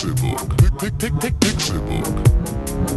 [0.00, 0.56] Pixelbook.
[0.78, 2.06] Pick, pick, pick, Pixelbook.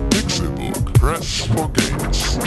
[0.10, 0.94] Pixelbook.
[0.94, 2.38] Press for games.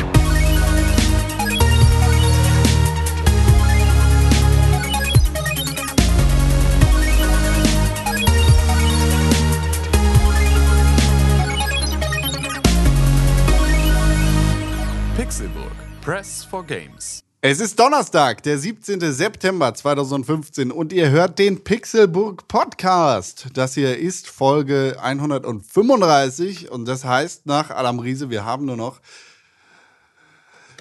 [15.18, 15.76] Pixelburg.
[16.00, 17.25] Press for Games.
[17.48, 18.98] Es ist Donnerstag, der 17.
[19.12, 23.46] September 2015 und ihr hört den Pixelburg Podcast.
[23.54, 29.00] Das hier ist Folge 135 und das heißt nach Adam Riese, wir haben nur noch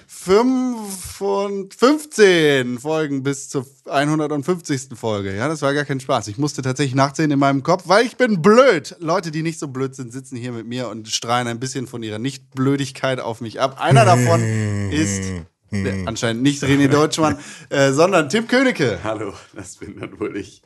[0.08, 4.88] 5 und 15 Folgen bis zur 150.
[4.96, 5.36] Folge.
[5.36, 6.26] Ja, das war gar kein Spaß.
[6.26, 8.96] Ich musste tatsächlich nachsehen in meinem Kopf, weil ich bin blöd.
[8.98, 12.02] Leute, die nicht so blöd sind, sitzen hier mit mir und strahlen ein bisschen von
[12.02, 13.76] ihrer Nichtblödigkeit auf mich ab.
[13.78, 14.42] Einer davon
[14.90, 17.38] ist der, anscheinend nicht René Deutschmann,
[17.68, 19.00] äh, sondern Tim Königke.
[19.02, 20.62] Hallo, das bin dann wohl ich.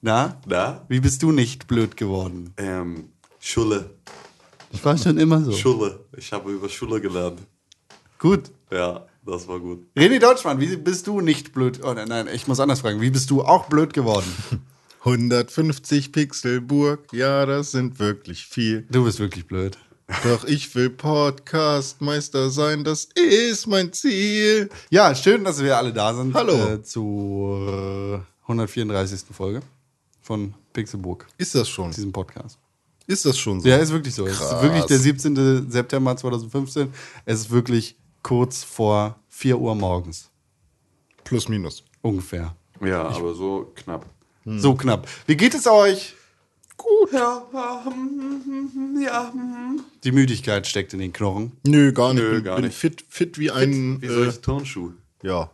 [0.00, 0.40] Na?
[0.46, 0.84] Na?
[0.88, 2.52] Wie bist du nicht blöd geworden?
[2.56, 3.90] Ähm, Schule.
[4.72, 5.52] Ich war schon immer so.
[5.52, 6.04] Schule.
[6.16, 7.40] Ich habe über Schule gelernt.
[8.18, 8.50] Gut.
[8.70, 9.86] Ja, das war gut.
[9.96, 11.80] René Deutschmann, wie bist du nicht blöd?
[11.82, 13.00] Oh, nein, nein, ich muss anders fragen.
[13.00, 14.26] Wie bist du auch blöd geworden?
[15.04, 18.86] 150 Pixelburg, ja, das sind wirklich viel.
[18.90, 19.76] Du bist wirklich blöd.
[20.22, 24.68] Doch ich will Podcastmeister sein, das ist mein Ziel.
[24.90, 26.34] Ja, schön, dass wir alle da sind.
[26.34, 26.74] Hallo.
[26.74, 29.20] Äh, zur 134.
[29.32, 29.60] Folge
[30.20, 31.90] von Pixelburg, Ist das schon?
[31.90, 32.58] diesem Podcast.
[33.06, 33.68] Ist das schon so?
[33.68, 34.26] Ja, ist wirklich so.
[34.26, 34.62] Es ist Krass.
[34.62, 35.70] wirklich der 17.
[35.70, 36.92] September 2015.
[37.24, 40.30] Es ist wirklich kurz vor 4 Uhr morgens.
[41.22, 41.82] Plus minus.
[42.02, 42.54] Ungefähr.
[42.84, 44.06] Ja, aber so knapp.
[44.44, 45.06] So knapp.
[45.26, 46.14] Wie geht es euch?
[46.76, 47.12] Gut.
[47.12, 49.32] Ja, ja, hm, ja.
[49.32, 49.80] hm.
[50.02, 51.52] Die Müdigkeit steckt in den Knochen.
[51.66, 52.22] Nö, gar nicht.
[52.22, 52.76] Nö, bin, gar bin nicht.
[52.76, 54.00] fit, fit wie ein.
[54.02, 54.92] Wie äh, solche Turnschuh.
[55.22, 55.50] ja,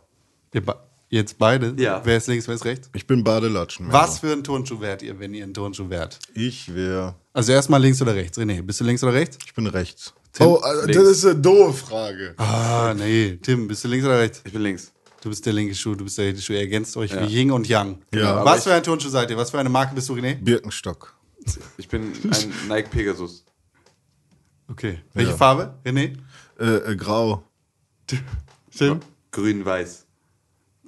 [1.09, 1.73] jetzt beide?
[1.77, 2.01] Ja.
[2.03, 2.89] Wer ist links, wer ist rechts?
[2.93, 3.91] ich bin Badelatschen.
[3.91, 6.19] Was für ein Turnschuh wärt ihr, wenn ihr einen Turnschuh wärt?
[6.33, 7.15] Ich wäre.
[7.33, 8.37] Also erstmal links oder rechts?
[8.37, 9.37] René, bist du links oder rechts?
[9.45, 10.13] Ich bin rechts.
[10.33, 10.47] Tim?
[10.47, 10.95] oh, äh, Links.
[10.95, 12.33] das ist eine doofe Frage.
[12.37, 13.37] Ah, nee.
[13.41, 14.41] Tim, bist du links oder rechts?
[14.45, 14.93] Ich bin links.
[15.21, 16.53] Du bist der linke Schuh, du bist der rechte Schuh.
[16.53, 18.01] Ihr ergänzt euch wie Yin und Yang.
[18.13, 18.35] Ja.
[18.37, 19.37] aber Was für ein Turnschuh seid ihr?
[19.37, 20.35] Was für eine Marke bist du, René?
[20.35, 21.15] Birkenstock.
[21.77, 23.45] Ich bin ein Nike Pegasus.
[24.67, 24.99] Okay.
[25.13, 25.37] Welche Ja.
[25.37, 26.17] Farbe, René?
[26.59, 27.43] Äh, äh, grau.
[28.77, 28.99] Tim?
[29.31, 30.05] Grün-Weiß.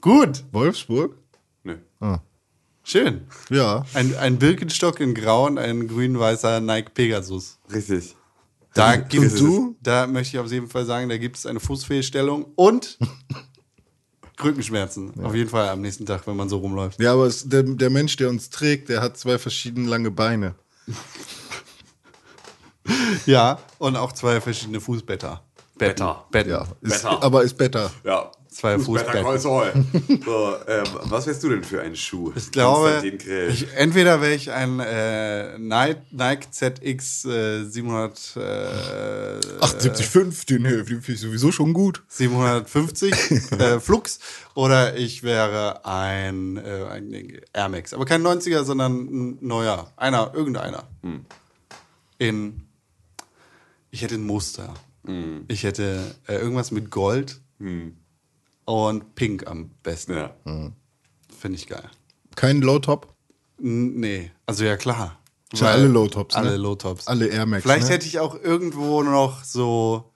[0.02, 0.44] Gut.
[0.52, 1.16] Wolfsburg?
[1.64, 1.76] Nö.
[2.84, 3.28] Schön.
[3.50, 3.86] Ja.
[3.94, 7.60] Ein, ein Birkenstock in grau und ein grün-weißer Nike Pegasus.
[7.72, 8.16] Richtig.
[8.74, 9.76] Da gibt es, du?
[9.82, 12.98] da möchte ich auf jeden Fall sagen, da gibt es eine Fußfehlstellung und
[14.42, 15.14] Rückenschmerzen.
[15.24, 17.00] Auf jeden Fall am nächsten Tag, wenn man so rumläuft.
[17.00, 20.56] Ja, aber es, der, der Mensch, der uns trägt, der hat zwei verschieden lange Beine.
[23.26, 25.42] Ja, und auch zwei verschiedene Fußbetter.
[25.78, 26.26] Better.
[26.32, 26.52] Betten.
[26.52, 27.24] Ja, ist, Better.
[27.24, 27.92] aber ist better.
[28.04, 28.30] Ja.
[28.54, 30.22] Zwei Fußbetter Fußbetten.
[30.24, 32.32] So, ähm, was wärst du denn für einen Schuh?
[32.36, 38.40] Ich glaube, ich, entweder wäre ich ein äh, Nike, Nike ZX äh, 700, äh,
[39.60, 42.04] 78,5, den, den finde ich sowieso schon gut.
[42.10, 43.12] 750
[43.52, 44.20] äh, Flux
[44.54, 47.94] oder ich wäre ein, äh, ein Air Max.
[47.94, 49.92] Aber kein 90er, sondern ein neuer.
[49.98, 50.88] Einer, irgendeiner.
[52.20, 52.62] In,
[53.90, 54.74] ich hätte ein Muster.
[55.48, 57.42] Ich hätte äh, irgendwas mit Gold
[58.66, 60.14] und Pink am besten.
[60.16, 60.34] ja.
[61.40, 61.90] Finde ich geil.
[62.36, 63.14] Kein Low-Top?
[63.62, 65.18] N nee, also ja klar.
[65.54, 66.42] Schon Weil- alle Low-Tops, ne?
[66.42, 67.08] Alle Low-Tops.
[67.08, 67.94] Alle Air Max, Vielleicht ne?
[67.94, 70.12] hätte ich auch irgendwo noch so,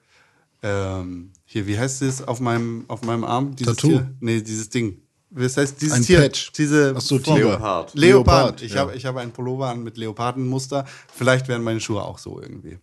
[0.64, 3.56] ähm, hier, wie heißt es auf meinem, auf meinem Arm?
[3.56, 3.90] Dieses Tattoo.
[3.90, 4.12] Hier?
[4.20, 5.02] Nee, dieses Ding.
[5.30, 6.22] Was heißt dieses Ein Tier?
[6.22, 6.52] Patch.
[6.54, 7.20] Diese Ach so.
[7.20, 7.36] Tiger.
[7.38, 7.94] Leopard.
[7.94, 7.96] Leopard.
[7.96, 8.80] Leopard, Ich ja.
[8.82, 10.86] habe ich habe einen Pullover an mit Leopardenmuster.
[11.14, 12.80] Vielleicht wären meine Schuhe auch so irgendwie.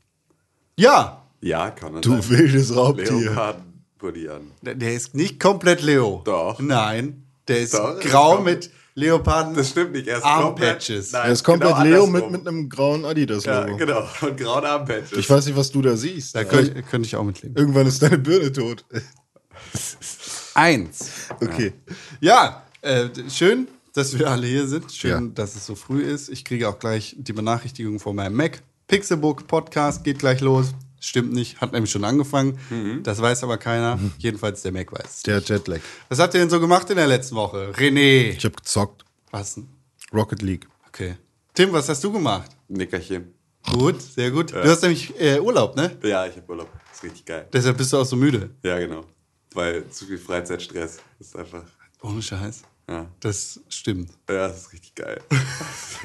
[0.79, 2.29] Ja, Ja, kann er Du sein.
[2.31, 3.57] wildes Raubtier.
[4.03, 4.51] An.
[4.63, 6.21] der der ist nicht komplett Leo.
[6.25, 6.59] Doch.
[6.61, 9.55] Nein, der ist Doch, grau ist mit Leoparden.
[9.55, 10.07] Das stimmt nicht.
[10.09, 11.11] Er ist Armpatches.
[11.11, 13.71] komplett- Nein, Er ist komplett genau Leo mit, mit einem grauen Adidas-Logo.
[13.71, 14.09] Ja, genau.
[14.21, 15.13] Und grauen Armpatches.
[15.19, 16.35] Ich weiß nicht, was du da siehst.
[16.37, 17.57] Da könnte, könnte ich auch mitleben.
[17.57, 18.85] Irgendwann ist deine Birne tot.
[20.55, 21.29] Eins.
[21.41, 21.73] Okay.
[22.21, 24.93] Ja, äh, schön, dass wir alle hier sind.
[24.93, 25.31] Schön, Ja.
[25.35, 26.29] dass es so früh ist.
[26.29, 28.63] Ich kriege auch gleich die Benachrichtigung von meinem Mac.
[28.87, 30.75] Pixelbook Podcast geht gleich los.
[31.05, 32.59] Stimmt nicht, hat nämlich schon angefangen.
[33.03, 33.99] Das weiß aber keiner.
[34.17, 35.23] Jedenfalls der Mac weiß.
[35.25, 35.81] Der Jetlag.
[36.09, 37.73] Was habt ihr denn so gemacht in der letzten Woche?
[37.77, 38.31] René.
[38.31, 39.05] Ich habe gezockt.
[39.31, 39.69] Was denn?
[40.15, 40.67] Rocket League.
[40.89, 41.17] Okay.
[41.53, 42.51] Tim, was hast du gemacht?
[42.69, 43.35] Nickerchen.
[43.71, 44.53] Gut, sehr gut.
[44.53, 45.97] Du hast nämlich äh, Urlaub, ne?
[46.03, 46.69] Ja, ich habe Urlaub.
[46.93, 47.49] ist richtig geil.
[47.53, 48.51] Deshalb bist du auch so müde.
[48.63, 49.05] Ja, genau.
[49.53, 51.65] Weil zu viel Freizeitstress ist einfach.
[52.03, 52.63] Ohne Scheiß.
[52.89, 53.07] Ja.
[53.21, 54.11] Das stimmt.
[54.29, 55.21] Ja, das ist richtig geil.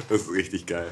[0.07, 0.87] Das ist richtig geil.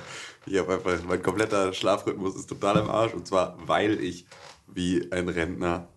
[0.49, 3.13] Ich habe einfach, mein kompletter Schlafrhythmus ist total im Arsch.
[3.13, 4.25] Und zwar, weil ich
[4.67, 5.87] wie ein Rentner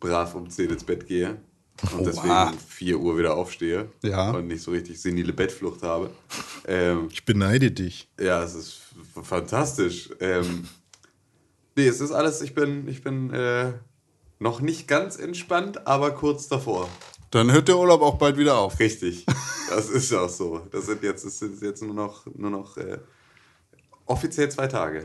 [0.00, 1.40] brav um 10 ins Bett gehe
[1.96, 2.50] und deswegen Oha.
[2.50, 4.30] um 4 Uhr wieder aufstehe Ja.
[4.32, 6.10] und nicht so richtig senile Bettflucht habe.
[6.66, 8.08] Ähm, Ich beneide dich.
[8.20, 8.80] ja, es ist
[9.22, 10.10] fantastisch.
[10.20, 10.68] Ähm,
[11.76, 13.72] nee, es ist alles, ich bin, ich bin äh,
[14.38, 16.88] noch nicht ganz entspannt, aber kurz davor.
[17.30, 18.78] Dann hört der Urlaub auch bald wieder auf.
[18.78, 19.24] Richtig.
[19.70, 20.66] Das ist auch so.
[20.70, 22.98] Das sind jetzt, das sind jetzt nur noch, nur noch äh,
[24.06, 25.04] offiziell zwei Tage.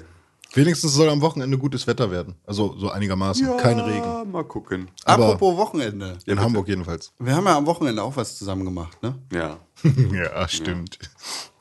[0.53, 2.35] Wenigstens soll am Wochenende gutes Wetter werden.
[2.45, 3.57] Also so einigermaßen.
[3.57, 4.31] Kein Regen.
[4.31, 4.87] Mal gucken.
[5.03, 6.17] Aber- Apropos Wochenende.
[6.25, 7.11] In Hamburg jedenfalls.
[7.19, 9.15] Wir haben ja am Wochenende auch was zusammen gemacht, ne?
[9.31, 9.57] Ja.
[10.13, 10.99] ja, stimmt.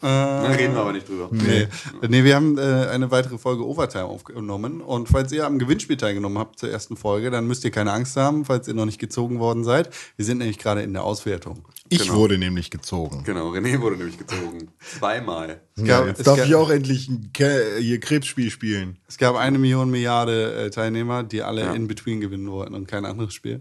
[0.06, 1.28] Dann reden wir aber nicht drüber.
[1.32, 1.66] Nee.
[2.08, 2.60] nee, wir haben äh,
[2.90, 4.80] eine weitere Folge Overtime aufgenommen.
[4.80, 8.16] Und falls ihr am Gewinnspiel teilgenommen habt zur ersten Folge, dann müsst ihr keine Angst
[8.16, 9.90] haben, falls ihr noch nicht gezogen worden seid.
[10.16, 11.64] Wir sind nämlich gerade in der Auswertung.
[11.88, 12.14] Ich Genau.
[12.14, 13.22] wurde nämlich gezogen.
[13.24, 14.68] Genau, René wurde nämlich gezogen.
[14.98, 15.60] Zweimal.
[15.76, 18.96] Ja, gab, jetzt darf gab, ich auch endlich ein Ke hier Krebsspiel spielen.
[19.08, 21.72] es gab eine Million Milliarde äh, Teilnehmer, die alle Ja.
[21.74, 23.60] in Between gewinnen wollten und kein anderes Spiel.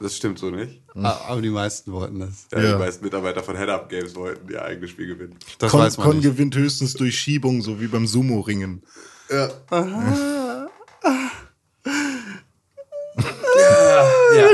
[0.00, 0.80] Das stimmt so nicht.
[0.94, 2.46] Ah, Aber die meisten wollten das.
[2.52, 2.72] Ja, Ja.
[2.72, 5.36] Die meisten Mitarbeiter von Head-Up Games wollten ihr eigenes Spiel gewinnen.
[5.58, 6.24] Das Con, weiß man Con nicht.
[6.24, 8.82] gewinnt höchstens durch Schiebung, so wie beim Sumo-Ringen.
[9.30, 9.50] Ja,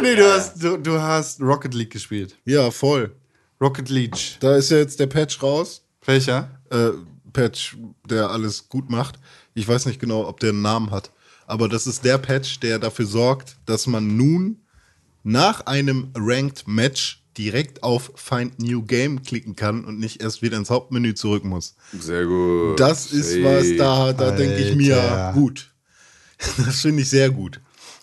[0.03, 2.37] nee, du, hast, du, du hast Rocket League gespielt.
[2.45, 3.15] Ja, voll.
[3.61, 4.37] Rocket League.
[4.41, 5.83] Da ist ja jetzt der Patch raus.
[6.05, 6.51] Welcher?
[6.71, 6.91] Äh,
[7.33, 7.77] Patch,
[8.09, 9.19] der alles gut macht.
[9.55, 11.11] Ich weiß nicht genau, ob der einen Namen hat.
[11.47, 14.61] Aber das ist der Patch, der dafür sorgt, dass man nun
[15.27, 20.57] nach einem Ranked Match direkt auf Find New Game klicken kann und nicht erst wieder
[20.57, 21.75] ins Hauptmenü zurück muss.
[21.99, 22.79] Sehr gut.
[22.79, 25.73] Das ist was, da, da denke ich mir, gut.
[26.59, 27.61] Das finde ich sehr gut.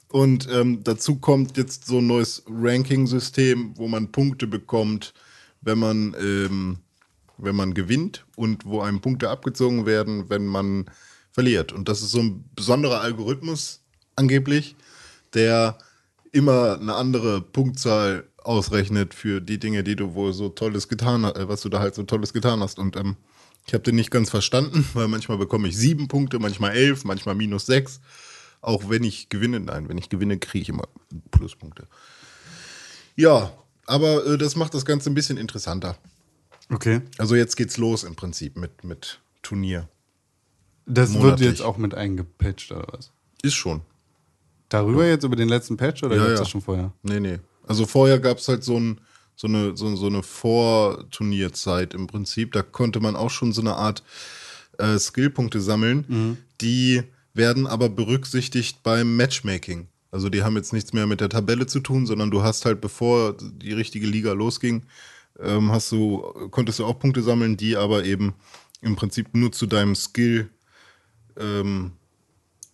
[0.09, 5.13] Und ähm, dazu kommt jetzt so ein neues Ranking-System, wo man Punkte bekommt,
[5.61, 6.79] wenn man, ähm,
[7.37, 10.85] wenn man gewinnt und wo einem Punkte abgezogen werden, wenn man
[11.31, 11.71] verliert.
[11.71, 13.81] Und das ist so ein besonderer Algorithmus
[14.15, 14.75] angeblich,
[15.33, 15.77] der
[16.33, 21.47] immer eine andere Punktzahl ausrechnet für die Dinge, die du wohl so tolles getan hast,
[21.47, 22.79] was du da halt so tolles getan hast.
[22.79, 23.15] Und ähm,
[23.65, 27.35] ich habe den nicht ganz verstanden, weil manchmal bekomme ich sieben Punkte, manchmal elf, manchmal
[27.35, 28.01] minus sechs.
[28.61, 30.87] Auch wenn ich gewinne, nein, wenn ich gewinne, kriege ich immer
[31.31, 31.87] Pluspunkte.
[33.15, 33.53] Ja,
[33.85, 35.97] aber äh, das macht das Ganze ein bisschen interessanter.
[36.69, 37.01] Okay.
[37.17, 39.87] Also jetzt geht's los im Prinzip mit, mit Turnier.
[40.85, 41.41] Das Monatlich.
[41.41, 43.11] wird jetzt auch mit eingepatcht oder was?
[43.41, 43.81] Ist schon.
[44.73, 46.39] Darüber jetzt über den letzten Patch oder Ja, gab's ja.
[46.39, 46.91] das schon vorher?
[47.03, 47.39] Nee, nee.
[47.67, 48.99] Also vorher gab es halt so, ein,
[49.35, 52.53] so eine, so, so eine Vorturnierzeit im Prinzip.
[52.53, 54.01] Da konnte man auch schon so eine Art
[54.79, 56.39] äh, Skillpunkte sammeln.
[56.59, 57.03] Die
[57.35, 59.87] werden aber berücksichtigt beim Matchmaking.
[60.09, 62.81] Also die haben jetzt nichts mehr mit der Tabelle zu tun, sondern du hast halt,
[62.81, 64.83] bevor die richtige Liga losging,
[65.39, 66.17] ähm, hast du,
[66.49, 68.33] konntest du auch Punkte sammeln, die aber eben
[68.81, 70.49] im Prinzip nur zu deinem Skill
[71.39, 71.91] ähm,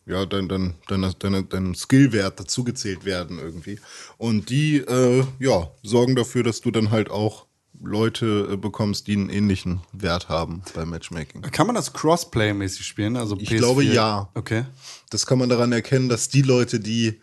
[0.10, 3.80] ja, dein, dein, dein, dein, dein Skillwert dazugezählt werden irgendwie.
[4.18, 7.46] Und die, äh, ja, sorgen dafür, dass du dann halt auch
[7.80, 11.44] Leute äh, bekommst, die einen ähnlichen Wert haben beim Matchmaking.
[11.44, 13.16] Kann man das Crossplay-mäßig spielen?
[13.18, 14.30] Also Ich glaube, ja.
[14.34, 14.66] Okay.
[15.12, 17.22] Das kann man daran erkennen, dass die Leute, die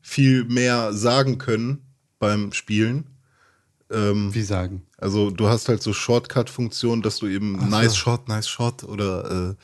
[0.00, 1.82] viel mehr sagen können
[2.18, 3.06] beim Spielen,
[3.90, 4.86] Wie sagen?
[4.96, 9.54] also du hast halt so Shortcut-Funktionen, dass du eben nice shot, nice shot oder äh,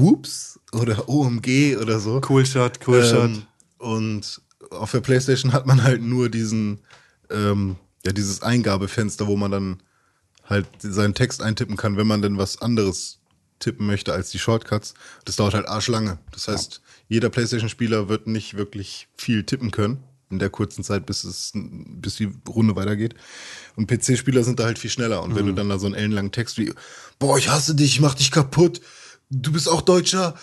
[0.00, 2.20] whoops oder OMG oder so.
[2.28, 3.30] Cool Shot, cool Shot.
[3.30, 3.42] Ähm,
[3.78, 6.80] und auf der Playstation hat man halt nur diesen,
[7.30, 9.82] ähm, ja, dieses Eingabefenster, wo man dann
[10.44, 13.18] halt seinen Text eintippen kann, wenn man denn was anderes
[13.58, 14.94] tippen möchte als die Shortcuts.
[15.24, 16.18] Das dauert halt arschlange.
[16.32, 21.24] Das heißt, jeder Playstation-Spieler wird nicht wirklich viel tippen können in der kurzen Zeit, bis
[21.24, 23.14] es, bis die Runde weitergeht.
[23.76, 25.22] Und PC-Spieler sind da halt viel schneller.
[25.22, 26.72] Und wenn du dann da so einen ellenlangen Text wie,
[27.18, 28.80] boah, ich hasse dich, ich mach dich kaputt,
[29.30, 30.34] du bist auch Deutscher,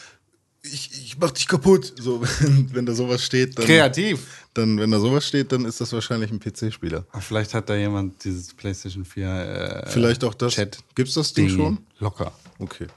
[0.63, 1.93] ich, ich mach dich kaputt.
[1.99, 4.45] So, wenn, wenn da sowas steht, dann, Kreativ.
[4.53, 7.05] dann, wenn da sowas steht, dann ist das wahrscheinlich ein PC-Spieler.
[7.11, 10.53] Ah, Vielleicht hat da jemand dieses PlayStation 4 äh, Vielleicht auch das.
[10.55, 10.79] Chat.
[10.95, 11.79] Gibt's das Ding schon?
[11.99, 12.31] Locker.
[12.59, 12.87] Okay.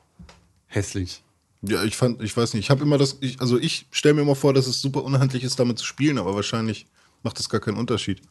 [0.66, 1.22] Hässlich.
[1.62, 4.22] Ja, ich fand, ich weiß nicht, ich habe immer das, ich, also ich stelle mir
[4.22, 6.86] immer vor, dass es super unhandlich ist, damit zu spielen, aber wahrscheinlich
[7.22, 8.22] macht das gar keinen Unterschied.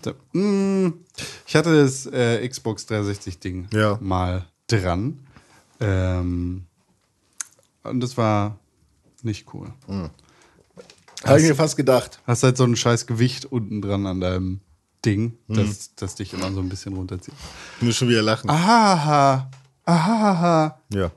[0.00, 0.94] Da, mm,
[1.46, 3.98] ich hatte das äh, Xbox 360-Ding Ja.
[4.00, 5.18] mal dran.
[5.80, 6.64] Ähm,
[7.90, 8.58] und das war
[9.22, 9.72] nicht cool.
[11.24, 12.20] Habe ich mir fast gedacht.
[12.26, 14.60] Hast halt so ein scheiß Gewicht unten dran an deinem
[15.04, 15.54] Ding, Mhm.
[15.54, 17.34] das, das dich immer so ein bisschen runterzieht.
[17.80, 18.48] Ich muss schon wieder lachen.
[18.50, 19.50] Ahaha.
[19.84, 20.80] Ahaha.
[20.92, 21.10] Ja.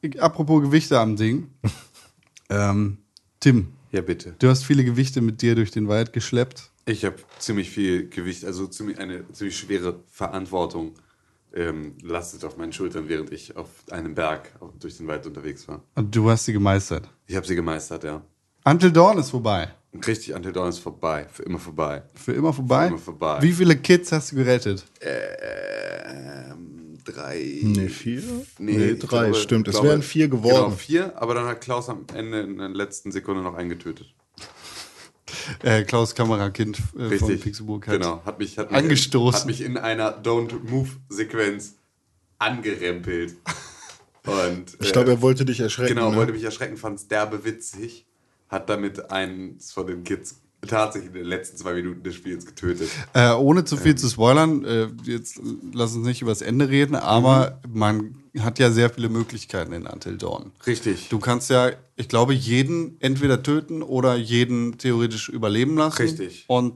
[0.00, 1.50] Ich- Apropos Gewichte am Ding.
[2.50, 2.98] ähm,
[3.40, 4.34] Tim, Ja, bitte.
[4.38, 6.70] du hast viele Gewichte mit dir durch den Wald geschleppt.
[6.86, 10.94] Ich habe ziemlich viel Gewicht, also ziemlich, eine ziemlich schwere Verantwortung
[11.56, 15.66] ähm, lastet auf meinen Schultern, während ich auf einem Berg auf, durch den Wald unterwegs
[15.66, 15.82] war.
[15.96, 17.08] Und du hast sie gemeistert.
[17.26, 18.22] Ich habe sie gemeistert, ja.
[18.64, 19.72] Until Dawn ist vorbei.
[20.06, 21.26] Richtig, Until Dawn ist vorbei.
[21.32, 22.02] Für immer vorbei.
[22.14, 22.82] Für immer vorbei?
[22.82, 23.38] Für immer vorbei.
[23.40, 24.84] Wie viele Kids hast du gerettet?
[25.00, 27.60] Ähm, drei.
[27.62, 28.22] Nee, vier?
[28.58, 29.68] Nee, Nee, drei, glaube- stimmt.
[29.68, 30.54] Es glaube- wären vier geworden.
[30.64, 34.14] Genau, vier, aber dann hat Klaus am Ende in der letzten Sekunde noch einen getötet.
[35.62, 37.38] Äh, Klaus Kamerakind äh, von.
[37.38, 37.94] Pixelburg hat.
[37.94, 39.40] Genau, hat mich, hat mich, Angestoßen.
[39.40, 41.74] Hat mich in einer Don't-Move-Sequenz
[42.38, 43.36] angerempelt.
[44.26, 45.94] Und, Ich äh, glaube, er wollte dich erschrecken.
[45.94, 46.16] Genau, ne?
[46.16, 48.06] wollte mich erschrecken, fand es derbe witzig.
[48.48, 52.88] Hat damit eins von den Kids tatsächlich in den letzten zwei Minuten des Spiels getötet.
[53.14, 55.40] Äh, ohne zu viel zu spoilern, äh, jetzt
[55.72, 57.78] lass uns nicht über das Ende reden, aber Mhm.
[57.78, 60.52] man hat ja sehr viele Möglichkeiten in Until Dawn.
[60.66, 61.08] Richtig.
[61.08, 66.02] Du kannst ja, ich glaube, jeden entweder töten oder jeden theoretisch überleben lassen.
[66.02, 66.44] Richtig.
[66.48, 66.74] Und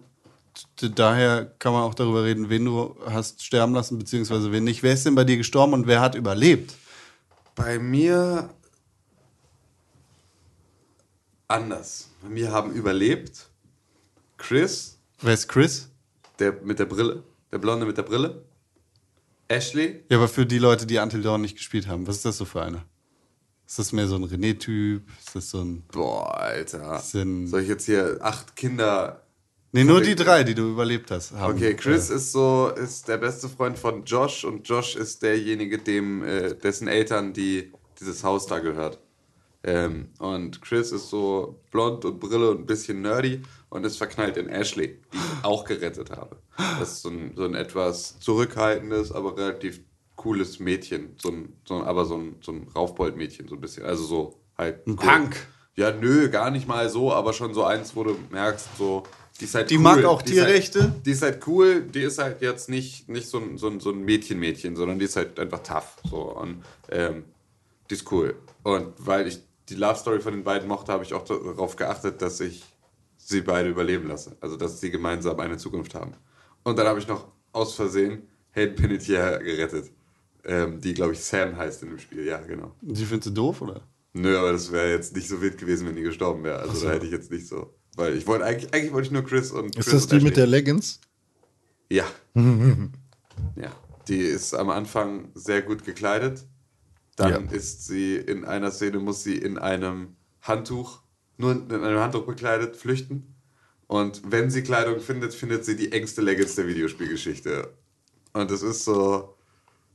[0.80, 4.82] daher kann man auch darüber reden, wen du hast sterben lassen, beziehungsweise wen nicht.
[4.82, 6.75] Wer ist denn bei dir gestorben und wer hat überlebt?
[7.54, 8.50] Bei mir
[11.49, 12.09] anders.
[12.23, 13.50] Bei mir haben überlebt
[14.40, 15.88] Chris, Wer ist Chris?
[16.38, 18.42] der mit der Brille, der Blonde mit der Brille,
[19.49, 22.38] Ashley, Ja, aber für die Leute, die Until Dawn nicht gespielt haben, was ist das
[22.38, 22.85] so für einer?
[23.66, 25.02] Ist das mehr so ein René-Typ?
[25.25, 25.82] Ist das so ein.
[25.92, 26.99] boah, Alter.
[26.99, 29.23] Sind- Soll ich jetzt hier acht Kinder
[29.73, 31.30] Nee, nur die drei, die du überlebt hast.
[31.30, 31.54] Haben.
[31.54, 35.78] Okay, Chris Äh, ist so, ist der beste Freund von Josh und Josh ist derjenige,
[35.78, 37.70] dem, äh, dessen Eltern die
[38.00, 38.99] dieses Haus da gehört.
[39.62, 44.37] Ähm, und Chris ist so blond und Brille und ein bisschen nerdy und ist verknallt
[44.37, 46.37] in Ashley, die ich auch gerettet habe.
[46.79, 49.81] Das ist so ein, so ein etwas zurückhaltendes, aber relativ
[50.17, 51.17] cooles Mädchen.
[51.21, 53.85] So ein, so ein, aber so ein, so ein Raufbold-Mädchen, so ein bisschen.
[53.85, 54.87] Also so halt.
[54.87, 55.37] Ein Punk.
[55.77, 59.05] Ja, nö, gar nicht mal so, aber schon so eins, wo du merkst, so,
[59.41, 59.83] die ist halt Die cool.
[59.83, 60.83] mag auch die ist Tierrechte?
[60.83, 63.81] Halt, die ist halt cool, die ist halt jetzt nicht, nicht so ein, so ein,
[63.81, 65.97] so ein Mädchen-Mädchen, sondern die ist halt einfach tough.
[66.11, 67.25] So, und ähm,
[67.89, 68.35] die ist cool.
[68.62, 69.39] Und weil ich
[69.71, 72.62] die Love Story von den beiden mochte, habe ich auch darauf geachtet, dass ich
[73.31, 74.37] sie beide überleben lasse.
[74.41, 76.13] Also, dass sie gemeinsam eine Zukunft haben.
[76.65, 78.23] Und dann habe ich noch aus Versehen
[78.53, 79.91] Hayden Panettiere gerettet.
[80.45, 82.25] Ähm, die, glaube ich, Sam heißt in dem Spiel.
[82.27, 82.75] Ja, genau.
[82.81, 83.83] Die findest du doof, oder?
[84.13, 86.59] Nö, aber das wäre jetzt nicht so wild gewesen, wenn die gestorben wäre.
[86.61, 87.73] Also da hätte ich jetzt nicht so.
[87.97, 90.17] Weil ich wollte eigentlich, eigentlich wollte ich nur Chris und Ist Chris das und die
[90.17, 90.29] Ashley.
[90.29, 91.01] mit der Leggings?
[91.91, 92.05] Ja.
[93.57, 93.73] ja.
[94.09, 96.45] Die ist am Anfang sehr gut gekleidet.
[97.17, 97.53] Dann Ja.
[97.53, 101.03] ist sie in einer Szene, muss sie in einem Handtuch,
[101.40, 103.35] nur in einem Handtuch bekleidet, flüchten.
[103.87, 107.70] Und wenn sie Kleidung findet, findet sie die engste Leggings der Videospielgeschichte.
[108.32, 109.35] Und es ist so,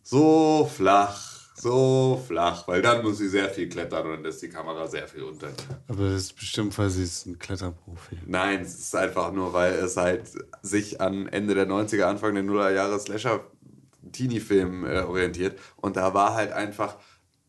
[0.04, 4.50] so flach, so flach, weil dann muss sie sehr viel klettern und dann ist die
[4.50, 5.48] Kamera sehr viel unter.
[5.88, 8.18] Aber das ist bestimmt, weil sie ist ein Kletterprofi.
[8.26, 10.24] Nein, es ist einfach nur, weil es halt
[10.62, 13.46] sich an Ende der 90er, Anfang der Nuller Jahre Slasher
[14.12, 15.58] Teenie-Film äh, orientiert.
[15.78, 16.98] Und da war halt einfach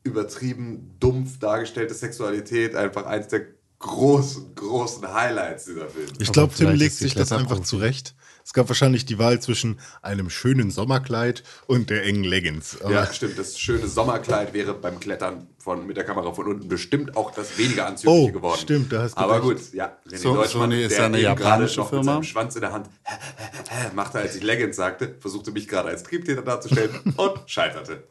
[0.04, 3.55] übertrieben dumpf dargestellte Sexualität einfach eins der
[3.87, 6.11] großen, großen Highlights dieser Filme.
[6.19, 8.14] Ich glaube, Tim legt sich das einfach zurecht.
[8.45, 12.81] Es gab wahrscheinlich die Wahl zwischen einem schönen Sommerkleid und der engen Leggings.
[12.81, 13.37] Aber Ja, stimmt.
[13.38, 17.59] Das schöne Sommerkleid wäre beim Klettern von, mit der Kamera von unten bestimmt auch das
[17.59, 18.61] weniger anzügliche Oh, geworden.
[18.61, 19.97] stimmt, da hast du Aber gut, ja.
[20.09, 22.02] René So- Deutschmann, Sony ist der ja eine japanische noch Firma.
[22.02, 22.88] mit seinem Schwanz in der Hand
[23.97, 28.05] machte, als ich Leggings sagte, versuchte mich gerade als Triebtäter darzustellen und scheiterte.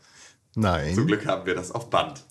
[0.53, 2.23] Zum nein, Glück haben wir das auf Band.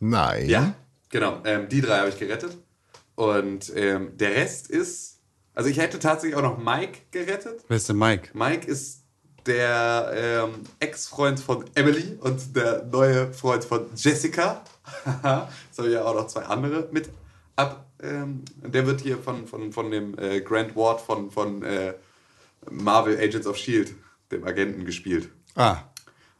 [0.00, 0.48] nein.
[0.48, 0.74] Ja,
[1.10, 1.42] genau.
[1.44, 2.56] Ähm, die drei habe ich gerettet.
[3.22, 5.20] Und ähm, der Rest ist.
[5.54, 7.62] Also ich hätte tatsächlich auch noch Mike gerettet.
[7.68, 8.30] Wer ist denn Mike?
[8.34, 9.04] Mike ist
[9.46, 10.12] der
[10.44, 14.64] ähm, Ex-Freund von Emily und der neue Freund von Jessica.
[15.72, 17.10] Ich ja auch noch zwei andere mit
[17.54, 17.86] ab.
[18.02, 21.94] Ähm, der wird hier von, von, von dem äh, Grant Ward von, von äh,
[22.70, 23.94] Marvel Agents of Shield,
[24.32, 25.28] dem Agenten, gespielt.
[25.54, 25.78] Ah,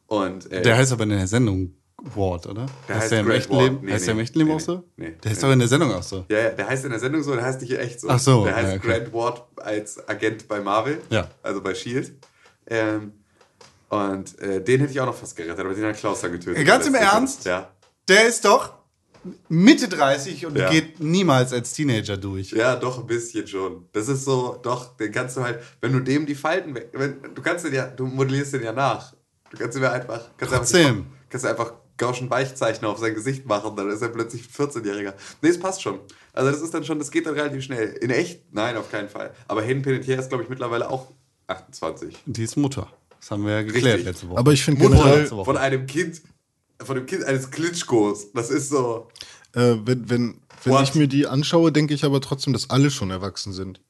[0.08, 1.74] Und, äh, der heißt aber in der Sendung
[2.14, 2.66] Ward, oder?
[2.88, 3.56] Der heißt heißt der im echten.
[3.58, 3.78] Leben?
[3.82, 4.84] Nee, heißt der im nee, echten Leben nee, auch so?
[4.96, 5.14] nee.
[5.22, 5.46] Der ist Nee.
[5.46, 6.24] doch in der Sendung auch so.
[6.28, 8.08] Ja, ja, der heißt in der Sendung so, der heißt nicht echt so.
[8.08, 8.88] Ach so, Der heißt ja, okay.
[9.00, 11.00] Grant Ward als Agent bei Marvel.
[11.10, 11.28] Ja.
[11.42, 12.12] Also bei Shield.
[12.66, 13.12] Ähm,
[13.88, 16.66] und äh, den hätte ich auch noch fast gerettet, aber den hat Klaus dann getötet.
[16.66, 17.44] Ganz im Ernst?
[17.44, 17.70] Ja.
[18.08, 18.74] Der ist doch
[19.48, 20.70] Mitte 30 und Ja.
[20.70, 22.50] geht niemals als Teenager durch.
[22.50, 23.86] Ja, doch, ein bisschen schon.
[23.92, 27.32] Das ist so, doch, den kannst du halt, wenn du dem die Falten weg, wenn,
[27.34, 29.12] du kannst den ja, du modellierst den ja nach.
[29.50, 30.86] Du kannst ihm ja einfach, kannst Trotzdem.
[30.86, 34.66] einfach, kannst du einfach Gauschen Weichzeichner auf sein Gesicht machen, dann ist er plötzlich ein
[34.68, 35.14] 14-Jähriger.
[35.40, 36.00] Nee, es passt schon.
[36.32, 37.90] Also das ist dann schon, das geht dann relativ schnell.
[38.00, 38.52] In echt?
[38.52, 39.32] Nein, auf keinen Fall.
[39.46, 41.12] Aber Hayden Panettiere ist, glaube ich, mittlerweile auch
[41.46, 42.16] 28.
[42.26, 42.88] Die ist Mutter.
[43.20, 44.04] Das haben wir ja geklärt Richtig.
[44.04, 44.38] letzte Woche.
[44.38, 46.22] Aber ich finde Mutter generell, von einem Kind,
[46.82, 48.32] von dem Kind eines Klitschkos.
[48.32, 49.08] Das ist so.
[49.54, 50.82] äh, wenn, wenn, wenn What?
[50.82, 53.80] ich mir die anschaue, denke ich aber trotzdem, dass alle schon erwachsen sind.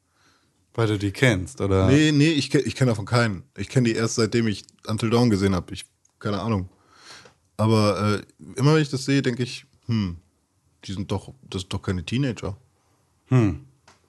[0.74, 1.86] Weil du die kennst, oder?
[1.86, 3.44] Nee, nee, ich, ich kenne davon keinen.
[3.56, 5.72] Ich kenne die erst seitdem ich Until Dawn gesehen habe.
[5.72, 5.86] Ich,
[6.18, 6.68] keine Ahnung.
[7.62, 8.22] Aber äh,
[8.58, 10.16] immer wenn ich das sehe, denke ich, hm,
[10.84, 12.56] die sind doch, das sind doch keine Teenager.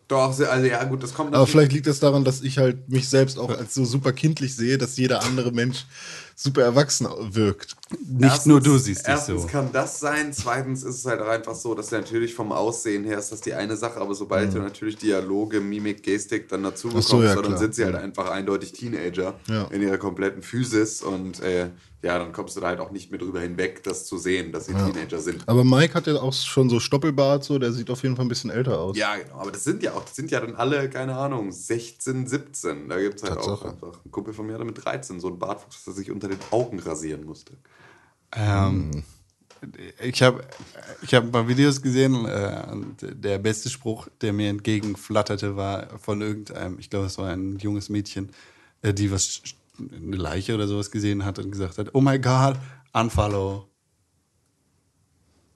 [0.07, 2.89] Doch, sehr- also ja, gut, das kommt Aber vielleicht liegt es daran, dass ich halt
[2.89, 5.85] mich selbst auch als so super kindlich sehe, dass jeder andere Mensch
[6.35, 7.75] super erwachsen wirkt.
[8.07, 9.47] Nicht nur du siehst dich erstens so.
[9.47, 13.19] kann das sein, zweitens ist es halt auch einfach so, dass natürlich vom Aussehen her
[13.19, 17.09] ist das die eine Sache, aber sobald du natürlich Dialoge, Mimik, Gestik dann dazu bekommst,
[17.09, 19.65] so, ja, dann sind sie halt einfach eindeutig Teenager Ja.
[19.65, 21.69] in ihrer kompletten Physis und äh,
[22.01, 24.65] ja, dann kommst du da halt auch nicht mehr drüber hinweg, das zu sehen, dass
[24.65, 25.41] sie Teenager sind.
[25.47, 28.27] Aber Mike hat ja auch schon so Stoppelbart, so, der sieht auf jeden Fall ein
[28.27, 28.97] bisschen älter aus.
[28.97, 32.27] Ja, genau, aber das sind ja auch, das sind ja dann alle, keine Ahnung, 16,
[32.27, 32.89] 17.
[32.89, 33.69] Da gibt es halt auch Tatsache.
[33.69, 33.99] einfach.
[34.05, 36.39] Ein Kumpel von mir hatte mit 13 so einen Bartwuchs, dass er sich unter den
[36.51, 37.53] Augen rasieren musste.
[38.31, 39.03] Ähm,
[40.01, 40.43] ich habe
[41.01, 45.97] ich hab ein paar Videos gesehen äh, und der beste Spruch, der mir entgegenflatterte, war
[45.99, 48.31] von irgendeinem, ich glaube, es war ein junges Mädchen,
[48.81, 49.41] äh, die was,
[49.79, 52.57] eine Leiche oder sowas gesehen hat und gesagt hat, oh my God,
[52.93, 53.67] unfollow.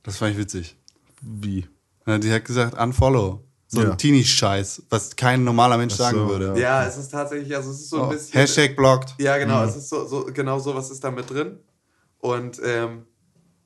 [0.04, 0.78] Das fand ich witzig.
[1.22, 1.68] Wie?
[2.06, 3.44] Ja, die hat gesagt, unfollow.
[3.70, 3.92] So Ja.
[3.92, 6.58] ein Teenie-Scheiß, was kein normaler Mensch so, sagen würde.
[6.60, 8.40] Ja, es ist tatsächlich, also es ist so ein Oh, bisschen.
[8.40, 9.16] Hashtag blocked.
[9.20, 9.70] Ja, genau, Mhm.
[9.70, 11.60] es ist so, so, genau so, was ist da mit drin.
[12.20, 13.06] Und ähm,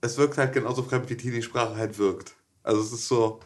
[0.01, 2.33] es wirkt halt genauso fremd, wie Teenie-Sprache halt wirkt.
[2.63, 3.39] Also es ist so,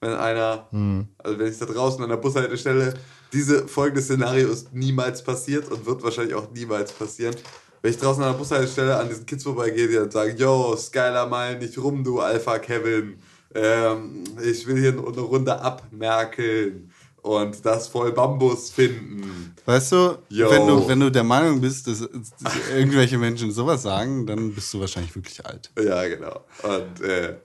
[0.00, 1.06] wenn einer, Mhm.
[1.18, 2.94] also wenn ich da draußen an der Bushaltestelle,
[3.32, 7.36] diese folgende Szenario ist niemals passiert und wird wahrscheinlich auch niemals passieren.
[7.80, 11.28] Wenn ich draußen an der Bushaltestelle an diesen Kids vorbeigehe, die dann sagen, yo, Skylar,
[11.28, 13.20] mal nicht rum, du Alpha Kevin.
[13.54, 16.90] Ähm, ich will hier eine Runde abmerkeln
[17.22, 19.54] und das voll Bambus finden.
[19.64, 20.50] Weißt du, Yo.
[20.50, 24.72] wenn du, wenn du der Meinung bist, dass, dass irgendwelche Menschen sowas sagen, dann bist
[24.74, 25.70] du wahrscheinlich wirklich alt.
[25.78, 26.40] Ja, genau.
[26.62, 27.36] Und äh,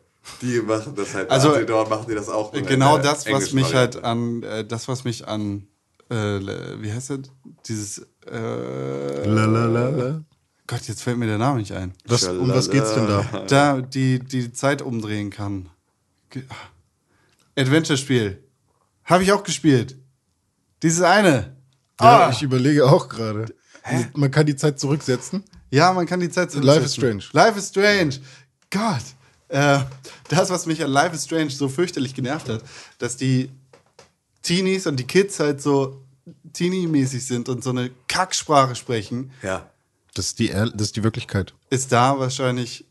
[0.42, 1.30] die machen das halt.
[1.30, 2.52] Also, dort machen die das auch.
[2.52, 5.68] Genau der das, was mich halt an, äh, das, was mich an,
[6.10, 7.20] äh, wie heißt das?
[7.68, 8.00] Dieses,
[8.30, 10.24] äh, Lalalala.
[10.66, 11.94] Gott, jetzt fällt mir der Name nicht ein.
[12.06, 13.24] Was, um was geht's denn da?
[13.48, 15.70] Da, die, die Zeit umdrehen kann.
[16.30, 16.44] Ge-
[17.56, 18.44] Adventure-Spiel.
[19.06, 19.96] Habe ich auch gespielt.
[20.84, 21.56] Dieses eine.
[22.00, 22.30] Ja, Ah.
[22.32, 23.54] ich überlege auch gerade.
[24.14, 25.44] Man kann die Zeit zurücksetzen.
[25.72, 27.24] Ja, man kann die Zeit Life is Strange.
[27.32, 28.20] Life is Strange.
[28.70, 29.04] Gott.
[29.50, 29.80] Äh,
[30.28, 32.64] das, was mich an Life is Strange so fürchterlich genervt hat,
[33.00, 33.50] dass die
[34.42, 36.04] Teenies und die Kids halt so
[36.54, 39.70] Teenie-mäßig sind und so eine Kacksprache sprechen, Ja.
[40.14, 41.54] Das ist die, das ist die Wirklichkeit.
[41.70, 42.86] ist da wahrscheinlich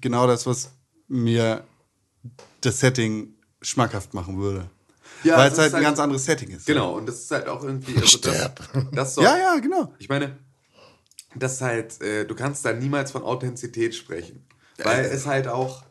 [0.00, 0.70] genau das, was
[1.08, 1.64] mir
[2.60, 4.70] das Setting schmackhaft machen würde.
[5.24, 6.66] Ja, Weil es halt ein halt- ganz anderes Setting ist.
[6.66, 7.94] Genau, und das ist halt auch irgendwie.
[7.96, 8.60] Also das, Sterb.
[8.92, 9.92] das so, Ja, ja, genau.
[9.98, 10.36] Ich meine,
[11.34, 14.44] das ist halt, äh, du kannst da niemals von Authentizität sprechen.
[14.80, 15.82] Weil es halt auch,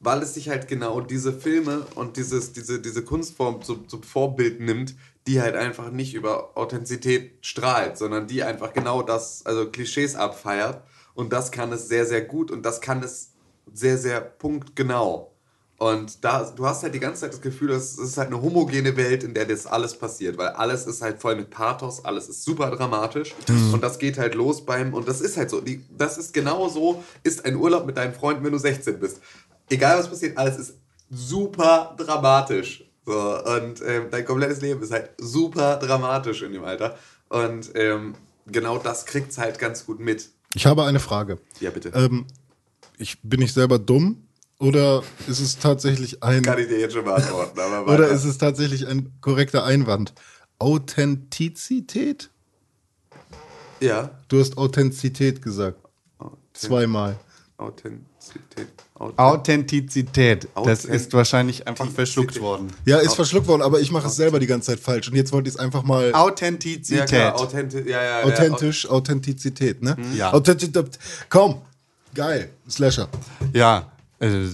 [0.00, 4.58] weil es sich halt genau diese Filme und dieses, diese, diese Kunstform zum, zum Vorbild
[4.60, 4.94] nimmt,
[5.26, 10.82] die halt einfach nicht über Authentizität strahlt, sondern die einfach genau das, also Klischees abfeiert.
[11.14, 13.32] Und das kann es sehr, sehr gut und das kann es
[13.72, 15.32] sehr, sehr punktgenau.
[15.78, 18.96] Und da, du hast halt die ganze Zeit das Gefühl, es ist halt eine homogene
[18.96, 22.44] Welt, in der das alles passiert, weil alles ist halt voll mit Pathos, alles ist
[22.44, 23.34] super dramatisch
[23.72, 26.68] und das geht halt los beim, und das ist halt so, die, das ist genau
[26.70, 29.20] so, ist ein Urlaub mit deinen Freunden, wenn du 16 bist.
[29.68, 30.74] Egal was passiert, alles ist
[31.10, 32.84] super dramatisch.
[33.04, 36.98] So, und ähm, dein komplettes Leben ist halt super dramatisch in dem Alter.
[37.28, 38.14] Und ähm,
[38.46, 40.30] genau das kriegt es halt ganz gut mit.
[40.54, 41.38] Ich habe eine Frage.
[41.60, 41.90] Ja, bitte.
[41.94, 42.26] Ähm,
[42.98, 44.25] ich, bin ich selber dumm
[44.58, 48.38] oder ist es tatsächlich ein Kann ich dir jetzt schon beantworten, aber oder ist es
[48.38, 50.14] tatsächlich ein korrekter Einwand?
[50.58, 52.30] Authentizität?
[53.80, 54.10] Ja.
[54.28, 55.78] Du hast Authentizität gesagt.
[56.54, 57.16] Zweimal.
[57.58, 58.68] Authentizität.
[58.94, 60.44] Authent Authentizität.
[60.54, 62.72] Das Authent- ist wahrscheinlich einfach verschluckt worden.
[62.86, 65.08] Ja, ist verschluckt worden, aber ich mache es selber die ganze Zeit falsch.
[65.08, 67.10] Und jetzt wollte ich es einfach mal Authentizität.
[67.10, 69.96] ja, ja, ja, authentisch, Authentizität, ne?
[70.14, 70.32] Ja.
[70.32, 70.98] Authentizität.
[71.28, 71.60] Komm,
[72.14, 73.08] geil, Slasher.
[73.52, 74.46] Ja, äh,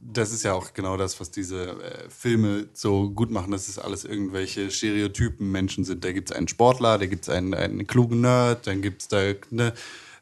[0.00, 3.78] das ist ja auch genau das, was diese äh, Filme so gut machen, dass es
[3.78, 6.04] alles irgendwelche Stereotypen Menschen sind.
[6.04, 9.08] Da gibt es einen Sportler, da gibt es einen, einen klugen Nerd, dann gibt es
[9.08, 9.74] da ne,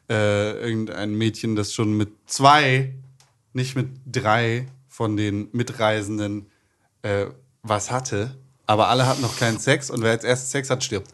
[0.09, 2.93] äh, irgendein Mädchen, das schon mit zwei,
[3.53, 6.47] nicht mit drei von den Mitreisenden
[7.01, 7.27] äh,
[7.63, 11.13] was hatte, aber alle hatten noch keinen Sex und wer als erstes Sex hat, stirbt.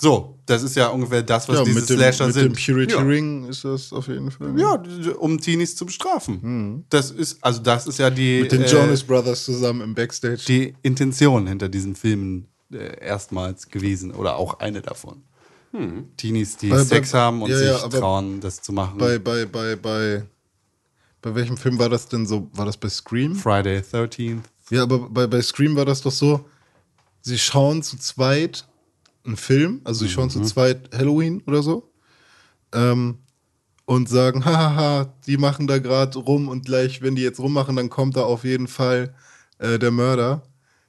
[0.00, 2.44] So, das ist ja ungefähr das, was Ja, diese mit dem, Slasher mit sind.
[2.56, 3.00] dem Purity ja.
[3.00, 4.58] Ring ist das auf jeden Fall.
[4.58, 4.80] Ja,
[5.18, 6.84] um Teenies zu bestrafen.
[6.88, 8.42] Das ist, also das ist ja die.
[8.42, 10.42] Mit den äh, Jonas Brothers zusammen im Backstage.
[10.46, 15.22] die Intention hinter diesen Filmen äh, erstmals gewesen oder auch eine davon.
[16.16, 18.96] Teenies, die Bei- bei- Sex haben und ja, sich trauen, das zu machen.
[18.98, 20.22] bei, bei, bei, bei,
[21.20, 22.48] bei welchem Film war das denn so?
[22.54, 23.34] War das bei Scream?
[23.34, 24.42] Friday 13th.
[24.70, 26.44] Ja, aber bei, bei Scream war das doch so,
[27.20, 28.66] sie schauen zu zweit
[29.28, 31.92] einen Film, also sie schauen zu zweit Halloween oder so
[32.74, 33.18] ähm,
[33.84, 37.90] und sagen, hahaha, die machen da gerade rum und gleich, wenn die jetzt rummachen, dann
[37.90, 39.14] kommt da auf jeden Fall
[39.58, 40.42] äh, der Mörder.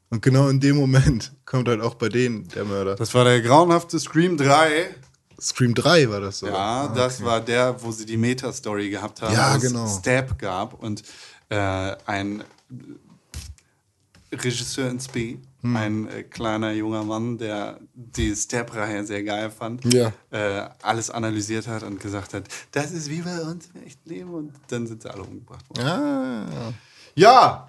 [0.10, 2.96] Und genau in dem Moment kommt halt auch bei denen der Mörder.
[2.96, 4.96] Das war der grauenhafte Scream 3.
[5.40, 6.48] Scream 3 war das so.
[6.48, 9.88] Ja, das war der, wo sie die Meta-Story gehabt haben, Ja, wo es genau.
[9.88, 11.04] Stab gab und
[11.50, 12.44] äh, ein
[14.32, 15.76] Regisseur ins B, Hm.
[15.76, 20.14] ein äh, kleiner junger Mann, der die Stab-Reihe sehr geil fand, Ja.
[20.32, 24.30] äh, alles analysiert hat und gesagt hat, das ist wie bei uns im echten Leben
[24.34, 25.86] und dann sind sie alle umgebracht worden.
[25.88, 26.74] Ah,
[27.16, 27.68] Ja,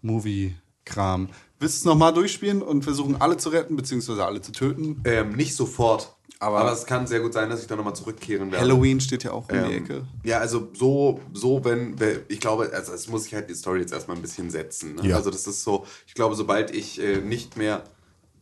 [0.00, 1.28] Slasher-Horror-Movie-Kram.
[1.58, 5.02] Willst du es nochmal durchspielen und versuchen, alle zu retten, beziehungsweise alle zu töten?
[5.04, 6.14] Ähm, nicht sofort.
[6.38, 8.64] Aber- Aber, es kann sehr gut sein, dass ich da nochmal zurückkehren werde.
[8.64, 10.04] Halloween steht ja auch um die Ähm, Ecke.
[10.24, 11.96] Ja, also so, so wenn,
[12.28, 14.94] ich glaube, also es muss ich halt die Story jetzt erstmal ein bisschen setzen.
[14.94, 15.08] Ne?
[15.08, 15.16] Ja.
[15.16, 17.84] Also das ist so, ich glaube, sobald ich äh, nicht mehr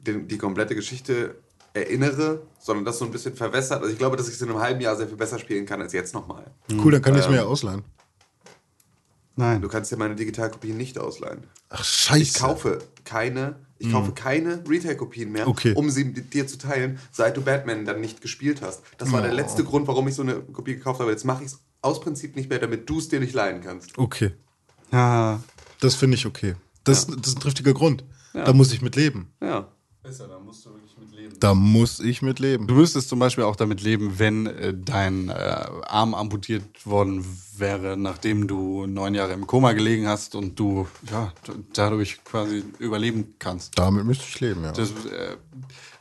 [0.01, 1.35] den, die komplette Geschichte
[1.74, 4.59] erinnere, sondern das so ein bisschen verwässert, also ich glaube, dass ich es in einem
[4.61, 6.44] halben Jahr sehr viel besser spielen kann als jetzt nochmal.
[6.70, 7.83] cool, dann kann ich es mir ja ausleihen.
[9.37, 9.62] Nein.
[9.62, 11.44] Du kannst dir meine Digitalkopien nicht ausleihen.
[11.68, 12.20] Ach, scheiße.
[12.22, 15.46] Ich kaufe keine, ich kaufe keine Retail-Kopien mehr.
[15.48, 15.72] Okay.
[15.74, 18.82] um sie mit dir zu teilen, seit du Batman dann nicht gespielt hast.
[18.98, 19.34] Das war der Oh.
[19.36, 21.10] letzte Grund, warum ich so eine Kopie gekauft habe.
[21.10, 23.96] Jetzt mache ich es aus Prinzip nicht mehr, damit du es dir nicht leihen kannst.
[23.98, 24.32] Okay,
[24.92, 25.40] Ja.
[25.80, 26.56] das finde ich okay.
[26.84, 28.04] Das, das ist ein triftiger Grund.
[28.32, 29.32] Da muss ich mit leben.
[29.42, 29.68] Ja.
[30.02, 30.77] Besser, da musst du wirklich mit leben.
[31.40, 32.66] Da muss ich mit leben.
[32.66, 37.24] Du müsstest zum Beispiel auch damit leben, wenn äh, dein äh, Arm amputiert worden
[37.57, 41.33] wäre, nachdem du neun Jahre im Koma gelegen hast und du ja,
[41.72, 43.79] dadurch quasi überleben kannst.
[43.79, 44.72] Damit müsste ich leben, ja.
[44.72, 45.37] Das, äh,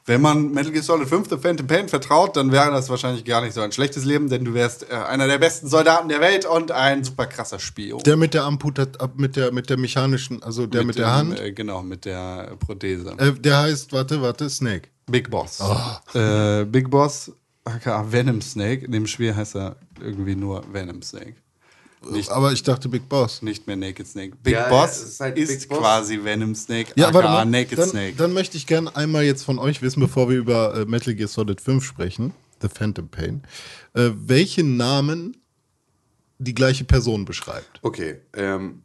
[0.07, 3.41] wenn man Metal Gear Solid 5 The Phantom Pain vertraut, dann wäre das wahrscheinlich gar
[3.41, 6.45] nicht so ein schlechtes Leben, denn du wärst äh, einer der besten Soldaten der Welt
[6.45, 8.01] und ein super krasser Spion.
[8.03, 11.39] Der mit der Amputat, mit der, mit der mechanischen, also der mit, der dem, Hand,
[11.39, 13.13] Äh, genau, mit der Prothese.
[13.17, 14.89] äh, der heißt, warte, warte, Snake.
[15.07, 15.61] Big Boss.
[15.61, 16.01] Ah.
[16.13, 17.31] Äh, Big Boss,
[17.65, 18.85] aka Venom Snake.
[18.85, 21.35] In dem Spiel heißt er irgendwie nur Venom Snake.
[22.11, 23.41] Nicht, Aber ich dachte Big Boss.
[23.41, 24.33] nicht mehr Naked Snake.
[24.43, 25.79] Big Ja, Boss ist halt ist Big Boss.
[25.79, 27.45] quasi Venom Snake, Ja, warte mal.
[27.45, 28.13] Naked Dann, Snake.
[28.17, 31.27] dann möchte ich gerne einmal jetzt von euch wissen, bevor wir über äh, Metal Gear
[31.27, 33.41] Solid 5 sprechen, The Phantom Pain,
[33.93, 35.37] äh, welche Namen
[36.39, 37.79] die gleiche Person beschreibt.
[37.81, 38.21] Okay.
[38.33, 38.83] Ähm,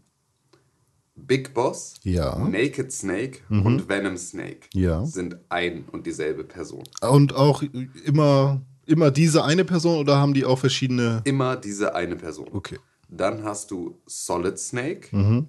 [1.14, 2.36] Big Boss, Ja.
[2.36, 2.50] Mhm.
[2.52, 5.04] Naked Snake und Venom Snake Ja.
[5.04, 6.82] sind ein und dieselbe Person.
[7.02, 7.62] Und auch
[8.04, 11.20] immer, immer diese eine Person oder haben die auch verschiedene?
[11.24, 12.48] Immer diese eine Person.
[12.52, 12.78] Okay.
[13.14, 15.14] Dann hast du Solid Snake.
[15.14, 15.48] Mhm.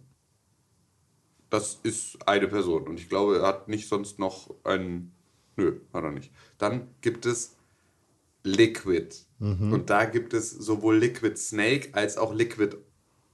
[1.49, 2.87] Das ist eine Person.
[2.87, 5.13] Und ich glaube, er hat nicht sonst noch einen.
[5.55, 6.31] Nö, hat er nicht.
[6.57, 7.55] Dann gibt es
[8.43, 9.15] Liquid.
[9.39, 9.71] Mhm.
[9.71, 12.75] Und da gibt es sowohl Liquid Snake als auch Liquid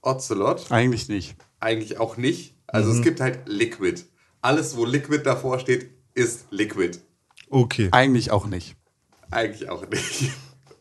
[0.01, 0.71] Ocelot.
[0.71, 1.35] Eigentlich nicht.
[1.59, 2.55] Eigentlich auch nicht.
[2.67, 2.97] Also Mhm.
[2.97, 4.03] es gibt halt Liquid.
[4.41, 6.99] Alles, wo Liquid davor steht, ist Liquid.
[7.49, 7.89] Okay.
[7.91, 8.75] Eigentlich auch nicht.
[9.31, 10.31] Eigentlich auch nicht.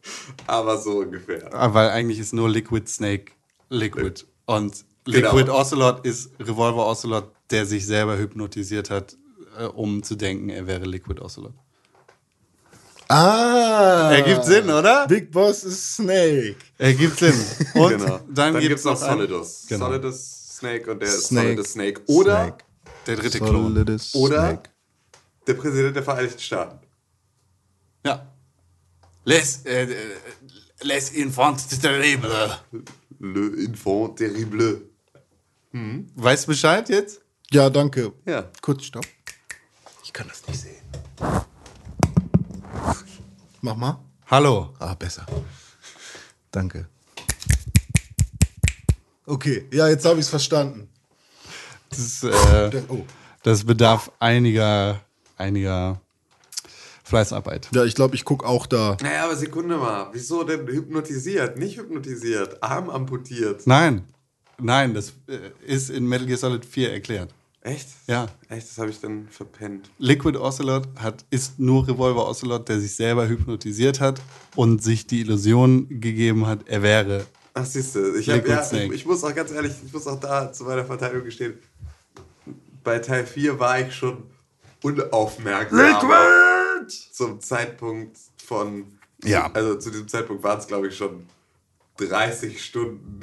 [0.47, 1.53] Aber so ungefähr.
[1.55, 3.33] Ah, Weil eigentlich ist nur Liquid Snake
[3.71, 4.25] Liquid.
[4.47, 5.35] Und Genau.
[5.35, 9.17] Liquid Ocelot ist Revolver Ocelot, der sich selber hypnotisiert hat,
[9.59, 11.55] äh, um zu denken, er wäre Liquid Ocelot.
[13.09, 14.11] Ah!
[14.13, 15.07] Ergibt Sinn, oder?
[15.07, 16.57] Big Boss ist Snake.
[16.77, 17.33] Ergibt Sinn.
[17.75, 18.21] Und Genau.
[18.29, 19.65] dann, Dann, gibt es noch Solidus.
[19.67, 19.87] Genau.
[19.87, 21.47] Solidus Snake und der ist Snake.
[21.47, 22.03] Solidus Snake.
[22.07, 22.65] Oder Snake.
[23.07, 23.75] Der dritte Klon.
[23.75, 24.63] Solidus Oder Snake.
[25.47, 26.87] der Präsident der Vereinigten Staaten.
[28.05, 28.27] Ja.
[29.25, 29.97] Les, äh, äh,
[30.83, 32.51] les enfants terribles.
[33.21, 34.83] Le Enfant Terrible.
[36.17, 37.21] Weißt du Bescheid jetzt?
[37.51, 38.13] Ja, danke.
[38.27, 38.51] Ja.
[38.61, 39.07] Kurz, stopp.
[40.05, 40.83] Ich kann das nicht sehen.
[43.61, 43.99] Mach mal.
[44.27, 44.75] Hallo.
[44.79, 45.27] Ah, besser.
[46.51, 46.89] Danke.
[49.27, 50.89] Okay, ja, jetzt habe ich es verstanden.
[51.91, 53.05] Das, äh, Oh.
[53.43, 55.01] das bedarf einiger,
[55.37, 56.01] einiger
[57.09, 57.69] Fleißarbeit.
[57.73, 58.97] Ja, ich glaube, ich gucke auch da.
[59.03, 60.09] Naja, aber Sekunde mal.
[60.13, 61.59] Wieso denn hypnotisiert?
[61.59, 62.63] Nicht hypnotisiert.
[62.63, 63.67] Arm amputiert.
[63.67, 64.05] Nein,
[64.61, 67.35] nein, das äh, ist in Metal Gear Solid 4 erklärt.
[67.63, 67.89] Echt?
[68.07, 68.27] Ja.
[68.49, 69.91] Echt, das habe ich dann verpennt.
[69.99, 74.21] Liquid Ocelot hat, ist nur Revolver Ocelot, der sich selber hypnotisiert hat
[74.55, 77.27] und sich die Illusion gegeben hat, er wäre.
[77.55, 78.87] Ach, siehst du, ich, hab, ja, Snake.
[78.87, 81.55] ich, ich muss auch ganz ehrlich, ich muss auch da zu meiner Verteidigung gestehen,
[82.85, 84.23] bei Teil 4 war ich schon
[84.83, 85.79] unaufmerksam.
[85.79, 86.58] Liquid!
[86.91, 89.51] Zum Zeitpunkt von, Ja.
[89.53, 91.27] also zu diesem Zeitpunkt waren es glaube ich schon
[91.99, 93.19] 30 Stunden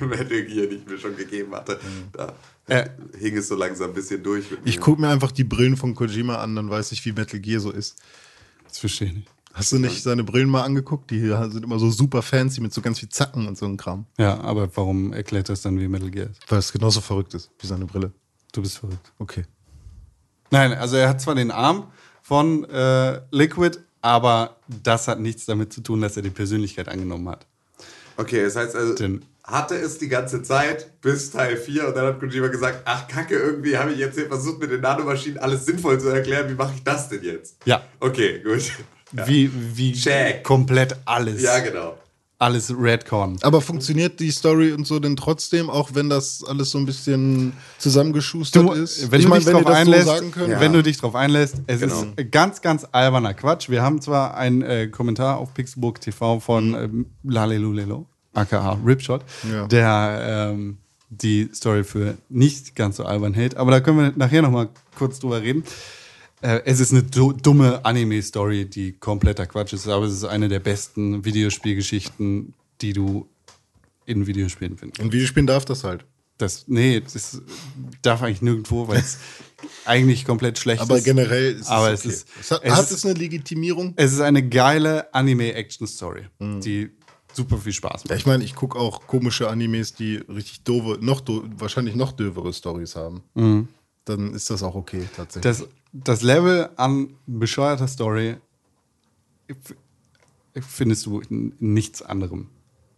[0.00, 1.80] Metal Gear, die ich mir schon gegeben hatte.
[2.12, 2.34] Da
[2.66, 2.90] Äh.
[3.18, 4.44] hing es so langsam ein bisschen durch.
[4.64, 7.60] Ich gucke mir einfach die Brillen von Kojima an, dann weiß ich, wie Metal Gear
[7.60, 7.96] so ist.
[8.68, 9.28] Das verstehe ich nicht.
[9.54, 11.10] Hast du nicht seine Brillen mal angeguckt?
[11.10, 14.04] Die sind immer so super fancy mit so ganz viel Zacken und so einem Kram.
[14.18, 16.38] Ja, aber warum erklärt das dann, wie Metal Gear ist?
[16.48, 18.12] Weil es genauso verrückt ist wie seine Brille.
[18.52, 19.12] Du bist verrückt.
[19.18, 19.44] Okay.
[20.50, 21.90] Nein, also er hat zwar den Arm
[22.28, 27.26] von äh, Liquid, aber das hat nichts damit zu tun, dass er die Persönlichkeit angenommen
[27.30, 27.46] hat.
[28.18, 32.04] Okay, das heißt also, Den- hatte es die ganze Zeit bis Teil 4 und dann
[32.04, 35.64] hat Kojima gesagt, ach kacke, irgendwie habe ich jetzt hier versucht mit den Nanomaschinen alles
[35.64, 37.56] sinnvoll zu erklären, wie mache ich das denn jetzt?
[37.64, 37.80] Ja.
[37.98, 38.70] Okay, gut.
[39.14, 40.44] Ja, Wie, wie Check.
[40.44, 41.40] komplett alles.
[41.40, 41.96] ja genau.
[42.40, 43.36] Alles Redcon.
[43.42, 47.52] Aber funktioniert die Story und so denn trotzdem, auch wenn das alles so ein bisschen
[47.78, 49.10] zusammengeschustert Du, ist?
[49.10, 50.48] wenn ich du meine, dich drauf einlässt, so könnt.
[50.50, 50.60] Ja.
[50.60, 52.04] wenn du dich drauf einlässt, es Genau.
[52.16, 53.68] ist ganz, ganz alberner Quatsch.
[53.70, 59.22] Wir haben zwar einen äh, Kommentar auf Pixelburg TV von ähm, Lalelulelo, aka Ripshot,
[59.52, 59.66] Ja.
[59.66, 60.78] der ähm,
[61.10, 64.68] die Story für nicht ganz so albern hält, aber da können wir nachher noch mal
[64.96, 65.64] kurz drüber reden.
[66.40, 70.48] Äh, es ist eine du dumme Anime-Story, die kompletter Quatsch ist, aber es ist eine
[70.48, 73.28] der besten Videospielgeschichten, die du
[74.06, 75.00] in Videospielen findest.
[75.02, 76.04] In Videospielen darf das halt.
[76.38, 77.42] Das, nee, das
[78.02, 79.18] darf eigentlich nirgendwo, weil es
[79.84, 81.04] eigentlich komplett schlecht Aber ist.
[81.04, 82.14] generell ist Aber es es okay.
[82.14, 83.92] ist- es hat, es hat es eine Legitimierung?
[83.96, 86.60] Es ist eine geile Anime-Action-Story, Mhm.
[86.60, 86.90] die
[87.34, 88.18] super viel Spaß Ja, macht.
[88.20, 92.52] ich meine, ich gucke auch komische Animes, die richtig doofe, noch do wahrscheinlich noch dövere
[92.52, 93.22] Stories haben.
[94.04, 95.42] Dann ist das auch okay, tatsächlich.
[95.42, 95.68] Das,
[96.04, 98.36] das Level an bescheuerter Story
[100.60, 102.48] findest du in nichts anderem.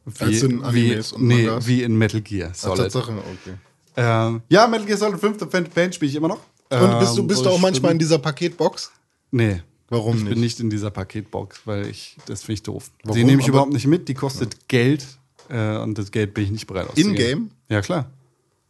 [0.06, 2.78] Wie, Als in Animes wie, und nee, wie in Metal Gear Ach, Solid.
[2.84, 3.54] Tatsache, okay.
[3.96, 5.38] Ähm, ja, Metal Gear Solid 5.
[5.50, 6.40] Phantom Pain spiele ich immer noch.
[6.70, 8.92] Und bist du, Ähm, bist du auch ich manchmal in dieser Paketbox?
[9.30, 9.62] Nee.
[9.88, 10.30] Warum ich nicht?
[10.32, 12.90] bin nicht in dieser Paketbox, weil ich, das finde ich doof.
[13.02, 13.16] Warum?
[13.16, 15.04] Die nehme ich Aber- überhaupt nicht mit, die kostet Geld
[15.48, 17.10] äh, und das Geld bin ich nicht bereit auszugeben.
[17.12, 17.50] In-game?
[17.68, 18.06] Ja, klar.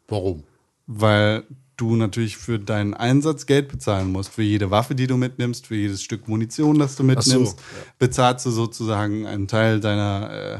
[0.08, 0.42] Warum?
[0.86, 1.44] Weil
[1.80, 4.30] du natürlich für deinen Einsatz Geld bezahlen musst.
[4.30, 7.64] Für jede Waffe, die du mitnimmst, für jedes Stück Munition, das du mitnimmst, ja.
[7.98, 10.58] bezahlst du sozusagen einen Teil deiner, äh,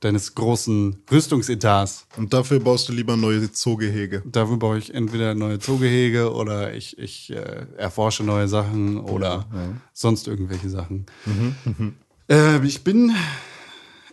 [0.00, 2.06] deines großen Rüstungsetats.
[2.16, 4.22] Und dafür baust du lieber neue Zoogehege.
[4.26, 9.46] Dafür baue ich entweder neue Zoogehege oder ich, ich äh, erforsche neue Sachen oder
[9.92, 11.06] sonst irgendwelche Sachen.
[12.28, 13.14] Äh, ich bin,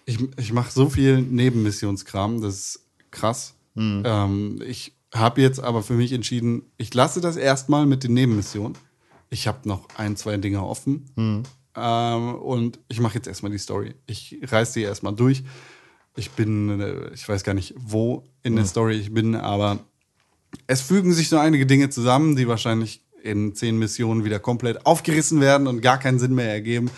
[0.05, 3.55] ich, ich mache so viel Nebenmissionskram, das ist krass.
[3.75, 8.77] Ähm, ich habe jetzt aber für mich entschieden, ich lasse das erstmal mit den Nebenmissionen.
[9.29, 11.05] Ich habe noch ein, zwei Dinge offen.
[11.75, 13.95] Ähm, und ich mache jetzt erstmal die Story.
[14.05, 15.43] Ich reiß die erstmal durch.
[16.15, 19.79] Ich bin, äh, ich weiß gar nicht, wo in der Story ich bin, aber
[20.67, 25.41] es fügen sich so einige Dinge zusammen, die wahrscheinlich in zehn Missionen wieder komplett aufgerissen
[25.41, 26.91] werden und gar keinen Sinn mehr ergeben.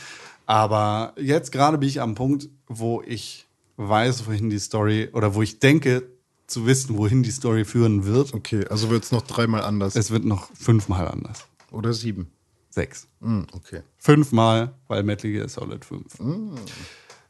[0.45, 3.47] Aber jetzt gerade bin ich am Punkt, wo ich
[3.77, 6.03] weiß, wohin die Story oder wo ich denke
[6.47, 8.33] zu wissen, wohin die Story führen wird.
[8.33, 9.95] Okay, also wird es noch dreimal anders.
[9.95, 11.45] Es wird noch fünfmal anders.
[11.71, 12.27] Oder sieben.
[12.69, 13.07] Sechs.
[13.21, 13.81] Hm, okay.
[13.97, 16.05] Fünfmal, weil Metal Gear Solid 5.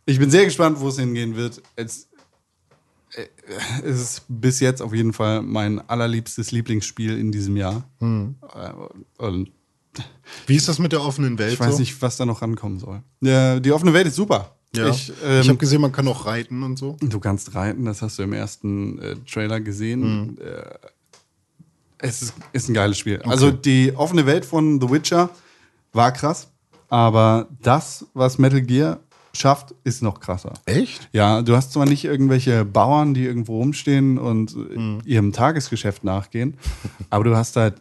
[0.05, 1.61] Ich bin sehr gespannt, wo es hingehen wird.
[1.75, 2.07] Es,
[3.13, 3.25] äh,
[3.83, 7.87] es ist bis jetzt auf jeden Fall mein allerliebstes Lieblingsspiel in diesem Jahr.
[8.01, 9.51] Äh, Und
[10.47, 11.53] Wie ist das mit der offenen Welt?
[11.53, 11.79] ich weiß so?
[11.79, 13.01] nicht, was da noch rankommen soll.
[13.21, 14.54] Ja, die offene Welt ist super.
[14.77, 14.89] Ja.
[14.89, 16.97] Ich, Ich, ähm, habe gesehen, man kann auch reiten und so.
[17.01, 20.37] Du kannst reiten, das hast du im ersten äh, Trailer gesehen.
[20.39, 20.63] Äh,
[21.99, 23.21] es ist, ist ein geiles Spiel.
[23.23, 25.29] Also die offene Welt von The Witcher
[25.93, 26.49] war krass,
[26.89, 28.99] aber das, was Metal Gear
[29.33, 30.53] schafft, ist noch krasser.
[30.65, 31.09] Echt?
[31.11, 36.57] Ja, du hast zwar nicht irgendwelche Bauern, die irgendwo rumstehen und äh, ihrem Tagesgeschäft nachgehen,
[37.09, 37.75] aber du hast halt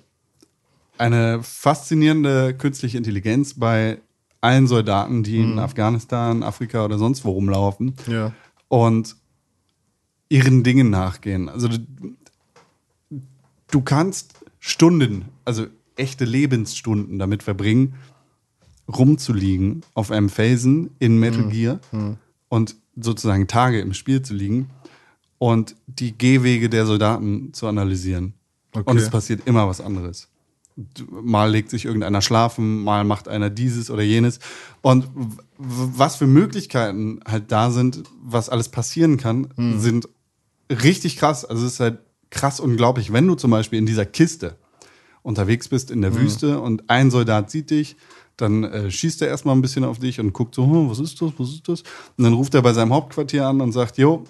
[0.96, 3.98] eine faszinierende künstliche Intelligenz bei
[4.44, 8.32] allen Soldaten, die in Afghanistan, Afrika oder sonst wo rumlaufen Ja.
[8.68, 9.16] und
[10.28, 11.48] ihren Dingen nachgehen.
[11.48, 11.78] Also du,
[13.70, 17.94] du kannst Stunden, also echte Lebensstunden damit verbringen,
[18.88, 21.80] rumzuliegen auf einem Felsen in Metal Gear
[22.48, 24.70] und sozusagen Tage im Spiel zu liegen
[25.38, 28.34] und die Gehwege der Soldaten zu analysieren.
[28.72, 28.90] Okay.
[28.90, 30.28] Und es passiert immer was anderes.
[31.08, 34.40] Mal legt sich irgendeiner schlafen, mal macht einer dieses oder jenes.
[34.82, 35.08] Und
[35.56, 40.08] was für Möglichkeiten halt da sind, was alles passieren kann, sind
[40.70, 41.44] richtig krass.
[41.44, 41.98] Also es ist halt
[42.30, 44.56] krass unglaublich, wenn du zum Beispiel in dieser Kiste
[45.22, 47.96] unterwegs bist in der Wüste und ein Soldat sieht dich,
[48.36, 51.20] dann äh, schießt er erstmal ein bisschen auf dich und guckt so, hm, was ist
[51.22, 51.82] das, was ist das?
[52.16, 54.24] Und dann ruft er bei seinem Hauptquartier an und sagt, jo,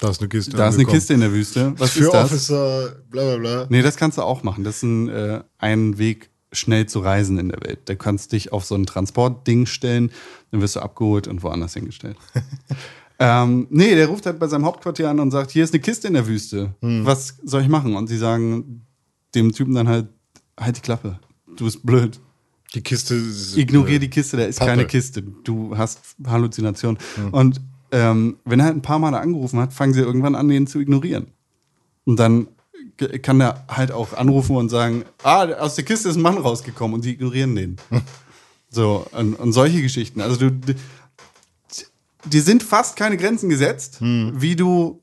[0.00, 0.56] Da ist eine Kiste.
[0.56, 0.86] da ist eine.
[0.86, 1.74] Kiste in der Wüste.
[1.76, 2.24] Was Für ist das?
[2.24, 3.66] Officer, bla bla bla.
[3.68, 4.64] Nee, das kannst du auch machen.
[4.64, 7.80] Das ist ein, äh, ein Weg, schnell zu reisen in der Welt.
[7.84, 10.10] Da kannst dich auf so ein Transportding stellen,
[10.50, 12.16] dann wirst du abgeholt und woanders hingestellt.
[13.18, 16.08] ähm, nee, der ruft halt bei seinem Hauptquartier an und sagt, hier ist eine Kiste
[16.08, 16.74] in der Wüste.
[16.80, 17.94] Was soll ich machen?
[17.94, 18.86] Und sie sagen
[19.34, 20.08] dem Typen dann halt,
[20.58, 21.20] halt die Klappe.
[21.56, 22.18] Du bist blöd.
[22.74, 23.56] Die Kiste ist.
[23.56, 24.70] Ignorier die Kiste, da ist Pappe.
[24.70, 25.22] keine Kiste.
[25.22, 26.98] Du hast Halluzinationen.
[27.32, 27.60] Und
[27.92, 30.78] ähm, wenn er halt ein paar Mal angerufen hat, fangen sie irgendwann an, den zu
[30.80, 31.28] ignorieren.
[32.04, 32.48] Und dann
[33.22, 36.94] kann er halt auch anrufen und sagen, ah, aus der Kiste ist ein Mann rausgekommen
[36.94, 37.76] und sie ignorieren den.
[38.70, 40.20] so, und, und solche Geschichten.
[40.20, 40.50] Also du,
[42.26, 44.32] die sind fast keine Grenzen gesetzt, Hm.
[44.36, 45.00] wie du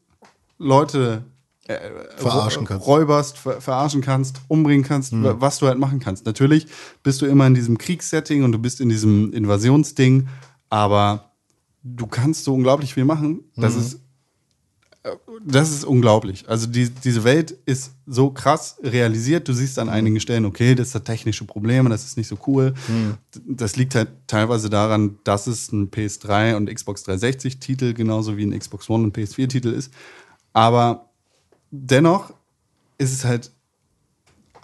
[0.60, 1.24] Leute
[1.68, 1.78] äh,
[2.18, 2.88] Verarschen kannst.
[2.88, 5.24] räuberst, ver verarschen kannst, umbringen kannst, Hm.
[5.24, 6.26] wa- was du halt machen kannst.
[6.26, 6.68] Natürlich
[7.04, 10.28] bist du immer in diesem Kriegssetting und du bist in diesem Invasionsding,
[10.70, 11.27] aber
[11.84, 13.42] du kannst so unglaublich viel machen.
[13.56, 13.82] Das Hm.
[13.82, 14.00] ist
[15.04, 15.12] äh,
[15.46, 16.50] das ist unglaublich.
[16.50, 19.48] Also die, diese Welt ist so krass realisiert.
[19.48, 22.74] Du siehst an einigen Stellen, okay, das hat technische Probleme, das ist nicht so cool.
[23.46, 28.46] Das liegt halt teilweise daran, dass es ein PS3 und Xbox 360 Titel genauso wie
[28.46, 29.94] ein Xbox One und PS4 Titel ist.
[30.54, 31.10] Aber
[31.72, 32.34] dennoch
[32.98, 33.52] ist es halt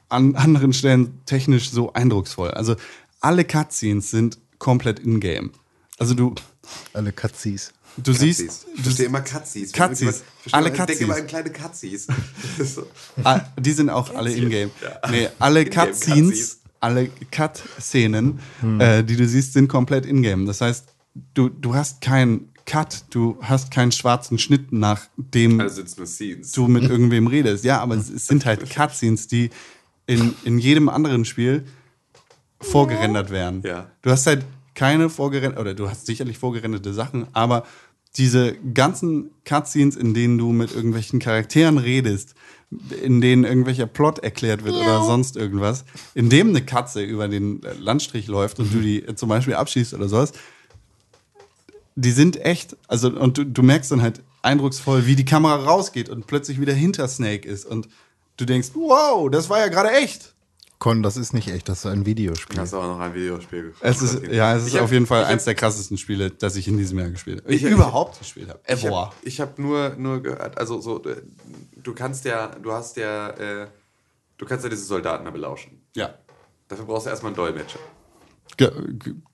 [0.10, 2.52] an anderen Stellen technisch so eindrucksvoll.
[2.52, 2.76] Also
[3.22, 5.52] alle Cutscenes sind komplett in-game.
[5.98, 6.34] Also du,
[6.94, 7.72] Alle Katzis.
[7.98, 8.66] du siehst, Katzis.
[8.70, 9.72] Ich du, verstehe immer Katzis.
[9.72, 10.24] Katzis.
[10.46, 11.02] Ich Alle immer- Ich denke Katzis.
[11.02, 12.08] immer an kleine Katzis.
[12.64, 12.88] So.
[13.24, 14.72] Ah, die sind auch alle in-game.
[15.10, 18.40] Nee, alle Cutscenes, alle Cut-Szenen,
[18.80, 20.46] äh, die du siehst, sind komplett in-game.
[20.46, 20.86] Das heißt,
[21.34, 27.28] du, du hast keinen Cut, du hast keinen schwarzen Schnitt, nachdem Also du mit irgendwem
[27.28, 27.64] redest.
[27.66, 29.50] Ja, aber es, es sind halt Cutscenes, die
[30.08, 31.66] in, in jedem anderen Spiel
[32.62, 33.62] vorgerendert werden.
[33.66, 33.90] Ja.
[34.02, 37.64] Du hast halt keine vorgerenderte, oder du hast sicherlich vorgerenderte Sachen, aber
[38.18, 42.36] diese ganzen Cutscenes, in denen du mit irgendwelchen Charakteren redest,
[43.02, 47.62] in denen irgendwelcher Plot erklärt wird oder sonst irgendwas, in dem eine Katze über den
[47.80, 50.34] Landstrich läuft und du die äh, zum Beispiel abschießt oder sowas,
[51.96, 56.10] die sind echt, also und du, du merkst dann halt eindrucksvoll, wie die Kamera rausgeht
[56.10, 57.88] und plötzlich wieder hinter Snake ist und
[58.38, 60.33] du denkst, wow, das war ja gerade echt.
[60.84, 62.60] Con, das ist nicht echt, das ist ein Videospiel.
[62.60, 63.88] Hast du auch noch ein Videospiel gefunden?
[63.88, 66.58] Es ist, ja, es ist Ich hab- auf jeden Fall eins der krassesten Spiele, das
[66.58, 67.54] ich in diesem Jahr gespielt habe.
[67.54, 68.60] Ich, Ich- überhaupt gespielt habe.
[68.68, 71.22] Ich habe hab nur, nur gehört, also so, äh,
[71.82, 73.68] du kannst ja, du hast ja, äh,
[74.38, 75.82] du kannst ja diese Soldaten da belauschen.
[75.96, 76.16] Ja.
[76.68, 77.80] Dafür brauchst du erstmal einen Dolmetscher.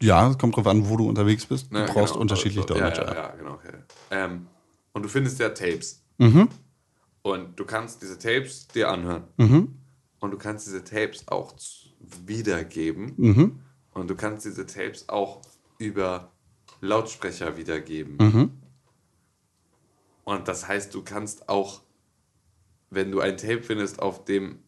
[0.03, 1.71] Ja, es kommt drauf an, wo du unterwegs bist.
[1.71, 2.21] Du Ne, brauchst genau.
[2.21, 3.05] unterschiedlich So, Dolmetscher.
[3.07, 3.53] Ja, ja, ja genau.
[3.55, 3.73] Okay.
[4.11, 4.45] Ähm,
[4.93, 6.03] und du findest ja Tapes.
[6.19, 6.47] Mhm.
[7.23, 9.23] Und du kannst diese Tapes dir anhören.
[9.37, 9.78] Mhm.
[10.19, 11.53] Und du kannst diese Tapes auch
[11.99, 13.13] wiedergeben.
[13.17, 13.59] Mhm.
[13.93, 15.41] Und du kannst diese Tapes auch
[15.77, 16.31] über
[16.81, 18.17] Lautsprecher wiedergeben.
[18.17, 18.51] Mhm.
[20.23, 21.81] Und das heißt, du kannst auch,
[22.89, 24.59] wenn du ein Tape findest, auf dem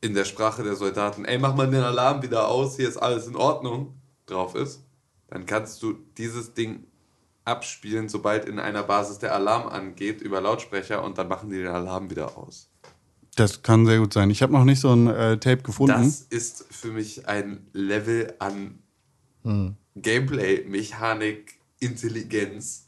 [0.00, 3.28] in der Sprache der Soldaten, ey, mach mal den Alarm wieder aus, hier ist alles
[3.28, 4.84] in Ordnung, drauf ist,
[5.28, 6.86] dann kannst du dieses Ding
[7.44, 11.68] abspielen, sobald in einer Basis der Alarm angeht, über Lautsprecher und dann machen die den
[11.68, 12.71] Alarm wieder aus.
[13.36, 14.28] Das kann sehr gut sein.
[14.30, 15.94] Ich habe noch nicht so ein äh, Tape gefunden.
[16.02, 18.78] Das ist für mich ein Level an
[19.96, 22.86] Gameplay, Mechanik, Intelligenz,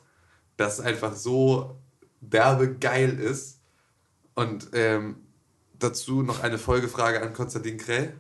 [0.57, 1.77] das einfach so
[2.21, 3.61] derbe geil ist.
[4.35, 5.17] Und ähm,
[5.79, 8.15] dazu noch eine Folgefrage an Konstantin Krell.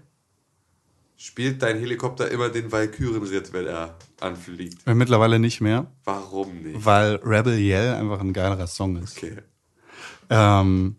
[1.16, 4.84] Spielt dein Helikopter immer den Valkyrenritt, wenn er anfliegt?
[4.86, 6.84] Äh, Mittlerweile nicht mehr, Warum nicht?
[6.84, 9.16] weil Rebel Yell einfach ein geilerer Song ist.
[9.16, 9.36] Okay.
[10.28, 10.96] Ähm,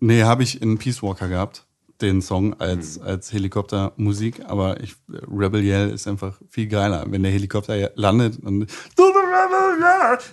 [0.00, 1.64] nee, habe ich in Peace Walker gehabt,
[2.00, 2.54] den Song Mhm.
[2.58, 7.04] als, als Helikoptermusik, aber ich, Rebel Yell ist einfach viel geiler.
[7.08, 8.70] Wenn der Helikopter landet und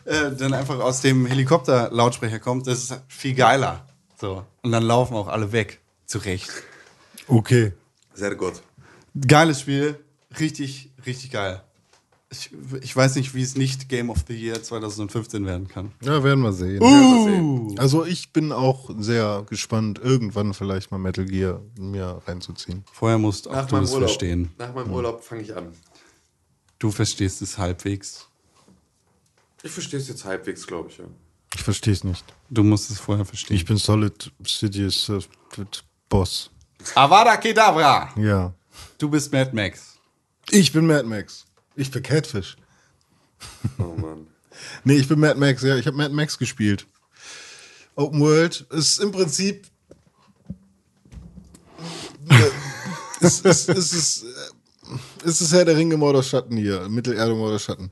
[0.06, 3.86] äh, dann einfach aus dem Helikopter-Lautsprecher kommt, das ist viel geiler.
[4.19, 4.45] So.
[4.62, 5.80] Und dann laufen auch alle weg.
[6.06, 6.49] Zurecht.
[7.28, 7.73] Okay.
[8.13, 8.62] Sehr gut.
[9.28, 9.99] Geiles Spiel.
[10.39, 11.62] Richtig, richtig geil.
[12.34, 12.50] Ich,
[12.82, 15.91] ich weiß nicht, wie es nicht Game of the Year 2015 werden kann.
[16.02, 16.82] Ja, werden wir sehen.
[16.82, 17.76] Uh.
[17.78, 22.84] Also ich bin auch sehr gespannt, irgendwann vielleicht mal Metal Gear mir reinzuziehen.
[22.91, 24.52] Vorher musst auch Nach du meinem es Urlaub, verstehen.
[24.58, 25.67] nach meinem Urlaub fange ich an.
[26.80, 28.28] Du verstehst es halbwegs.
[29.62, 30.98] Ich verstehe es jetzt halbwegs, glaube ich.
[30.98, 31.06] Ja.
[31.54, 32.26] Ich verstehe es nicht.
[32.50, 33.58] Du musst es vorher verstehen.
[33.58, 35.19] Ich bin Solid Sidious äh,
[36.10, 36.50] Boss.
[36.96, 38.10] Avada Kedavra!
[38.17, 38.54] Ja.
[38.98, 40.00] Du bist Mad Max.
[40.50, 41.46] Ich bin Mad Max.
[41.76, 42.58] Ich bin Catfish.
[43.80, 44.28] Oh Mann.
[44.84, 45.76] Nee, ich bin Mad Max, ja.
[45.78, 46.86] Ich habe Mad Max gespielt.
[47.96, 49.66] Open World ist im Prinzip.
[52.30, 52.36] Äh,
[53.20, 54.26] es, es, es, ist,
[55.26, 56.88] es ist Herr der Ringe Morderschatten hier.
[56.88, 57.90] Mittelerde Morderschatten.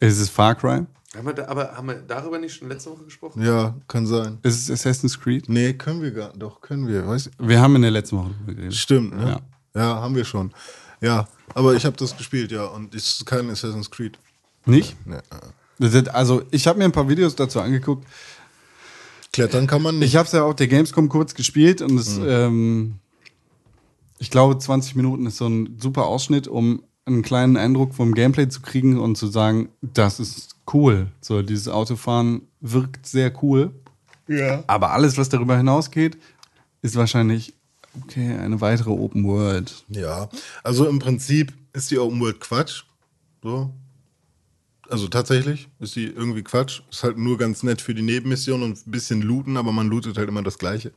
[0.00, 0.86] Ist es Far Cry?
[1.14, 3.42] Haben wir da, aber haben wir darüber nicht schon letzte Woche gesprochen?
[3.44, 4.38] Ja, kann sein.
[4.42, 5.48] Ist es Assassin's Creed?
[5.48, 7.06] Nee, können wir gar Doch, können wir.
[7.06, 8.74] Weiß, Wir haben in der letzten Woche geredet.
[8.74, 9.40] stimmt, ne?
[9.74, 9.80] Ja.
[9.80, 10.00] Ja.
[10.00, 10.52] haben wir schon.
[11.00, 12.64] Ja, aber ich habe das gespielt, ja.
[12.64, 14.18] Und es ist kein Assassin's Creed.
[14.66, 14.96] Nicht?
[15.04, 15.18] Nee.
[16.12, 18.06] Also, ich habe mir ein paar Videos dazu angeguckt.
[19.32, 20.08] Klettern kann man nicht.
[20.08, 22.96] Ich habe es ja auf der Gamescom kurz gespielt und es, ähm,
[24.18, 28.48] ich glaube, 20 Minuten ist so ein super Ausschnitt, um einen kleinen Eindruck vom Gameplay
[28.48, 31.06] zu kriegen und zu sagen, das ist cool.
[31.20, 33.72] So, dieses Autofahren wirkt sehr cool.
[34.28, 34.62] ja.
[34.66, 36.18] Aber alles, was darüber hinausgeht,
[36.82, 37.54] ist wahrscheinlich,
[38.02, 39.84] okay, eine weitere Open World.
[39.88, 40.28] Ja,
[40.62, 42.84] also im Prinzip ist die Open World Quatsch.
[43.42, 43.72] So.
[44.88, 46.82] Also tatsächlich ist die irgendwie Quatsch.
[46.90, 50.18] Ist halt nur ganz nett für die Nebenmission und ein bisschen looten, aber man lootet
[50.18, 50.92] halt immer das Gleiche.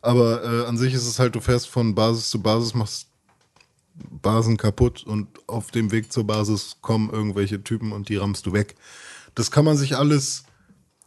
[0.00, 3.08] Aber äh, an sich ist es halt, du fährst von Basis zu Basis, machst
[4.22, 8.52] Basen kaputt und auf dem Weg zur Basis kommen irgendwelche Typen und die rammst du
[8.52, 8.76] weg.
[9.34, 10.44] Das kann man sich alles,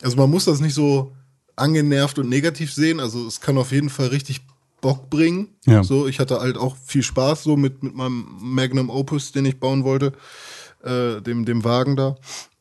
[0.01, 1.15] also man muss das nicht so
[1.55, 2.99] angenervt und negativ sehen.
[2.99, 4.41] Also es kann auf jeden Fall richtig
[4.81, 5.49] Bock bringen.
[5.65, 5.83] Ja.
[5.83, 9.59] So, ich hatte halt auch viel Spaß so mit, mit meinem Magnum Opus, den ich
[9.59, 10.13] bauen wollte,
[10.83, 12.15] äh, dem, dem Wagen da.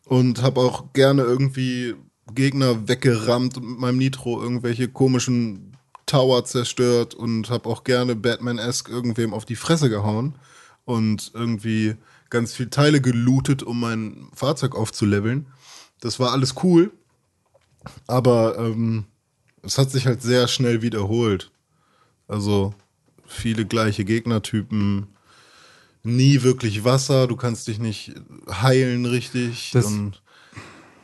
[0.05, 1.95] Und habe auch gerne irgendwie
[2.35, 8.91] Gegner weggerammt und mit meinem Nitro irgendwelche komischen Tower zerstört und habe auch gerne Batman-esque
[8.91, 10.35] irgendwem auf die Fresse gehauen
[10.85, 11.95] und irgendwie
[12.31, 15.47] ganz viel Teile gelootet, um mein Fahrzeug aufzuleveln.
[16.01, 16.93] Das war alles cool,
[18.07, 19.05] aber ähm,
[19.63, 21.53] es hat sich halt sehr schnell wiederholt.
[22.31, 22.73] Also
[23.27, 25.09] viele gleiche Gegnertypen,
[26.05, 28.13] nie wirklich Wasser, du kannst dich nicht
[28.49, 29.73] heilen richtig.
[29.73, 30.23] Das- und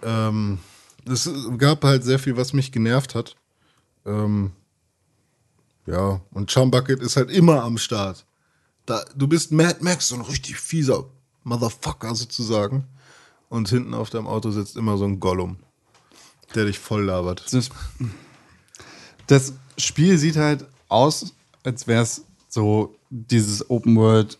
[0.05, 0.59] ähm,
[1.05, 3.35] es gab halt sehr viel, was mich genervt hat.
[4.05, 4.53] Ähm,
[5.87, 8.25] ja, und Chumbucket ist halt immer am Start.
[8.87, 11.11] Da, du bist Mad Max, so ein richtig fieser
[11.43, 12.85] Motherfucker sozusagen.
[13.49, 15.57] Und hinten auf deinem Auto sitzt immer so ein Gollum,
[16.55, 17.45] der dich voll labert.
[17.53, 17.71] Das,
[19.27, 21.35] das Spiel sieht halt aus,
[21.65, 24.39] als wäre es so dieses Open World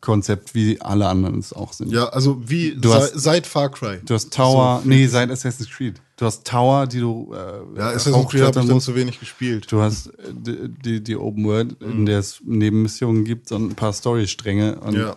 [0.00, 1.90] Konzept, wie alle anderen es auch sind.
[1.90, 3.98] Ja, also wie Du sei, hast- seit Far Cry.
[4.04, 6.00] Du hast Tower, So, nee, seit Assassin's Creed.
[6.16, 9.70] Du hast Tower, die du äh, ja, Assassin's Creed habe ich dann zu wenig gespielt.
[9.70, 11.90] Du hast äh, die, die, die Open World, Mhm.
[11.90, 14.78] in der es Nebenmissionen gibt und ein paar Storystränge.
[14.80, 15.16] Und Ja.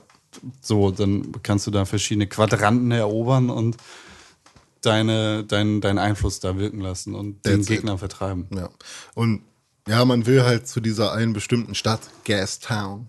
[0.62, 3.78] so, dann kannst du da verschiedene Quadranten erobern und
[4.82, 8.48] deine, deinen deinen Einfluss da wirken lassen und den That's Gegner vertreiben.
[8.56, 8.70] Ja.
[9.14, 9.44] Und
[9.88, 13.08] ja, man will halt zu dieser einen bestimmten Stadt, Gastown.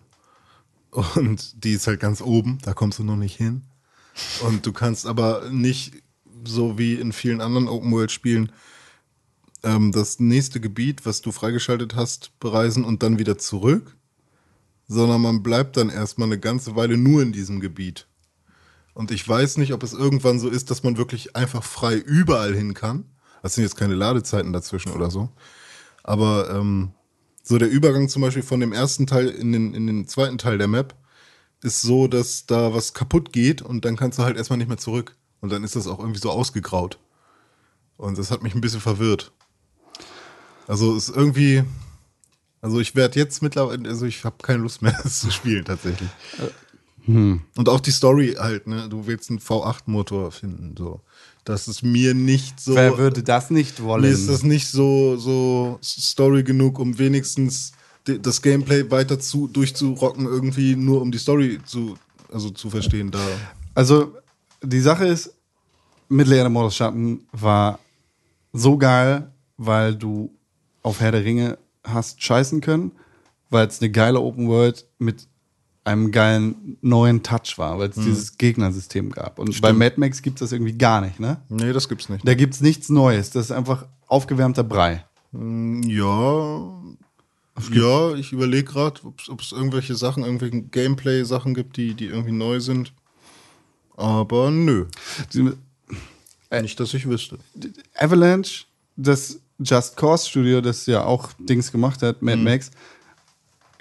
[0.90, 3.62] Und die ist halt ganz oben, da kommst du noch nicht hin.
[4.42, 5.94] Und du kannst aber nicht,
[6.44, 8.52] so wie in vielen anderen Open-World-Spielen,
[9.62, 13.96] ähm, das nächste Gebiet, was du freigeschaltet hast, bereisen und dann wieder zurück,
[14.88, 18.06] sondern man bleibt dann erstmal eine ganze Weile nur in diesem Gebiet.
[18.94, 22.54] Und ich weiß nicht, ob es irgendwann so ist, dass man wirklich einfach frei überall
[22.54, 23.04] hin kann.
[23.42, 25.30] Das sind jetzt keine Ladezeiten dazwischen oder so.
[26.02, 26.92] Aber ähm,
[27.42, 30.58] so der Übergang zum Beispiel von dem ersten Teil in den, in den zweiten Teil
[30.58, 30.94] der Map
[31.62, 34.78] ist so, dass da was kaputt geht und dann kannst du halt erstmal nicht mehr
[34.78, 35.16] zurück.
[35.40, 36.98] Und dann ist das auch irgendwie so ausgegraut.
[37.96, 39.32] Und das hat mich ein bisschen verwirrt.
[40.66, 41.64] Also es ist irgendwie.
[42.60, 46.08] Also ich werde jetzt mittlerweile, also ich habe keine Lust mehr, das zu spielen tatsächlich.
[47.56, 48.88] Und auch die Story halt, ne?
[48.88, 51.00] Du willst einen V8-Motor finden, so.
[51.44, 52.74] Das ist mir nicht so.
[52.74, 54.02] Wer würde das nicht wollen?
[54.02, 57.72] Mir ist das nicht so, so Story genug, um wenigstens
[58.04, 61.96] das Gameplay weiter zu, durchzurocken, irgendwie nur um die Story zu,
[62.32, 63.10] also zu verstehen.
[63.10, 63.20] Da.
[63.74, 64.16] Also,
[64.62, 65.34] die Sache ist,
[66.08, 67.78] Mittelerde Mordor Schatten war
[68.52, 70.30] so geil, weil du
[70.82, 72.92] auf Herr der Ringe hast scheißen können,
[73.50, 75.26] weil es eine geile Open World mit
[75.84, 79.38] einem geilen neuen Touch war, weil es dieses Gegnersystem gab.
[79.38, 81.40] Und bei Mad Max gibt es das irgendwie gar nicht, ne?
[81.48, 82.26] Nee, das gibt's nicht.
[82.26, 83.30] Da gibt es nichts Neues.
[83.30, 85.04] Das ist einfach aufgewärmter Brei.
[85.32, 86.72] Ja.
[87.70, 92.60] Ja, ich überlege gerade, ob es irgendwelche Sachen, irgendwelche Gameplay-Sachen gibt, die, die irgendwie neu
[92.60, 92.92] sind.
[93.96, 94.86] Aber nö.
[96.50, 97.38] Nicht, dass ich wüsste.
[97.94, 98.64] Avalanche,
[98.96, 102.26] das Just Cause Studio, das ja auch Dings gemacht hat, Mhm.
[102.26, 102.70] Mad Max,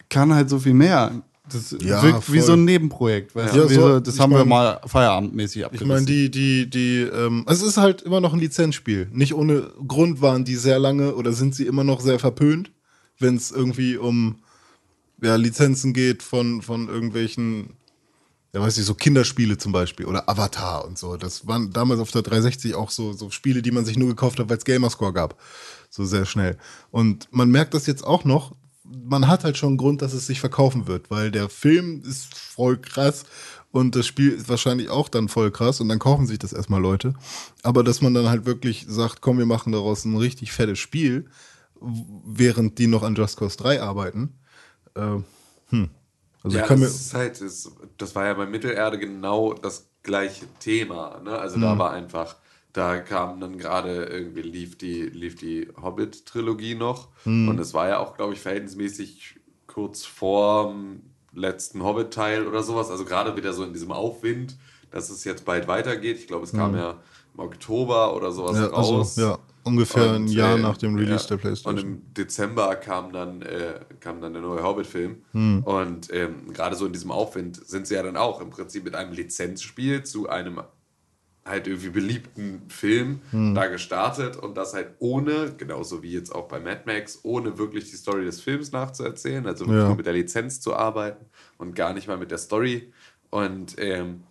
[0.09, 1.21] kann halt so viel mehr.
[1.49, 2.45] Das Ja, wirkt wie voll.
[2.47, 3.35] so ein Nebenprojekt.
[3.35, 3.69] Weißt Ja, du?
[3.69, 5.87] Wie so- das ich haben wir mein- mal feierabendmäßig Ich abgerissen.
[5.87, 9.07] meine, die, die, die, ähm, also es ist halt immer noch ein Lizenzspiel.
[9.11, 12.71] Nicht ohne Grund waren die sehr lange oder sind sie immer noch sehr verpönt,
[13.19, 14.37] wenn es irgendwie um
[15.23, 17.71] ja, Lizenzen geht von, von irgendwelchen,
[18.53, 21.15] ja weiß ich, so Kinderspiele zum Beispiel oder Avatar und so.
[21.17, 24.39] Das waren damals auf der 360 auch so, so Spiele, die man sich nur gekauft
[24.39, 25.39] hat, weil es Gamerscore gab.
[25.89, 26.57] So sehr schnell.
[26.91, 28.53] Und man merkt das jetzt auch noch.
[29.05, 32.33] Man hat halt schon einen Grund, dass es sich verkaufen wird, weil der Film ist
[32.35, 33.25] voll krass
[33.71, 36.81] und das Spiel ist wahrscheinlich auch dann voll krass und dann kaufen sich das erstmal
[36.81, 37.13] Leute.
[37.63, 41.25] Aber dass man dann halt wirklich sagt, komm, wir machen daraus ein richtig fettes Spiel,
[41.79, 44.33] während die noch an Just Cause 3 arbeiten.
[44.95, 45.17] Äh,
[45.69, 45.89] hm.
[46.43, 46.85] Also ja, ich kann mir.
[46.85, 51.19] das, ist halt, das, das war ja bei Mittelerde genau das gleiche Thema.
[51.23, 51.37] Ne?
[51.37, 51.61] Also Mhm.
[51.61, 52.35] da war einfach,
[52.73, 57.09] da kam dann gerade irgendwie, lief die, lief die Hobbit-Trilogie noch.
[57.25, 57.49] Mhm.
[57.49, 60.75] Und es war ja auch, glaube ich, verhältnismäßig kurz vor
[61.33, 62.89] letzten Hobbit-Teil oder sowas.
[62.89, 64.57] Also gerade wieder so in diesem Aufwind,
[64.89, 66.17] dass es jetzt bald weitergeht.
[66.17, 66.97] Ich glaube, es kam ja
[67.33, 68.57] im Oktober oder sowas.
[68.57, 69.17] Ja, raus.
[69.17, 69.39] also, ja.
[69.63, 71.77] ungefähr ein Jahr äh, nach dem Release ja, der PlayStation.
[71.77, 75.23] Und im Dezember kam dann, äh, kam dann der neue Hobbit-Film.
[75.31, 75.63] Hm.
[75.63, 78.95] Und ähm, gerade so in diesem Aufwind sind sie ja dann auch im Prinzip mit
[78.95, 80.61] einem Lizenzspiel zu einem
[81.45, 83.55] halt irgendwie beliebten Film Hm.
[83.55, 87.89] da gestartet und das halt ohne, genauso wie jetzt auch bei Mad Max, ohne wirklich
[87.89, 89.87] die Story des Films nachzuerzählen, also wirklich Ja.
[89.87, 91.25] nur mit der Lizenz zu arbeiten
[91.57, 92.93] und gar nicht mal mit der Story.
[93.31, 94.23] Und ähm,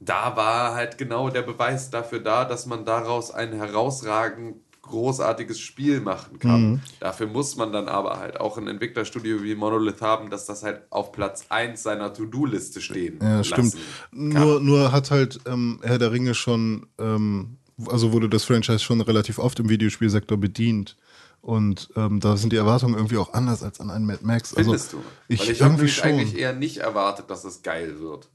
[0.00, 4.56] da war halt genau der Beweis dafür da, dass man daraus ein herausragend
[4.92, 6.62] großartiges Spiel machen kann.
[6.62, 6.80] Mhm.
[7.00, 10.82] Dafür muss man dann aber halt auch ein Entwicklerstudio wie Monolith haben, dass das halt
[10.90, 13.72] auf Platz 1 seiner To-Do-Liste stehen Ja, stimmt.
[13.72, 13.80] kann.
[14.12, 17.56] Nur, nur hat halt ähm, Herr der Ringe schon, ähm,
[17.88, 20.96] also wurde das Franchise schon relativ oft im Videospielsektor bedient.
[21.40, 24.54] Und ähm, da sind die Erwartungen irgendwie auch anders als an einen Mad Max.
[24.54, 24.98] Also, Findest du?
[25.26, 26.04] Ich, Weil ich habe irgendwie schon.
[26.04, 28.28] eigentlich eher nicht erwartet, dass es geil wird.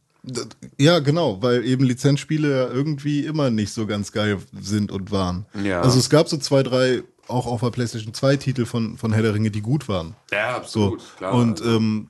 [0.78, 5.46] Ja, genau, weil eben Lizenzspiele ja irgendwie immer nicht so ganz geil sind und waren.
[5.64, 5.82] Ja.
[5.82, 9.22] Also es gab so zwei, drei, auch auf der PlayStation 2 Titel von, von Herr
[9.24, 10.16] der Ringe, die gut waren.
[10.32, 10.96] Ja, So.
[10.96, 11.34] absolut, klar.
[11.34, 12.08] Und ähm,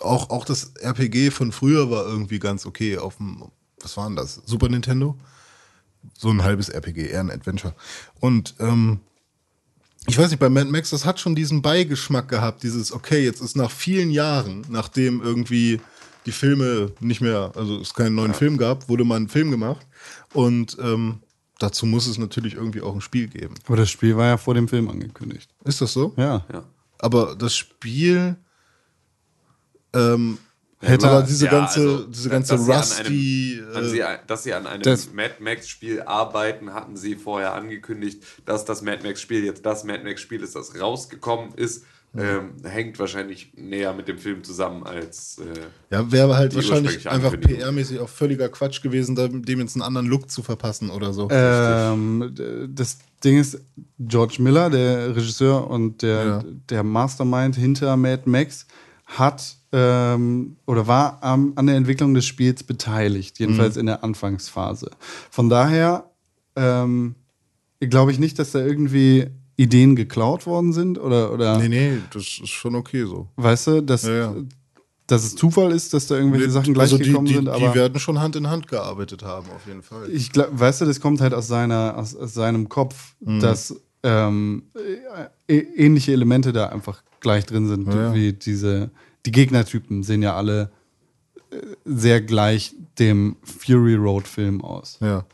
[0.00, 3.44] auch, auch das RPG von früher war irgendwie ganz okay auf dem,
[3.80, 4.40] was war denn das?
[4.44, 5.16] Super Nintendo?
[6.18, 7.74] So ein halbes RPG, eher ein Adventure.
[8.20, 9.00] Und ähm,
[10.08, 13.40] ich weiß nicht, bei Mad Max, das hat schon diesen Beigeschmack gehabt, dieses, okay, jetzt
[13.40, 15.80] ist nach vielen Jahren, nachdem irgendwie
[16.26, 19.86] die Filme nicht mehr, also es keinen neuen Film gab, wurde mal ein Film gemacht.
[20.32, 21.20] Und ähm,
[21.58, 23.54] dazu muss es natürlich irgendwie auch ein Spiel geben.
[23.66, 25.50] Aber das Spiel war ja vor dem Film angekündigt.
[25.64, 26.12] Ist das so?
[26.16, 26.44] Ja.
[26.52, 26.64] ja.
[26.98, 28.36] Aber das Spiel
[29.94, 30.38] ähm,
[30.80, 33.62] Hätte- aber diese Ja, ganze, also, diese dass ganze sie an Rusty.
[33.62, 37.54] Einem, an äh, sie, dass sie an einem das- Mad Max-Spiel arbeiten, hatten sie vorher
[37.54, 41.84] angekündigt, dass das Mad Max-Spiel jetzt das Mad Max-Spiel ist, das rausgekommen ist.
[42.14, 45.38] Ähm, hängt wahrscheinlich näher mit dem Film zusammen als.
[45.38, 47.32] Äh, ja, wäre halt wahrscheinlich einfach.
[47.32, 51.28] PR-mäßig auch völliger Quatsch gewesen, dem jetzt einen anderen Look zu verpassen oder so.
[51.30, 52.34] Ähm,
[52.68, 53.58] das Ding ist,
[53.98, 56.44] George Miller, der Regisseur und der, Ja.
[56.68, 58.66] der Mastermind hinter Mad Max,
[59.06, 64.90] hat ähm, oder war am, an der Entwicklung des Spiels beteiligt, jedenfalls in der Anfangsphase.
[65.30, 66.10] Von daher
[66.56, 67.14] ähm,
[67.80, 69.28] glaube ich nicht, dass da irgendwie
[69.62, 73.28] Ideen geklaut worden sind oder, oder nee, nee, das ist schon okay so.
[73.36, 74.34] weißt du, dass, Ja, ja.
[75.06, 77.68] dass es Zufall ist, dass da irgendwelche Sachen gleich also die, gekommen die, sind, aber
[77.68, 80.08] die werden schon Hand in Hand gearbeitet haben, auf jeden Fall.
[80.10, 83.40] ich glaube, weißt du, das kommt halt aus seiner, aus, aus seinem Kopf, Mhm.
[83.40, 84.64] dass ähm,
[85.48, 88.14] äh, ähnliche Elemente da einfach gleich drin sind, Ja, ja.
[88.14, 88.90] wie diese,
[89.26, 90.72] die Gegnertypen sehen ja alle
[91.50, 94.98] äh, sehr gleich dem Fury Road Film aus.
[95.00, 95.24] ja.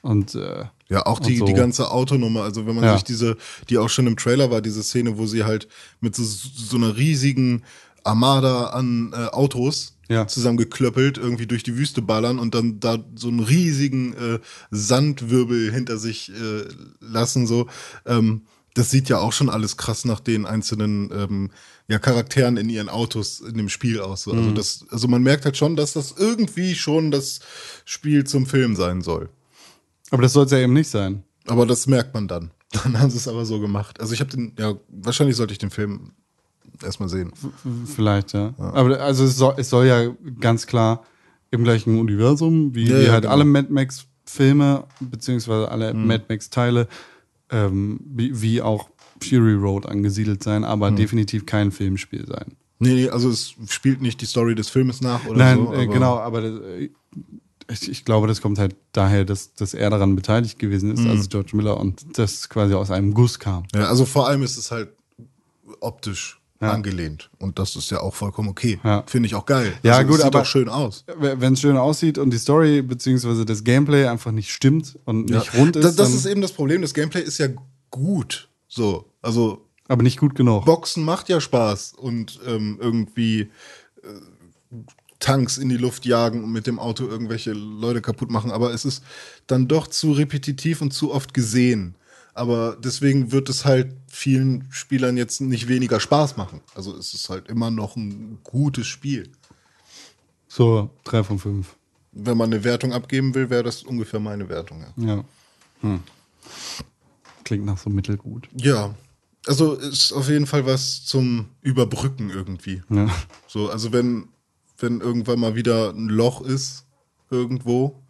[0.00, 0.64] Und äh,
[0.94, 1.44] Ja, auch die, so.
[1.44, 2.94] die ganze Autonummer, also wenn man Ja.
[2.94, 3.36] sich diese,
[3.68, 5.68] die auch schon im Trailer war, diese Szene, wo sie halt
[6.00, 7.62] mit so, so einer riesigen
[8.04, 10.26] Armada an äh, Autos Ja.
[10.26, 14.38] zusammengeklöppelt irgendwie durch die Wüste ballern und dann da so einen riesigen äh,
[14.70, 16.64] Sandwirbel hinter sich äh,
[17.00, 17.66] lassen, so.
[18.06, 18.42] Ähm,
[18.74, 21.50] das sieht ja auch schon alles krass nach den einzelnen ähm,
[21.86, 24.22] ja, Charakteren in ihren Autos in dem Spiel aus.
[24.22, 24.32] So.
[24.32, 27.38] Also, das, also man merkt halt schon, dass das irgendwie schon das
[27.84, 29.28] Spiel zum Film sein soll.
[30.14, 31.22] Aber das soll es ja eben nicht sein.
[31.46, 32.50] Aber das merkt man dann.
[32.84, 34.00] Dann haben sie es aber so gemacht.
[34.00, 36.10] Also ich habe den, ja, wahrscheinlich sollte ich den Film
[36.82, 37.32] erstmal sehen.
[37.94, 38.52] Vielleicht, ja.
[38.58, 40.10] Aber also es soll, es soll ja
[40.40, 41.04] ganz klar
[41.52, 43.34] im gleichen Universum, wie, Ja, wie ja, halt genau.
[43.34, 46.88] alle Mad Max-Filme, beziehungsweise alle Mad Max-Teile,
[47.50, 48.88] ähm, wie, wie auch
[49.22, 52.56] Fury Road angesiedelt sein, aber definitiv kein Filmspiel sein.
[52.80, 55.72] Nee, also es spielt nicht die Story des Filmes nach oder Nein, so.
[55.72, 56.90] äh, aber- genau, aber das, äh,
[57.68, 61.56] ich, glaube, das kommt halt daher, dass, dass er daran beteiligt gewesen ist, also George
[61.56, 63.64] Miller, und das quasi aus einem Guss kam.
[63.74, 64.90] Ja, also vor allem ist es halt
[65.80, 66.72] optisch Ja.
[66.72, 67.30] angelehnt.
[67.38, 68.78] Und das ist ja auch vollkommen okay.
[68.84, 69.02] Ja.
[69.06, 69.72] Finde ich auch geil.
[69.82, 71.04] Ja, also, gut, es sieht aber- auch schön aus.
[71.18, 75.54] Wenn es schön aussieht und die Story beziehungsweise das Gameplay einfach nicht stimmt und nicht
[75.54, 76.82] rund ist, das, das ist eben das Problem.
[76.82, 77.48] Das Gameplay ist ja
[77.90, 78.48] gut.
[78.68, 80.64] So, also aber nicht gut genug.
[80.64, 83.50] Boxen macht ja Spaß und ähm, irgendwie
[84.02, 84.76] äh,
[85.24, 88.84] Tanks in die Luft jagen und mit dem Auto irgendwelche Leute kaputt machen, aber es
[88.84, 89.02] ist
[89.46, 91.94] dann doch zu repetitiv und zu oft gesehen.
[92.34, 96.60] Aber deswegen wird es halt vielen Spielern jetzt nicht weniger Spaß machen.
[96.74, 99.30] Also es ist halt immer noch ein gutes Spiel.
[100.46, 101.74] So, drei von fünf.
[102.12, 104.84] Wenn man eine Wertung abgeben will, wäre das ungefähr meine Wertung.
[104.98, 105.06] Ja.
[105.06, 105.24] Ja.
[105.80, 106.00] Hm.
[107.44, 108.46] Klingt nach so mittelgut.
[108.54, 108.94] ja,
[109.46, 112.82] also ist auf jeden Fall was zum Überbrücken irgendwie.
[112.90, 113.08] Ja.
[113.46, 114.28] So, also wenn,
[114.78, 116.86] wenn irgendwann mal wieder ein Loch ist
[117.30, 118.02] irgendwo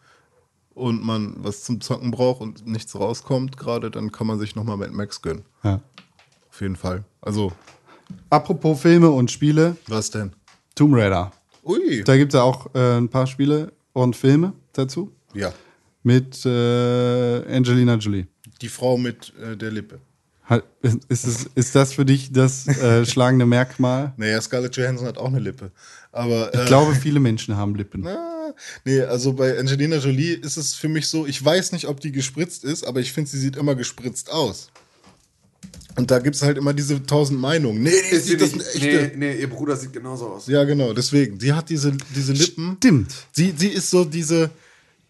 [0.75, 4.77] und man was zum Zocken braucht und nichts rauskommt gerade, dann kann man sich nochmal
[4.77, 5.45] Mad Max gönnen.
[5.63, 5.81] ja.
[6.51, 7.05] Auf jeden Fall.
[7.21, 7.53] Also,
[8.31, 10.33] Apropos Filme und Spiele, was denn?
[10.77, 11.33] Tomb Raider.
[11.65, 12.05] Ui.
[12.05, 15.13] Da gibt es ja auch äh, ein paar Spiele und Filme dazu.
[15.35, 15.53] Ja.
[16.03, 18.27] Mit äh, Angelina Jolie.
[18.61, 19.99] Die Frau mit äh, der Lippe.
[21.09, 24.13] Ist, es, ist das für dich das äh, schlagende Merkmal?
[24.19, 25.71] Naja, Scarlett Johansson hat auch eine Lippe.
[26.13, 28.07] Aber äh, Ich glaube, viele Menschen haben Lippen.
[28.47, 28.53] Ah,
[28.85, 32.13] nee, also bei Angelina Jolie ist es für mich so, ich weiß nicht, ob die
[32.13, 34.71] gespritzt ist, aber ich finde, sie sieht immer gespritzt aus.
[35.97, 37.83] Und da gibt es halt immer diese tausend Meinungen.
[37.83, 40.47] Nee, Ist sie sieht das nicht, nee, nee, ihr Bruder sieht genauso aus.
[40.47, 41.41] Ja, genau, deswegen.
[41.41, 42.75] Sie hat diese, diese Lippen.
[42.77, 43.13] Stimmt.
[43.33, 44.51] Sie, sie ist so diese,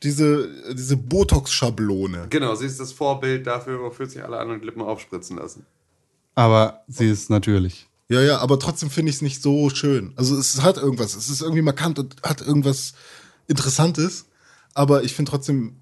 [0.05, 2.27] diese, diese Botox-Schablone.
[2.31, 5.67] Genau, sie ist das Vorbild dafür, wofür sich alle anderen Lippen aufspritzen lassen.
[6.35, 7.89] Aber sie ist natürlich.
[8.09, 10.13] Ja, ja, aber trotzdem finde ich es nicht so schön.
[10.17, 12.95] Also es hat irgendwas, es ist irgendwie markant und hat irgendwas
[13.47, 14.27] Interessantes,
[14.75, 15.77] aber ich finde trotzdem,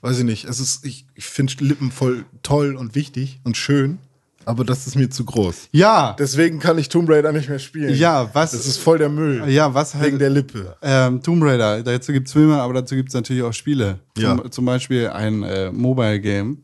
[0.00, 3.98] weiß ich nicht, es ist, ich, ich finde Lippen voll toll und wichtig und schön,
[4.46, 5.68] aber das ist mir zu groß.
[5.72, 7.94] Ja, Deswegen kann ich Tomb Raider nicht mehr spielen.
[7.94, 9.48] Ja, was- Das ist voll der Müll.
[9.50, 10.06] ja, was halt.
[10.06, 10.76] Wegen der Lippe.
[10.82, 13.98] Ähm, Tomb Raider, dazu gibt es Filme, aber dazu gibt es natürlich auch Spiele.
[14.18, 14.36] Ja.
[14.36, 16.58] Zum, zum Beispiel ein äh, Mobile Game,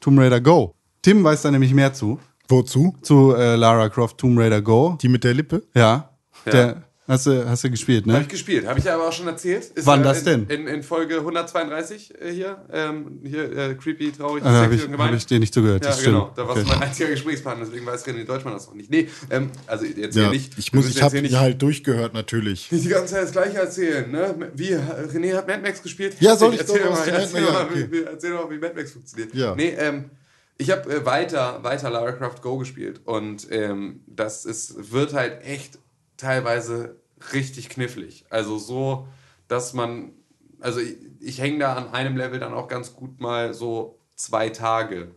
[0.00, 0.74] Tomb Raider Go.
[1.02, 2.18] Tim weiß da nämlich mehr zu.
[2.48, 2.94] Wozu?
[3.02, 4.98] Zu äh, Lara Croft Tomb Raider Go.
[5.00, 5.62] Die mit der Lippe?
[5.74, 6.10] Ja.
[6.46, 6.52] Ja.
[6.52, 8.22] Der, hast, du, hast du gespielt, Habe ne?
[8.22, 9.64] ich gespielt, habe ich ja aber auch schon erzählt.
[9.74, 10.60] Ist Wann ja das in, denn?
[10.62, 12.64] In, in Folge 132 äh, hier.
[12.72, 15.84] Ähm, hier, äh, creepy, traurig, habe sexy ich, und hab ich dir nicht zugehört.
[15.84, 16.32] Ja, genau.
[16.34, 16.70] Da warst Okay.
[16.70, 18.90] du mein einziger Gesprächspartner, deswegen weiß René Deutschmann das noch nicht.
[18.90, 20.56] Nee, ähm, also jetzt Ja, hier nicht.
[20.56, 22.70] ich muss, ich habe nicht, halt durchgehört natürlich.
[22.72, 24.50] nicht die ganze Zeit das Gleiche erzählen, ne?
[24.54, 26.16] Wie, René hat Mad Max gespielt?
[26.20, 27.86] Ja, soll ich erzähl doch mal, erzähl mal, ja, okay.
[27.90, 29.34] wie, wie- erzähl mal, wie Mad Max funktioniert.
[29.34, 29.54] Ja.
[29.54, 30.10] Nee, ähm,
[30.58, 35.42] ich habe äh, weiter, weiter Lara Croft Go gespielt und ähm, das ist, wird halt
[35.42, 35.78] echt
[36.18, 36.99] teilweise
[37.32, 38.24] richtig knifflig.
[38.30, 39.06] Also so,
[39.48, 40.12] dass man,
[40.60, 44.48] also ich, ich hänge da an einem Level dann auch ganz gut mal so zwei
[44.50, 45.14] Tage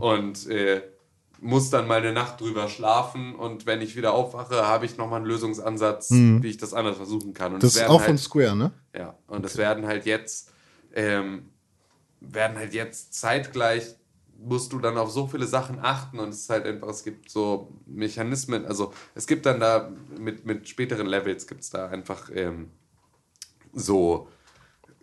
[0.00, 0.82] und äh,
[1.40, 5.18] muss dann mal eine Nacht drüber schlafen und wenn ich wieder aufwache, habe ich nochmal
[5.18, 6.10] einen Lösungsansatz,
[6.42, 7.54] wie ich das anders versuchen kann.
[7.54, 8.72] Und Das ist auch halt, von Square, ne?
[8.96, 10.50] ja, und es werden halt jetzt,
[10.94, 11.50] ähm,
[12.20, 13.94] werden halt jetzt zeitgleich,
[14.38, 17.28] musst du dann auf so viele Sachen achten und es ist halt einfach, es gibt
[17.28, 22.30] so Mechanismen, also es gibt dann da mit, mit späteren Levels gibt es da einfach
[22.32, 22.70] ähm,
[23.72, 24.28] so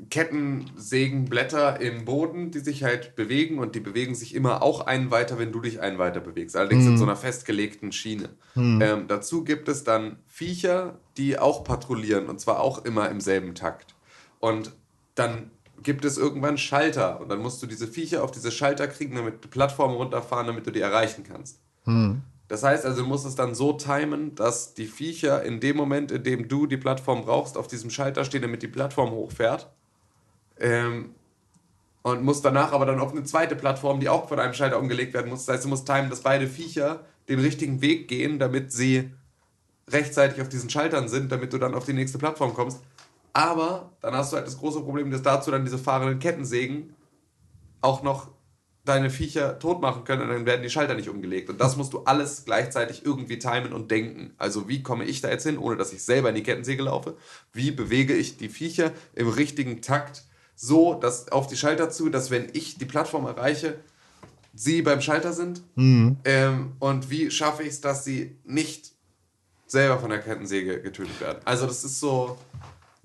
[0.09, 5.39] Kettensägenblätter im Boden, die sich halt bewegen und die bewegen sich immer auch einen weiter,
[5.39, 6.57] wenn du dich einen weiter bewegst.
[6.57, 8.29] Allerdings in so einer festgelegten Schiene.
[8.81, 13.55] Ähm, dazu gibt es dann Viecher, die auch patrouillieren und zwar auch immer im selben
[13.55, 13.95] Takt.
[14.41, 14.73] Und
[15.15, 15.51] dann
[15.83, 19.43] gibt es irgendwann Schalter und dann musst du diese Viecher auf diese Schalter kriegen, damit
[19.43, 21.59] die Plattform runterfahren, damit du die erreichen kannst.
[22.47, 26.11] Das heißt also, du musst es dann so timen, dass die Viecher in dem Moment,
[26.11, 29.67] in dem du die Plattform brauchst, auf diesem Schalter stehen, damit die Plattform hochfährt.
[30.59, 31.15] Ähm,
[32.03, 35.15] und musst danach aber dann auf eine zweite Plattform, die auch von einem Schalter umgelegt
[35.15, 35.45] werden muss.
[35.45, 39.09] Das heißt, du musst timen, dass beide Viecher den richtigen Weg gehen, damit sie
[39.89, 42.79] rechtzeitig auf diesen Schaltern sind, damit du dann auf die nächste Plattform kommst.
[43.35, 46.95] Aber dann hast du halt das große Problem, dass dazu dann diese fahrenden Kettensägen
[47.81, 48.29] auch noch
[48.85, 51.49] deine Viecher tot machen können und dann werden die Schalter nicht umgelegt.
[51.49, 54.33] Und das musst du alles gleichzeitig irgendwie timen und denken.
[54.37, 57.17] Also wie komme ich da jetzt hin, ohne dass ich selber in die Kettensäge laufe?
[57.51, 60.23] Wie bewege ich die Viecher im richtigen Takt
[60.55, 63.79] so, dass auf die Schalter zu, dass wenn ich die Plattform erreiche,
[64.53, 65.61] sie beim Schalter sind?
[66.23, 68.93] Ähm, und wie schaffe ich es, dass sie nicht
[69.67, 71.39] selber von der Kettensäge getötet werden?
[71.43, 72.37] Also das ist so,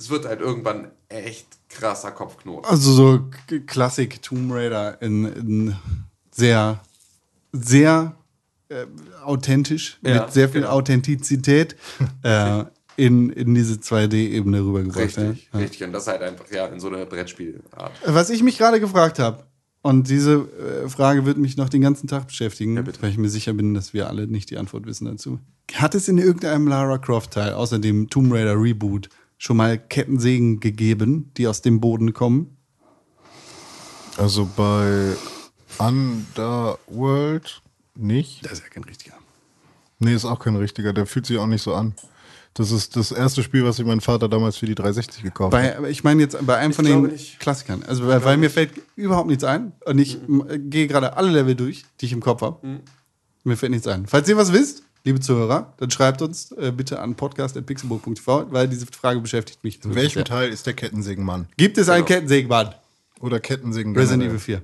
[0.01, 2.65] es wird halt irgendwann echt krasser Kopfknoten.
[2.65, 3.25] Also so
[3.67, 5.77] Klassik Tomb Raider in, in
[6.31, 6.81] sehr,
[7.53, 8.15] sehr
[8.71, 8.87] äh,
[9.23, 10.73] authentisch, Ja, mit sehr viel genau.
[10.73, 11.77] Authentizität
[12.23, 12.65] äh,
[12.97, 15.19] in, in diese 2D-Ebene rübergebracht.
[15.19, 15.59] Richtig, ja.
[15.59, 15.85] richtig.
[15.85, 17.93] Und das halt einfach ja in so einer Brettspielart.
[18.07, 19.45] Was ich mich gerade gefragt habe,
[19.83, 20.47] und diese
[20.85, 23.95] äh, Frage wird mich noch den ganzen Tag beschäftigen, weil ich mir sicher bin, dass
[23.95, 25.39] wir alle nicht die Antwort wissen dazu.
[25.73, 29.09] Hat es in irgendeinem Lara Croft-Teil, außer dem Tomb Raider Reboot,
[29.43, 32.59] schon mal Kettensägen gegeben, die aus dem Boden kommen?
[34.19, 35.15] Also bei
[35.79, 37.63] Underworld
[37.95, 38.45] nicht.
[38.45, 39.15] Das ist ja kein richtiger.
[39.99, 40.93] Nee, ist auch kein richtiger.
[40.93, 41.95] Der fühlt sich auch nicht so an.
[42.53, 45.89] Das ist das erste Spiel, was sich mein Vater damals für die 360 gekauft aber
[45.89, 47.39] ich meine jetzt bei einem von glaube den nicht.
[47.41, 47.83] Klassikern.
[47.85, 49.73] Also, weil, weil mir fällt überhaupt nichts ein.
[49.87, 50.69] Und ich Mhm.
[50.69, 52.81] gehe gerade alle Level durch, die ich im Kopf habe.
[53.45, 54.07] Mir fällt nichts ein.
[54.07, 58.87] Falls ihr was wisst, liebe Zuhörer, dann schreibt uns äh, bitte an podcast.pixelburg.tv, weil diese
[58.87, 59.83] Frage beschäftigt mich.
[59.85, 61.47] In welchem Teil ist der Kettensägenmann?
[61.57, 62.17] Gibt es einen Genau.
[62.19, 62.75] Kettensägenmann?
[63.21, 64.25] Oder Kettensägen Resident?
[64.31, 64.63] Evil 4.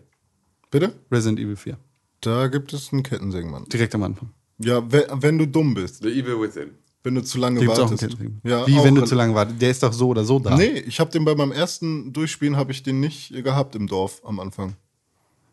[0.70, 0.92] Bitte?
[1.10, 1.76] Resident Evil 4.
[2.20, 3.64] Da gibt es einen Kettensägenmann.
[3.66, 4.30] Direkt am Anfang.
[4.58, 6.02] Ja, we- wenn du dumm bist.
[6.02, 6.70] The Evil Within.
[7.02, 8.18] Wenn du zu lange Gibt es auch einen wartest.
[8.42, 9.62] Ja, Wie, auch wenn du zu lange wartest?
[9.62, 10.56] Der ist doch so oder so da.
[10.56, 14.22] Nee, ich habe den bei meinem ersten Durchspielen habe ich den nicht gehabt im Dorf
[14.24, 14.74] am Anfang.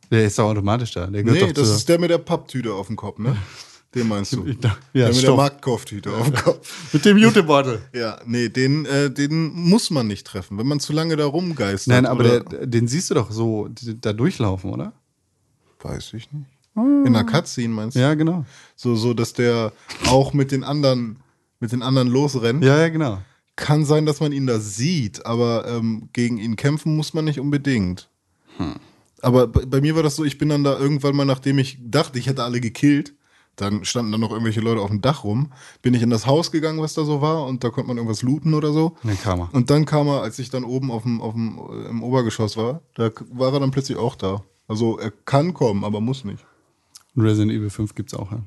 [0.09, 1.05] Der ist doch automatisch da.
[1.07, 1.75] Der gehört Nee, doch das zu.
[1.75, 3.36] ist der mit der Papptüte auf dem Kopf, ne?
[3.95, 4.45] Den meinst du?
[4.93, 5.35] Ja, der mit der.
[5.35, 6.67] Marktkauftüte auf dem Kopf.
[6.93, 7.81] Mit dem Jutebeutel.
[7.93, 11.93] Ja, nee, den, äh, den muss man nicht treffen, wenn man zu lange da rumgeistert.
[11.93, 13.69] Nein, aber der, den siehst du doch so
[14.01, 14.93] da durchlaufen, oder?
[15.81, 16.47] Weiß ich nicht.
[16.75, 18.01] In der Cutscene meinst du?
[18.01, 18.45] Ja, genau.
[18.75, 19.73] So, so, dass der
[20.07, 21.17] auch mit den anderen,
[21.59, 22.63] mit den anderen losrennt.
[22.63, 23.21] Ja, ja, genau.
[23.55, 27.39] Kann sein, dass man ihn da sieht, aber ähm, gegen ihn kämpfen muss man nicht
[27.39, 28.09] unbedingt.
[29.21, 31.77] Aber bei, bei mir war das so, ich bin dann da irgendwann mal, nachdem ich
[31.79, 33.13] dachte, ich hätte alle gekillt,
[33.56, 35.51] dann standen da noch irgendwelche Leute auf dem Dach rum,
[35.82, 38.22] bin ich in das Haus gegangen, was da so war, und da konnte man irgendwas
[38.24, 38.95] looten oder so.
[39.04, 39.54] Und dann kam er.
[39.54, 42.58] Und dann kam er, als ich dann oben auf dem, auf dem, äh, im Obergeschoss
[42.58, 44.43] war, da war er dann plötzlich auch da.
[44.68, 46.45] Also er kann kommen, aber muss nicht.
[47.16, 48.41] Und Resident Evil 5 gibt's auch, ja.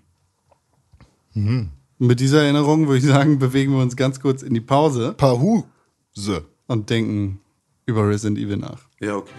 [1.98, 5.14] Und mit dieser Erinnerung würde ich sagen, bewegen wir uns ganz kurz in die Pause
[5.16, 5.64] Pahuse.
[6.66, 7.40] und denken
[7.84, 8.80] über Resident Evil nach.
[9.00, 9.32] Ja, okay.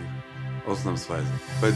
[0.67, 1.27] Ausnahmsweise.
[1.61, 1.73] Weil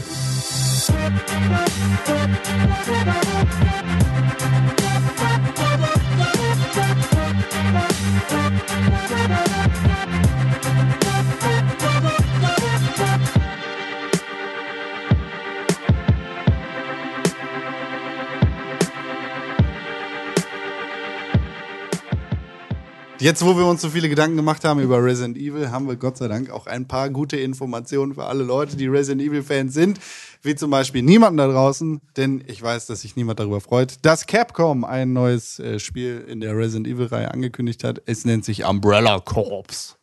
[23.22, 26.16] Jetzt, wo wir uns so viele Gedanken gemacht haben über Resident Evil, haben wir Gott
[26.16, 30.00] sei Dank auch ein paar gute Informationen für alle Leute, die Resident Evil-Fans sind,
[30.42, 34.26] wie zum Beispiel niemanden da draußen, denn ich weiß, dass sich niemand darüber freut, dass
[34.26, 38.02] Capcom ein neues äh, Spiel in der Resident Evil-Reihe angekündigt hat.
[38.06, 39.96] Es nennt sich Umbrella Corps.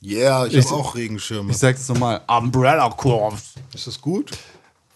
[0.00, 1.50] Yeah, ich, Ich- habe auch Regenschirme.
[1.50, 3.34] Ich sag's nochmal, Umbrella Corps.
[3.74, 4.30] Ist das gut?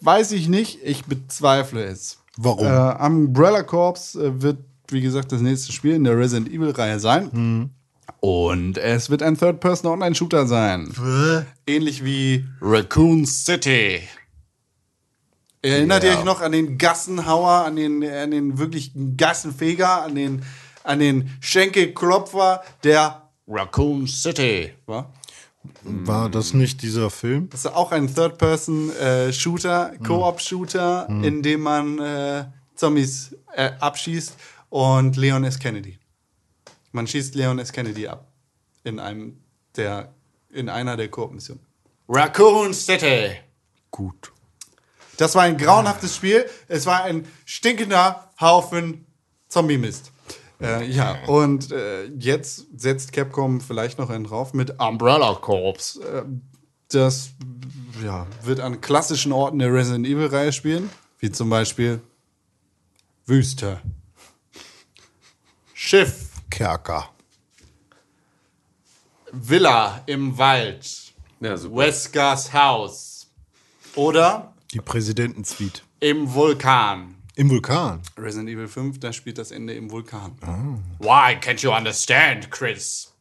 [0.00, 2.18] Weiß ich nicht, ich bezweifle es.
[2.36, 2.64] Warum?
[2.66, 4.58] Äh, Umbrella Corps äh, wird,
[4.94, 7.70] wie gesagt, das nächste Spiel in der Resident Evil-Reihe sein.
[8.20, 10.94] Und es wird ein Third-Person-Online-Shooter sein.
[11.66, 14.00] Ähnlich wie Raccoon City.
[15.60, 16.18] Erinnert ihr Ja.
[16.18, 20.42] euch noch an den Gassenhauer, an den, an den wirklichen Gassenfeger, an den,
[20.84, 24.72] an den Schenkelklopfer der Raccoon City?
[24.86, 25.12] War?
[25.82, 27.48] War das nicht dieser Film?
[27.50, 34.34] Das ist auch ein Third-Person-Shooter, Koop-Shooter, in dem man äh, Zombies äh, abschießt
[34.74, 35.60] und Leon S.
[35.60, 36.00] Kennedy.
[36.90, 37.70] Man schießt Leon S.
[37.70, 38.26] Kennedy ab
[38.82, 39.40] in einem
[39.76, 40.12] der
[40.50, 41.64] in einer der Koop-Missionen.
[42.08, 43.36] Raccoon City.
[43.92, 44.32] Gut.
[45.16, 46.44] Das war ein grauenhaftes Spiel.
[46.66, 49.06] Es war ein stinkender Haufen
[49.48, 50.10] Zombie-Mist.
[50.60, 56.00] Äh, ja, und äh, jetzt setzt Capcom vielleicht noch einen drauf mit Umbrella Corps.
[56.00, 56.24] Äh,
[56.88, 57.30] das
[58.04, 62.00] ja, wird an klassischen Orten der Resident Evil-Reihe spielen, wie zum Beispiel
[63.24, 63.80] Wüste,
[65.88, 67.10] Schiff, Kerker.
[69.32, 71.76] Villa im Wald, Ja, super.
[71.76, 73.30] Weskers Haus
[73.94, 75.82] oder Die Präsidentensuite.
[76.00, 77.16] im Vulkan.
[77.36, 78.00] Im Vulkan.
[78.16, 80.38] Resident Evil 5, da spielt das Ende im Vulkan.
[81.00, 83.12] Why can't you understand, Chris?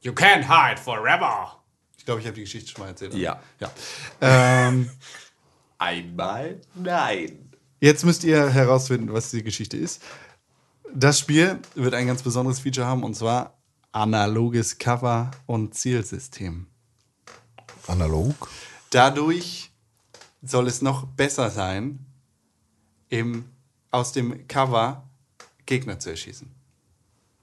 [0.00, 1.60] You can't hide forever.
[1.98, 3.12] Ich glaube, ich habe die Geschichte schon mal erzählt.
[3.12, 3.38] Ja.
[3.60, 3.70] ja.
[4.22, 4.88] Ähm,
[5.78, 6.58] Einmal?
[6.74, 7.50] Nein.
[7.80, 10.00] jetzt müsst ihr herausfinden, was die Geschichte ist.
[10.98, 13.52] Das Spiel wird ein ganz besonderes Feature haben und zwar
[13.92, 16.68] analoges Cover und Zielsystem.
[17.86, 18.48] Analog.
[18.88, 19.70] Dadurch
[20.42, 21.98] soll es noch besser sein,
[23.10, 23.44] im,
[23.90, 25.06] aus dem Cover
[25.66, 26.50] Gegner zu erschießen.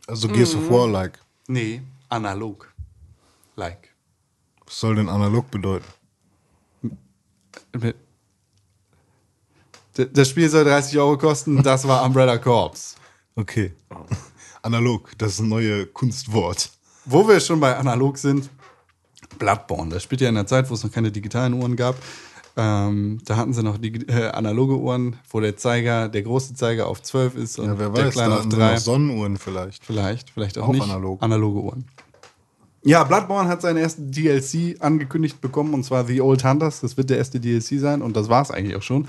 [0.07, 1.19] Also Gears of War like.
[1.45, 2.73] Nee, analog.
[3.55, 3.93] Like.
[4.65, 5.85] Was soll denn analog bedeuten?
[9.93, 12.95] Das Spiel soll 30 Euro kosten, das war Umbrella Corps.
[13.35, 13.73] Okay.
[14.61, 16.69] Analog, das ist ein neues Kunstwort.
[17.05, 18.49] Wo wir schon bei analog sind,
[19.37, 19.91] Bloodborne.
[19.91, 21.95] Das spielt ja in der Zeit, wo es noch keine digitalen Uhren gab.
[22.55, 26.87] Ähm, da hatten sie noch die äh, analoge Uhren, wo der Zeiger, der große Zeiger
[26.87, 28.71] auf 12 ist und Ja, wer der weiß, kleine da auf hatten sie 3.
[28.73, 29.83] noch Sonnenuhren vielleicht.
[29.83, 30.83] Vielleicht, vielleicht auch, Auch nicht.
[30.83, 31.21] analog.
[31.23, 31.85] Analoge Uhren.
[32.83, 36.81] Ja, Bloodborne hat seinen ersten DLC angekündigt bekommen und zwar The Old Hunters.
[36.81, 39.07] Das wird der erste DLC sein und das war es eigentlich auch schon.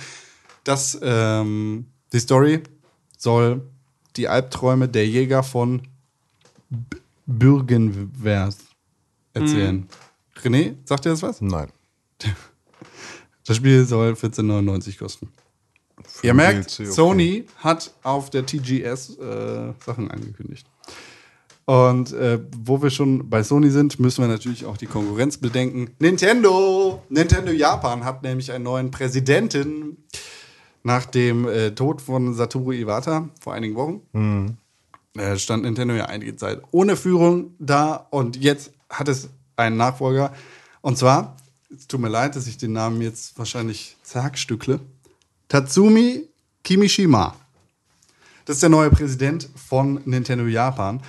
[0.63, 2.63] Das, ähm, die Story
[3.19, 3.63] soll
[4.17, 5.83] die Albträume der Jäger von
[6.71, 8.59] B Bürgenwerth
[9.33, 9.89] erzählen.
[10.43, 11.41] René, sagt dir das was?
[11.41, 11.69] Nein.
[13.47, 15.29] Das Spiel soll 14,99 kosten.
[16.23, 16.91] Ihr den merkt, DLC, okay.
[16.91, 20.67] Sony hat auf der TGS äh, Sachen angekündigt.
[21.67, 25.91] Und äh, wo wir schon bei Sony sind, müssen wir natürlich auch die Konkurrenz bedenken.
[25.99, 27.03] Nintendo!
[27.11, 30.05] Nintendo Japan hat nämlich einen neuen Präsidenten
[30.85, 34.03] nach dem äh, Tod von Satoru Iwata vor einigen Wochen.
[35.17, 40.33] Äh, stand Nintendo ja einige Zeit ohne Führung da und jetzt hat es einen Nachfolger.
[40.83, 41.37] Und zwar,
[41.75, 44.81] es tut mir leid, dass ich den Namen jetzt wahrscheinlich zerhackstückle,
[45.49, 46.29] Tatsumi
[46.63, 47.35] Kimishima.
[48.45, 51.01] Das ist der neue Präsident von Nintendo Japan.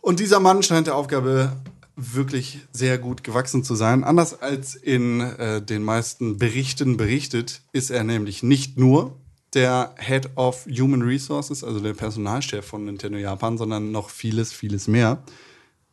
[0.00, 1.56] Und dieser Mann scheint der Aufgabe
[1.96, 4.04] wirklich sehr gut gewachsen zu sein.
[4.04, 9.18] Anders als in äh, den meisten Berichten berichtet, ist er nämlich nicht nur
[9.54, 14.88] der Head of Human Resources, also der Personalchef von Nintendo Japan, sondern noch vieles, vieles
[14.88, 15.22] mehr.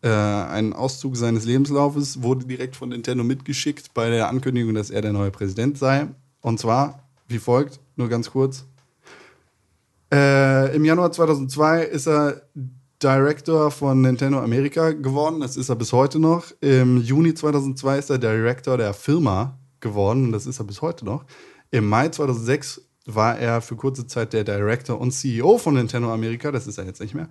[0.02, 5.02] Äh, ein Auszug seines Lebenslaufes wurde direkt von Nintendo mitgeschickt bei der Ankündigung, dass er
[5.02, 6.08] der neue Präsident sei.
[6.42, 8.66] Und zwar wie folgt, nur ganz kurz.
[10.12, 12.42] Äh, Im Januar 2002 ist er
[13.02, 15.40] Director von Nintendo Amerika geworden.
[15.40, 16.52] Das ist er bis heute noch.
[16.60, 20.34] Im Juni 2002 ist er Director der Firma geworden.
[20.34, 21.24] Das ist er bis heute noch.
[21.72, 26.52] Im Mai 2006 war er für kurze Zeit der Director und CEO von Nintendo Amerika.
[26.52, 27.30] Das ist er jetzt nicht mehr.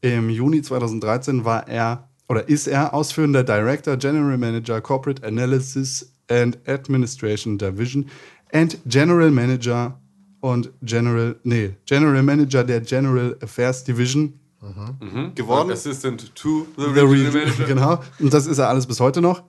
[0.00, 6.56] Im Juni 2013 war er oder ist er ausführender Director, General Manager, Corporate Analysis and
[6.66, 8.06] Administration Division
[8.52, 10.00] and General Manager
[10.40, 14.39] und General, nee, General Manager der General Affairs Division
[15.34, 15.70] geworden.
[15.72, 17.64] Assistant to the, The Regional Re- Manager.
[17.66, 18.00] Genau.
[18.18, 19.42] Und das ist er alles bis heute noch.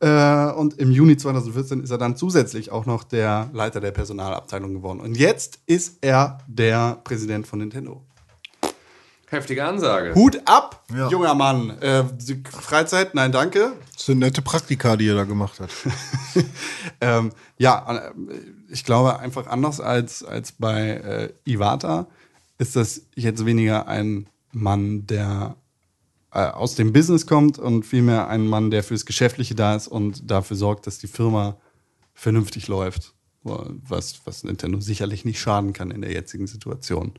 [0.00, 4.74] Äh, und im Juni 2014 ist er dann zusätzlich auch noch der Leiter der Personalabteilung
[4.74, 5.00] geworden.
[5.00, 8.02] Und jetzt ist er der Präsident von Nintendo.
[9.28, 10.14] Heftige Ansage.
[10.14, 11.08] Hut ab, Ja.
[11.08, 11.70] junger Mann.
[11.80, 12.04] Äh,
[12.50, 13.72] Freizeit, nein, danke.
[13.94, 15.70] Das sind nette Praktika, die er da gemacht hat.
[17.00, 18.12] Ähm, ja, äh,
[18.68, 22.06] ich glaube einfach anders als, als bei äh, Iwata
[22.58, 25.56] ist das jetzt weniger ein Mann, der
[26.32, 30.30] äh, aus dem Business kommt und vielmehr ein Mann, der fürs Geschäftliche da ist und
[30.30, 31.56] dafür sorgt, dass die Firma
[32.14, 33.14] vernünftig läuft.
[33.44, 37.12] Was, was Nintendo sicherlich nicht schaden kann in der jetzigen Situation.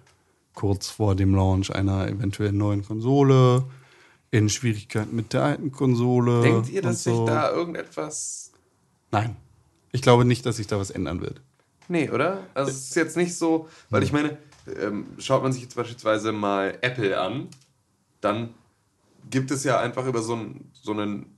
[0.54, 3.66] Kurz vor dem Launch einer eventuell neuen Konsole,
[4.32, 6.42] in Schwierigkeiten mit der alten Konsole.
[6.42, 7.18] Denkt ihr, dass so.
[7.18, 8.52] sich da irgendetwas.
[9.12, 9.36] Nein.
[9.92, 11.42] Ich glaube nicht, dass sich da was ändern wird.
[11.88, 12.40] Nee, oder?
[12.54, 14.38] Also es ist jetzt nicht so, weil ich meine,
[14.68, 17.48] ähm, schaut man sich jetzt beispielsweise mal Apple an,
[18.22, 18.54] dann
[19.30, 21.38] gibt es ja einfach über so, einen so einen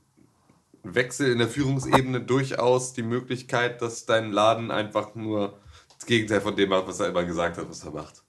[0.82, 5.58] Wechsel in der Führungsebene durchaus die Möglichkeit, dass dein Laden einfach nur
[5.96, 8.22] das Gegenteil von dem macht, was er immer gesagt hat, was er macht.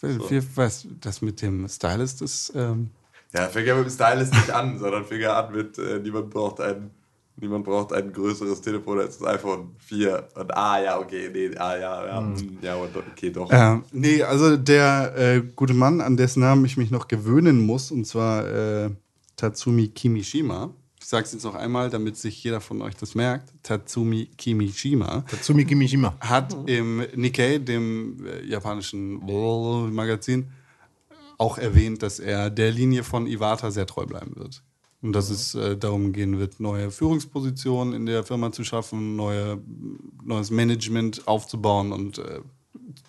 [0.00, 2.52] Wir, was, das mit dem Stylist ist.
[2.54, 2.90] Ähm,
[3.34, 6.30] Ja, fing ja mit dem Stylist nicht an, sondern fing ja an mit, äh, niemand
[6.30, 6.90] braucht ein,
[7.36, 10.28] niemand braucht ein größeres Telefon als das iPhone 4.
[10.34, 13.50] Und ah, ja, okay, nee, ah, ja, ja, hm, ja, und, okay, doch.
[13.50, 17.90] äh, nee, also der äh, gute Mann, an dessen Namen ich mich noch gewöhnen muss,
[17.90, 18.90] und zwar äh,
[19.36, 20.74] Tatsumi Kimishima.
[21.00, 23.54] Ich sage es jetzt noch einmal, damit sich jeder von euch das merkt.
[23.62, 26.14] Tatsumi Kimishima Tatsumi Kimishima.
[26.20, 29.14] hat im Nikkei, dem äh, japanischen
[29.94, 30.50] Magazin,
[31.38, 34.62] auch erwähnt, dass er der Linie von Iwata sehr treu bleiben wird.
[35.02, 39.58] Und dass es äh, darum gehen wird, neue Führungspositionen in der Firma zu schaffen, neue,
[40.22, 42.40] neues Management aufzubauen und äh,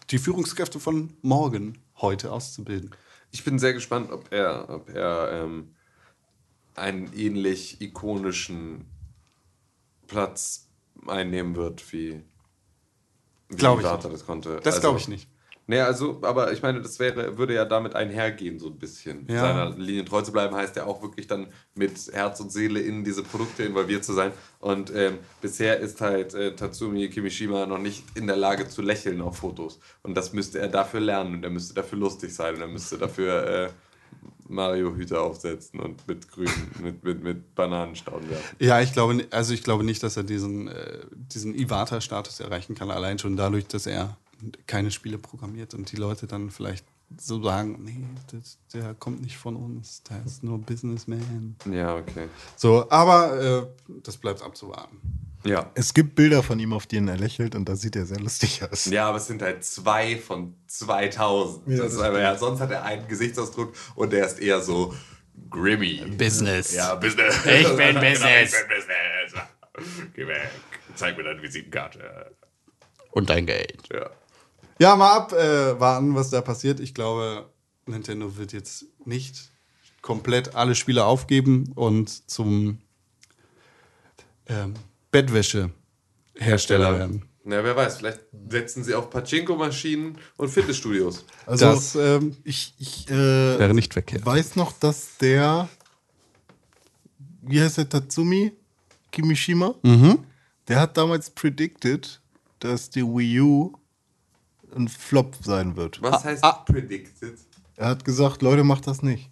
[0.09, 2.91] die Führungskräfte von morgen heute auszubilden.
[3.31, 5.69] Ich bin sehr gespannt, ob er, ob er ähm,
[6.75, 8.85] einen ähnlich ikonischen
[10.07, 10.67] Platz
[11.07, 12.21] einnehmen wird, wie,
[13.49, 14.03] wie Glaub ich nicht.
[14.05, 14.57] das konnte.
[14.63, 15.27] Das Also- glaube ich nicht.
[15.67, 19.25] Nee, also, aber ich meine, das wäre, würde ja damit einhergehen, so ein bisschen.
[19.29, 19.41] Ja.
[19.41, 23.03] Seiner Linie treu zu bleiben, heißt ja auch wirklich dann mit Herz und Seele in
[23.03, 24.31] diese Produkte involviert zu sein.
[24.59, 29.21] Und ähm, bisher ist halt äh, Tatsumi Kimishima noch nicht in der Lage zu lächeln
[29.21, 29.79] auf Fotos.
[30.03, 32.97] Und das müsste er dafür lernen und er müsste dafür lustig sein und er müsste
[32.97, 33.69] dafür äh,
[34.51, 38.55] Mario-Hüte aufsetzen und mit grünen, mit, mit, mit Bananenstauden werfen.
[38.59, 42.91] Ja, ich glaube, also ich glaube nicht, dass er diesen, äh, diesen Iwata-Status erreichen kann,
[42.91, 44.17] allein schon dadurch, dass er
[44.67, 46.85] keine Spiele programmiert und die Leute dann vielleicht
[47.17, 51.55] so sagen, nee, das, der kommt nicht von uns, der ist nur Businessman.
[51.69, 52.27] Ja, okay.
[52.55, 53.67] So, aber äh,
[54.03, 54.97] das bleibt abzuwarten.
[55.43, 55.71] Ja.
[55.73, 58.63] Es gibt Bilder von ihm, auf denen er lächelt und da sieht er sehr lustig
[58.63, 58.85] aus.
[58.85, 61.67] Ja, aber es sind halt zwei von 2000.
[61.67, 64.61] Ja, das das ist einfach, ja, sonst hat er einen Gesichtsausdruck und der ist eher
[64.61, 64.93] so
[65.49, 66.05] grimmy.
[66.17, 66.73] Business.
[66.73, 67.37] Ja, Business.
[67.37, 68.53] Ich bin Genau, Business.
[68.53, 70.11] Ich bin Business.
[70.13, 70.49] Geh weg.
[70.95, 72.35] Zeig mir deine Visitenkarte.
[73.11, 73.89] Und dein Geld.
[73.91, 74.09] Ja.
[74.81, 76.79] Ja, mal abwarten, äh, warten, was da passiert.
[76.79, 77.45] Ich glaube,
[77.85, 79.51] Nintendo wird jetzt nicht
[80.01, 82.79] komplett alle Spiele aufgeben und zum
[84.47, 84.73] ähm,
[85.11, 87.25] Bettwäsche-Hersteller werden.
[87.43, 91.25] Na, wer weiß, vielleicht setzen sie auf Pachinko-Maschinen und Fitnessstudios.
[91.45, 94.25] Also, das ähm, ich, ich äh, wäre nicht verkehrt.
[94.25, 95.69] weiß noch, dass der,
[97.43, 98.53] wie heißt der, Tatsumi
[99.11, 99.75] Kimishima?
[100.67, 102.19] Der hat damals predicted,
[102.57, 103.73] dass die Wii U
[104.75, 106.01] ein Flop sein wird.
[106.01, 107.39] Was heißt predicted?
[107.75, 109.29] Er hat gesagt, Leute, macht das nicht.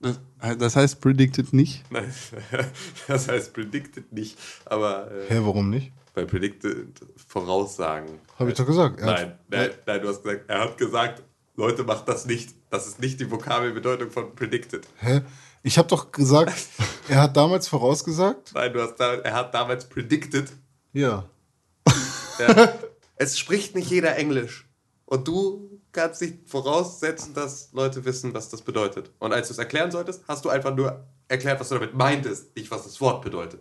[0.00, 0.18] Das,
[0.58, 1.84] das heißt, predicted nicht.
[1.90, 2.12] Nein,
[3.06, 5.92] das heißt predicted nicht, aber äh, Hä, warum nicht?
[6.14, 8.18] bei predicted Voraussagen.
[8.38, 9.00] Habe ich doch gesagt.
[9.00, 11.22] Er Nein, hat, nein, nein, du hast gesagt, er hat gesagt,
[11.56, 12.54] Leute, macht das nicht.
[12.70, 14.86] Das ist nicht die Vokabelbedeutung von predicted.
[14.98, 15.20] Hä?
[15.62, 16.54] Ich habe doch gesagt,
[17.08, 18.52] er hat damals vorausgesagt.
[18.54, 20.50] Nein, du hast da, er hat damals predicted.
[20.92, 21.24] Ja.
[22.38, 22.72] Ja.
[23.20, 24.66] es spricht nicht jeder Englisch.
[25.04, 29.10] Und du kannst nicht voraussetzen, dass Leute wissen, was das bedeutet.
[29.18, 32.56] Und als du es erklären solltest, hast du einfach nur erklärt, was du damit meintest,
[32.56, 33.60] nicht was das Wort bedeutet.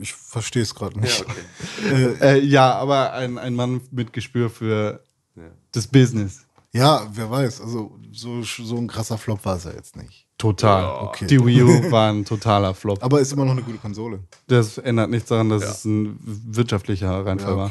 [0.00, 1.24] Ich verstehe es gerade Ja, nicht.
[1.26, 2.14] okay.
[2.20, 5.02] Äh, ja, aber ein, ein Mann mit Gespür für
[5.34, 5.42] Ja.
[5.72, 6.44] das Business.
[6.72, 7.60] Ja, wer weiß.
[7.60, 10.26] Also so, so ein krasser Flop war es ja jetzt nicht.
[10.38, 10.84] Total.
[11.06, 11.26] okay.
[11.26, 13.02] Die Wii U war ein totaler Flop.
[13.02, 14.20] Aber ist immer noch eine gute Konsole.
[14.48, 15.70] Das ändert nichts daran, dass Ja.
[15.70, 17.70] es ein wirtschaftlicher Reinfall Ja, war.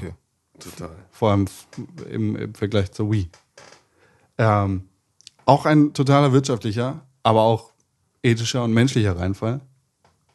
[0.64, 0.96] Total.
[1.12, 1.46] Vor allem
[2.10, 3.30] im, im Vergleich zur Wii.
[4.38, 4.88] Ähm,
[5.46, 7.72] auch ein totaler wirtschaftlicher, aber auch
[8.24, 9.62] ethischer und menschlicher Reinfall.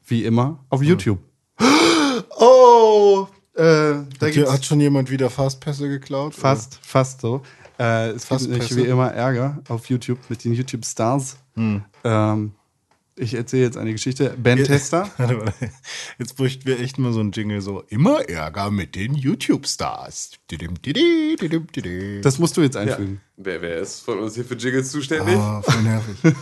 [0.07, 1.19] Wie immer auf YouTube.
[2.39, 3.29] Oh!
[3.55, 6.35] Äh, da Hat, schon jemand wieder Fastpässe geklaut?
[6.35, 7.43] fast, fast so.
[7.79, 8.77] Äh, es Fast gibt Pässe.
[8.77, 11.37] wie immer Ärger auf YouTube mit den YouTube-Stars.
[12.05, 12.53] Ähm,
[13.19, 14.35] ich erzähle jetzt eine Geschichte.
[14.37, 15.11] Ben Tester.
[16.19, 20.33] Jetzt bräuchten wir echt mal so ein Jingle, so immer Ärger mit den YouTube-Stars.
[22.23, 22.81] Das musst du jetzt Ja.
[22.83, 23.21] einfügen.
[23.37, 25.35] Wer, wer ist von uns hier für Jingles zuständig?
[25.37, 26.17] Ah, voll nervig.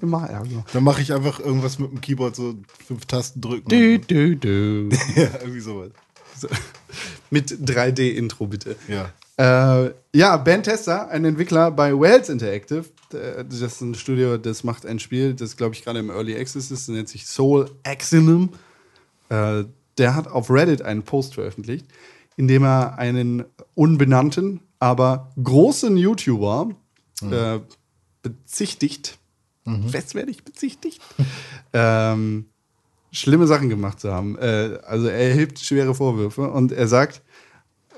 [0.00, 0.64] Immer Ärger.
[0.72, 2.54] Dann mache ich einfach irgendwas mit dem Keyboard, so
[2.86, 3.68] fünf Tasten drücken.
[3.68, 4.88] Du, du, du.
[5.16, 5.90] Ja, irgendwie sowas.
[6.36, 6.48] So.
[7.30, 8.76] Mit 3D-Intro bitte.
[8.88, 9.12] Ja.
[9.42, 12.84] Äh, ja, Ben Tester, ein Entwickler bei Wells Interactive.
[13.12, 16.36] Äh, Das ist ein Studio, das macht ein Spiel, das glaube ich gerade im Early
[16.36, 18.50] Access ist, das nennt sich Soul Axinum.
[19.30, 19.64] Äh,
[19.98, 21.86] der hat auf Reddit einen Post veröffentlicht,
[22.36, 26.70] in dem er einen unbenannten, aber großen YouTuber
[27.28, 27.58] äh,
[28.22, 29.18] bezichtigt,
[29.88, 31.00] festwertig bezichtigt,
[31.72, 32.46] ähm,
[33.10, 34.38] schlimme Sachen gemacht zu haben.
[34.38, 37.22] Äh, also er erhebt schwere Vorwürfe und er sagt,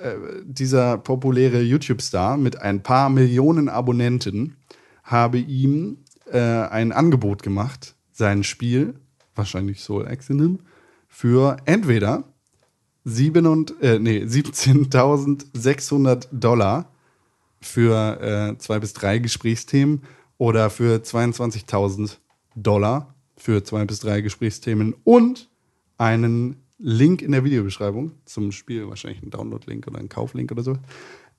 [0.05, 4.57] äh, dieser populäre YouTube-Star mit ein paar Millionen Abonnenten
[5.02, 5.96] habe ihm
[6.30, 9.00] äh, ein Angebot gemacht, sein Spiel,
[9.34, 10.61] wahrscheinlich Soul Axinum,
[11.09, 12.24] für entweder
[13.07, 16.90] äh, nee, 17.600 Dollar
[17.61, 20.02] für äh, zwei bis drei Gesprächsthemen
[20.38, 22.18] oder für 22.000
[22.57, 25.48] Dollar für zwei bis drei Gesprächsthemen und
[25.98, 30.77] einen Link in der Videobeschreibung zum Spiel, wahrscheinlich ein Download-Link oder ein Kauflink oder so,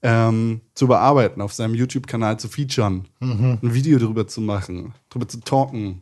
[0.01, 5.39] ähm, zu bearbeiten, auf seinem YouTube-Kanal zu featuren, ein Video drüber zu machen, drüber zu
[5.39, 6.01] talken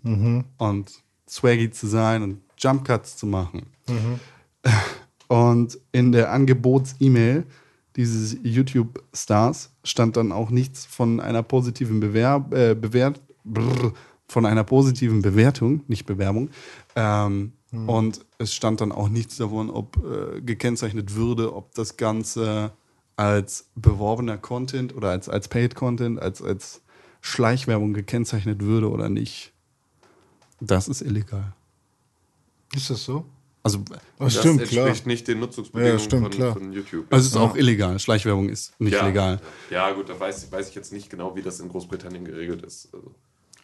[0.58, 0.92] und
[1.30, 3.64] swaggy zu sein und Jump-Cuts zu machen.
[5.28, 7.46] Und in der Angebots-E-Mail
[7.96, 13.94] dieses YouTube-Stars stand dann auch nichts von einer positiven Bewerb, äh, Bewert, brr,
[14.28, 16.50] von einer positiven Bewertung, nicht Bewerbung.
[16.96, 22.72] Ähm, Und es stand dann auch nichts davon, ob äh, gekennzeichnet würde, ob das Ganze
[23.16, 26.82] als beworbener Content oder als, als Paid Content, als, als
[27.22, 29.54] Schleichwerbung gekennzeichnet würde oder nicht.
[30.60, 31.54] Das ist illegal.
[32.76, 33.26] Ist das so?
[33.64, 33.80] Also
[34.20, 34.88] Oh, Das stimmt, klar.
[34.88, 36.54] entspricht nicht den Nutzungsbedingungen Ja, stimmt, von, klar.
[36.54, 37.06] von YouTube.
[37.10, 37.98] Also es ist auch illegal.
[37.98, 39.08] Schleichwerbung ist nicht ja.
[39.08, 39.40] legal.
[39.70, 42.90] Ja, gut, da weiß, weiß ich jetzt nicht genau, wie das in Großbritannien geregelt ist.
[42.94, 43.16] Also,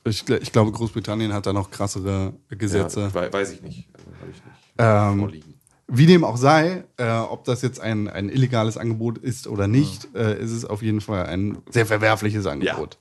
[0.05, 3.01] Ich, ich glaube, Großbritannien hat da noch krassere Gesetze.
[3.01, 3.87] Ja, wei- weiß ich nicht.
[3.93, 5.53] Also, Habe ich nicht Ähm, vorliegen.
[5.91, 10.07] Wie dem auch sei, äh, ob das jetzt ein, ein illegales Angebot ist oder nicht,
[10.15, 12.97] äh, ist es auf jeden Fall ein sehr verwerfliches Angebot.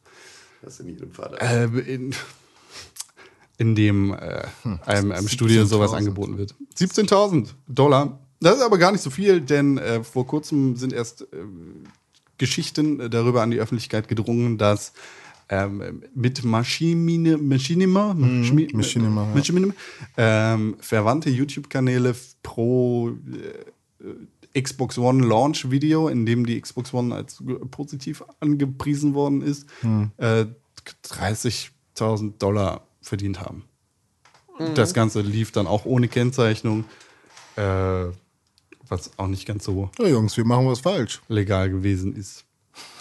[0.63, 1.37] Das in jedem Fall.
[1.39, 2.15] Äh, in,
[3.59, 4.43] in dem äh,
[4.87, 5.97] einem, einem Studio sowas 17.000.
[5.97, 6.55] angeboten wird.
[6.79, 8.19] 17.000 Dollar.
[8.41, 11.27] Das ist aber gar nicht so viel, denn äh, vor kurzem sind erst äh,
[12.39, 14.93] Geschichten äh, darüber an die Öffentlichkeit gedrungen, dass
[15.51, 19.35] ähm, mit Maschine, Machinima, Maschmi- Machinima, ja.
[19.35, 19.75] Machinima
[20.17, 27.43] ähm, verwandte YouTube-Kanäle pro äh, Xbox One Launch Video, in dem die Xbox One als
[27.71, 29.67] positiv angepriesen worden ist,
[30.19, 30.47] äh,
[31.05, 33.65] 30.000 Dollar verdient haben.
[34.75, 36.85] Das Ganze lief dann auch ohne Kennzeichnung,
[37.57, 38.07] äh,
[38.89, 41.21] was auch nicht ganz so Ja, Jungs, wir machen was falsch.
[41.29, 42.45] legal gewesen ist.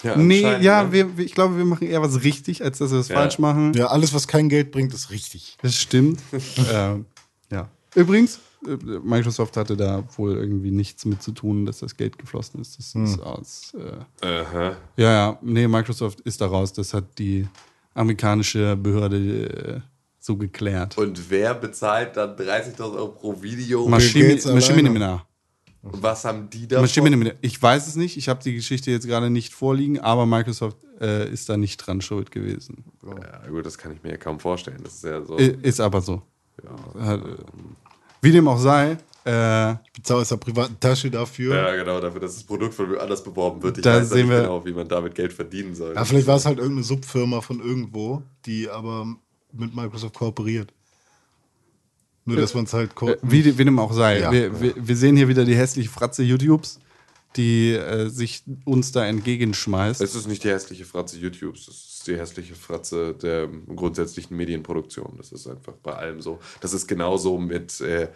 [0.02, 0.92] Ja, Nee, ja, ne?
[0.92, 3.16] wir, wir- ich glaube, wir machen eher was richtig, als dass wir es Ja.
[3.16, 3.72] falsch machen.
[3.74, 5.56] Ja, alles, was kein Geld bringt, ist richtig.
[5.62, 6.20] Das stimmt.
[6.72, 7.04] ähm,
[7.50, 7.68] ja.
[7.94, 12.60] Übrigens, äh, Microsoft hatte da wohl irgendwie nichts mit zu tun, dass das Geld geflossen
[12.60, 12.78] ist.
[12.78, 13.72] Das ist aus.
[14.22, 14.76] Äh, Aha.
[14.96, 16.72] ja, ja, nee, Microsoft ist da raus.
[16.72, 17.48] Das hat die
[17.94, 19.16] amerikanische Behörde
[19.48, 19.80] äh,
[20.20, 20.96] so geklärt.
[20.98, 23.88] Und wer bezahlt dann 30.000 Euro pro Video?
[23.88, 24.60] Maschine, Gates alleine.
[24.60, 25.20] Maschine, Und
[25.82, 26.82] was haben die da?
[26.82, 28.16] Ich weiß es nicht.
[28.16, 32.00] Ich habe die Geschichte jetzt gerade nicht vorliegen, aber Microsoft äh, ist da nicht dran
[32.00, 32.84] schuld gewesen.
[33.04, 34.80] Ja, gut, das kann ich mir ja kaum vorstellen.
[34.82, 35.36] Das ist ja so.
[35.36, 36.22] Ist aber so.
[36.98, 37.36] Hat, äh,
[38.22, 41.54] Wie dem auch sei, Äh, Ich bezahle aus der privaten Tasche dafür.
[41.54, 43.76] Ja, genau, dafür, dass das Produkt von mir anders beworben wird.
[43.76, 45.94] Ich Da weiß ja sehen nicht wir- genau, wie man damit Geld verdienen soll.
[45.94, 49.06] Ja, vielleicht war es halt irgendeine Subfirma von irgendwo, die aber
[49.52, 50.72] mit Microsoft kooperiert.
[52.28, 54.20] Nur, dass man es halt ko äh, wie, wie dem auch sei.
[54.20, 54.32] Ja.
[54.32, 56.78] Wir, wir, wir sehen hier wieder die hässliche Fratze YouTubes,
[57.36, 60.00] die äh, sich uns da entgegenschmeißt.
[60.00, 65.14] Es ist nicht die hässliche Fratze YouTubes, es ist die hässliche Fratze der grundsätzlichen Medienproduktion.
[65.16, 66.38] Das ist einfach bei allem so.
[66.60, 68.08] Das ist genauso mit äh,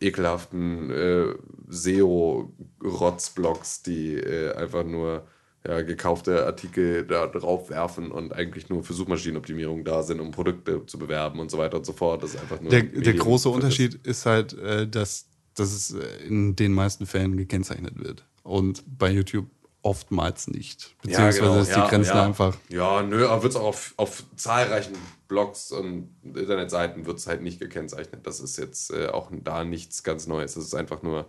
[0.00, 1.34] ekelhaften äh,
[1.68, 5.26] SEO-Rotzblogs, die äh, einfach nur
[5.66, 10.86] ja, gekaufte Artikel da drauf werfen und eigentlich nur für Suchmaschinenoptimierung da sind, um Produkte
[10.86, 12.22] zu bewerben und so weiter und so fort.
[12.22, 16.26] Das ist einfach nur Der, der große Unterschied ist halt, äh, dass, dass es äh,
[16.26, 18.24] in den meisten Fällen gekennzeichnet wird.
[18.42, 19.46] Und bei YouTube
[19.82, 20.94] oftmals nicht.
[21.02, 22.24] Beziehungsweise genau, ist die ja, Grenze ja.
[22.24, 22.56] einfach.
[22.68, 24.94] Ja, nö, aber wird es auch auf, auf zahlreichen
[25.28, 28.26] Blogs und Internetseiten wird es halt nicht gekennzeichnet.
[28.26, 30.54] Das ist jetzt äh, auch da nichts ganz Neues.
[30.54, 31.26] Das ist einfach nur,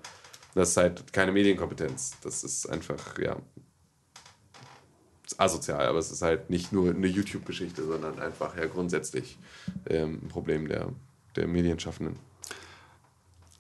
[0.56, 2.14] das ist halt keine Medienkompetenz.
[2.24, 3.38] Das ist einfach, ja,
[5.40, 9.38] asozial, aber es ist halt nicht nur eine YouTube-Geschichte, sondern einfach ja grundsätzlich
[9.90, 10.90] ähm, ein Problem der,
[11.36, 12.16] der Medienschaffenden.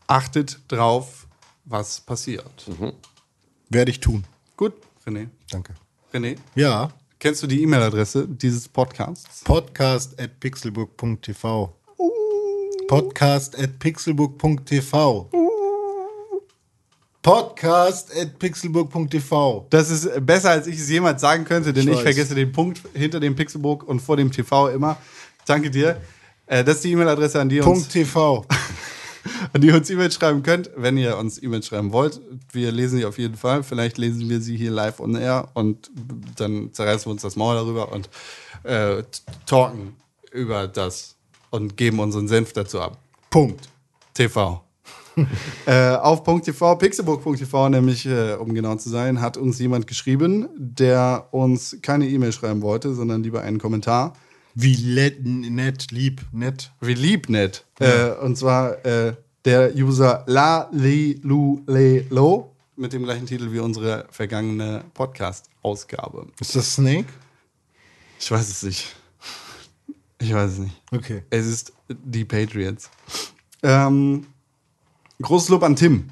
[0.07, 1.27] Achtet drauf,
[1.65, 2.69] was passiert.
[3.69, 4.25] Werde ich tun.
[4.57, 4.73] Gut,
[5.05, 5.27] René.
[5.49, 5.73] Danke.
[6.13, 9.43] René, Ja, kennst du die E-Mail-Adresse dieses Podcasts?
[9.45, 11.73] podcast at pixelbook.tv.
[12.89, 15.29] Podcast at pixelbook.tv.
[17.21, 19.67] Podcast at pixelbook.tv.
[19.69, 22.81] Das ist besser, als ich es jemals sagen könnte, denn Ich ich, vergesse den Punkt
[22.93, 24.97] hinter dem Pixelbook und vor dem TV immer.
[25.45, 26.01] Danke dir.
[26.47, 28.45] Äh, das ist die E-Mail-Adresse, an die ihr uns Punkt TV.
[29.53, 32.19] an die uns E-Mail schreiben könnt, wenn ihr uns E-Mail schreiben wollt.
[32.51, 33.63] Wir lesen sie auf jeden Fall.
[33.63, 35.91] Vielleicht lesen wir sie hier live on air und
[36.37, 38.09] dann zerreißen wir uns das Maul darüber und
[38.63, 39.03] äh,
[39.45, 39.95] talken
[40.31, 41.15] über das
[41.51, 42.97] und geben unseren Senf dazu ab.
[43.29, 43.69] Punkt.
[44.13, 44.61] TV.
[45.65, 51.27] äh, auf .tv, pixelbook.tv, nämlich, äh, um genau zu sein, hat uns jemand geschrieben, der
[51.31, 54.13] uns keine E-Mail schreiben wollte, sondern lieber einen Kommentar.
[54.53, 56.71] Wie nett, lieb, nett.
[56.81, 57.65] Wie lieb nett.
[57.79, 59.13] Äh, und zwar äh,
[59.45, 66.27] der User La Li Lu Le Lo mit dem gleichen Titel wie unsere vergangene Podcast-Ausgabe.
[66.39, 67.07] Ist das Snake?
[68.19, 68.95] Ich weiß es nicht.
[70.19, 70.81] Ich weiß es nicht.
[70.91, 71.23] Okay.
[71.29, 72.89] Es ist die Patriots.
[73.63, 74.27] Ähm,
[75.21, 76.09] großes Lob an Tim,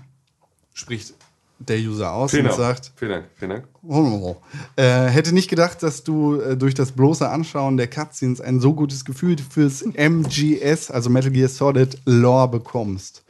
[0.74, 1.14] spricht
[1.60, 2.60] der User aus Vielen und Dank.
[2.60, 3.26] sagt, Vielen Dank.
[3.36, 4.38] Vielen Dank.
[4.78, 8.74] äh, hätte nicht gedacht, dass du äh, durch das bloße Anschauen der Cutscenes ein so
[8.74, 13.24] gutes Gefühl fürs MGS, also Metal Gear Solid Lore bekommst.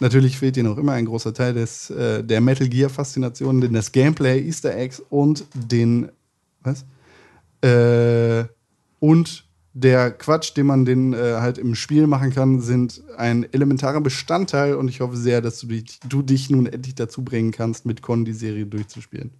[0.00, 3.72] Natürlich fehlt dir noch immer ein großer Teil des, äh, der Metal Gear Faszination, denn
[3.72, 6.10] das Gameplay, Easter Eggs und den
[6.62, 6.84] was?
[7.62, 8.44] Äh,
[8.98, 9.45] und
[9.78, 14.74] der Quatsch, den man den äh, halt im Spiel machen kann, sind ein elementarer Bestandteil
[14.74, 18.00] und ich hoffe sehr, dass du dich, du dich nun endlich dazu bringen kannst, mit
[18.00, 19.32] Con die Serie durchzuspielen.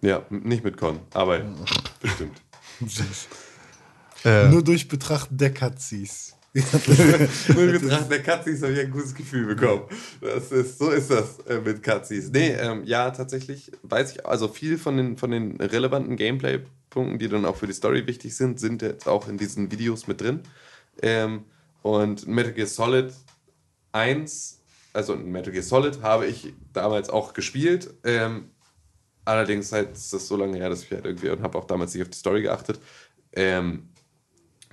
[0.00, 1.42] Ja, nicht mit Con, aber
[2.00, 2.42] bestimmt.
[4.24, 6.34] Äh, Nur durch Betrachten der Cutscenes.
[6.54, 9.82] Nur in Betracht der Katzis habe ich ein gutes Gefühl bekommen.
[10.20, 12.30] Das ist, so ist das äh, mit Katzis.
[12.32, 16.16] Nee, ähm, ja, tatsächlich weiß ich, also viel von den, von den relevanten
[16.88, 20.06] Gameplay-Punkten, die dann auch für die Story wichtig sind, sind jetzt auch in diesen Videos
[20.06, 20.40] mit drin.
[21.02, 21.44] Ähm,
[21.82, 23.12] und Metal Gear Solid
[23.92, 24.60] 1,
[24.92, 27.94] also Metal Gear Solid habe ich damals auch gespielt.
[28.04, 28.50] Ähm,
[29.24, 31.94] allerdings halt ist das so lange her, dass ich halt irgendwie und habe auch damals
[31.94, 32.80] nicht auf die Story geachtet.
[33.32, 33.88] Ähm,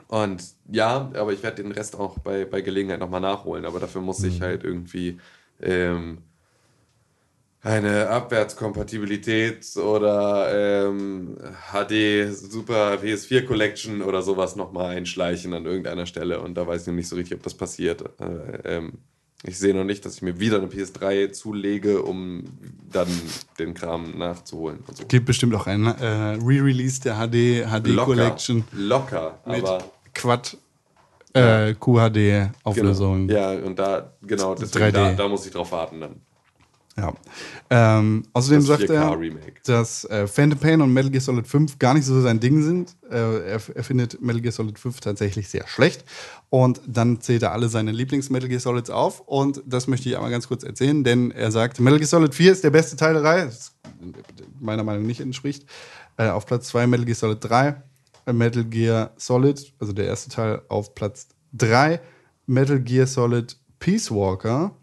[0.08, 3.66] und ja, aber ich werde den Rest auch bei, bei Gelegenheit nochmal nachholen.
[3.66, 5.20] Aber dafür muss ich halt irgendwie
[5.62, 6.20] ähm,
[7.66, 11.36] eine Abwärtskompatibilität oder ähm,
[11.72, 16.42] HD Super PS4 Collection oder sowas nochmal einschleichen an irgendeiner Stelle.
[16.42, 18.04] Und da weiß ich noch nicht so richtig, ob das passiert.
[18.20, 18.94] Äh, ähm,
[19.44, 22.44] ich sehe noch nicht, dass ich mir wieder eine PS3 zulege, um
[22.92, 23.08] dann
[23.58, 24.84] den Kram nachzuholen.
[24.86, 25.06] Und so.
[25.08, 29.84] gibt bestimmt auch ein äh, Re-Release der HD, HD Locker, Collection locker, mit aber
[30.14, 30.56] Quad
[31.34, 33.28] äh, QHD Auflösung.
[33.28, 33.40] Genau.
[33.40, 34.92] Ja, und da, genau, deswegen, 3D.
[34.92, 36.22] da, da muss ich drauf warten dann.
[36.98, 37.14] Ja.
[37.70, 41.78] Ähm, außerdem Das sagt 4K er, dass äh, Phantom Pain und Metal Gear Solid 5
[41.78, 42.96] gar nicht so sein Ding sind.
[43.10, 46.06] Äh, er, er findet Metal Gear Solid 5 tatsächlich sehr schlecht.
[46.50, 49.20] Und dann zählt er alle seine Lieblings-Metal Gear Solids auf.
[49.20, 52.52] Und das möchte ich einmal ganz kurz erzählen, denn er sagt, Metal Gear Solid 4
[52.54, 53.46] ist der beste Teil der Reihe.
[53.48, 53.76] Das
[54.60, 55.66] meiner Meinung nach nicht entspricht.
[56.18, 57.76] Äh, auf Platz 2 Metal Gear Solid 3.
[58.26, 62.00] äh, Metal Gear Solid, also der erste Teil, auf Platz 3.
[62.46, 64.76] Metal Gear Solid Peace Walker.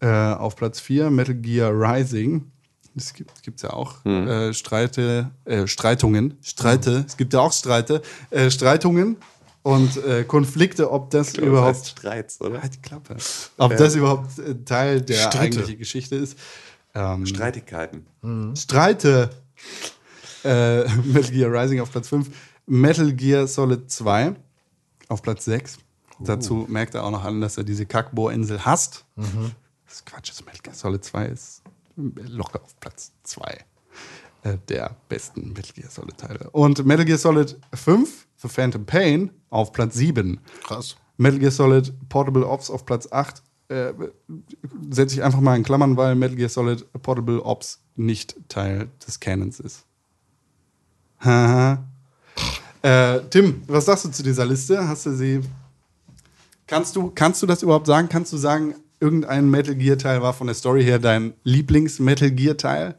[0.00, 2.50] Äh, auf Platz 4 Metal Gear Rising.
[2.94, 8.00] Es gibt es ja auch äh, Streite, äh, Streitungen, Streite, es gibt ja auch Streite,
[8.30, 9.16] äh, Streitungen.
[9.62, 12.62] und äh, Konflikte, ob das Das heißt überhaupt Streits, oder?
[12.62, 13.16] Halt die Klappe.
[13.58, 15.40] Ob das überhaupt äh, Teil der Stritte.
[15.40, 16.38] eigentlichen Geschichte ist.
[16.94, 18.06] Ähm, Streitigkeiten.
[18.56, 19.28] Streite.
[20.44, 22.30] Äh, Metal Gear Rising auf Platz 5.
[22.66, 24.34] Metal Gear Solid 2
[25.08, 25.78] auf Platz 6.
[26.20, 29.04] Dazu merkt er auch noch an, dass er diese Kackbohrinsel hasst.
[29.16, 29.26] Das
[29.96, 31.62] ist Quatsch, das Metal Gear Solid 2 ist
[31.96, 33.64] locker auf Platz 2
[34.42, 36.50] äh, der besten Metal Gear Solid Teile.
[36.50, 40.38] Und Metal Gear Solid 5, The Phantom Pain, auf Platz 7.
[40.64, 40.96] Krass.
[41.16, 43.42] Metal Gear Solid Portable Ops auf Platz 8.
[43.68, 43.92] Äh,
[44.90, 49.18] Setze ich einfach mal in Klammern, weil Metal Gear Solid Portable Ops nicht Teil des
[49.18, 49.86] Canons ist.
[51.20, 51.82] Haha.
[52.82, 54.86] äh, Tim, was sagst du zu dieser Liste?
[54.86, 55.40] Hast du sie.
[56.66, 58.08] Kannst du, kannst du das überhaupt sagen?
[58.10, 62.56] Kannst du sagen, irgendein Metal Gear Teil war von der Story her dein Lieblings-Metal Gear
[62.56, 62.98] Teil?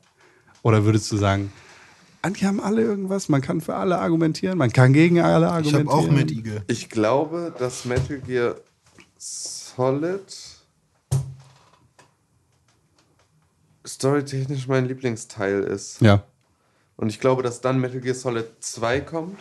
[0.63, 1.51] Oder würdest du sagen,
[2.21, 5.51] ah, die haben alle irgendwas, man kann für alle argumentieren, man kann gegen alle Ich
[5.51, 5.89] argumentieren?
[5.89, 6.63] habe auch mit Igel.
[6.67, 8.55] Ich glaube, dass Metal Gear
[9.17, 10.21] Solid
[13.85, 16.01] storytechnisch mein Lieblingsteil ist.
[16.01, 16.23] Ja.
[16.97, 19.39] Und ich glaube, dass dann Metal Gear Solid 2 kommt.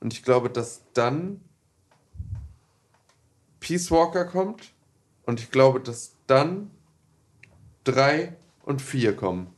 [0.00, 1.40] Und ich glaube, dass dann
[3.60, 4.72] Peace Walker kommt.
[5.28, 6.70] Und ich glaube, dass dann
[7.84, 8.32] 3
[8.64, 9.48] und 4 kommen.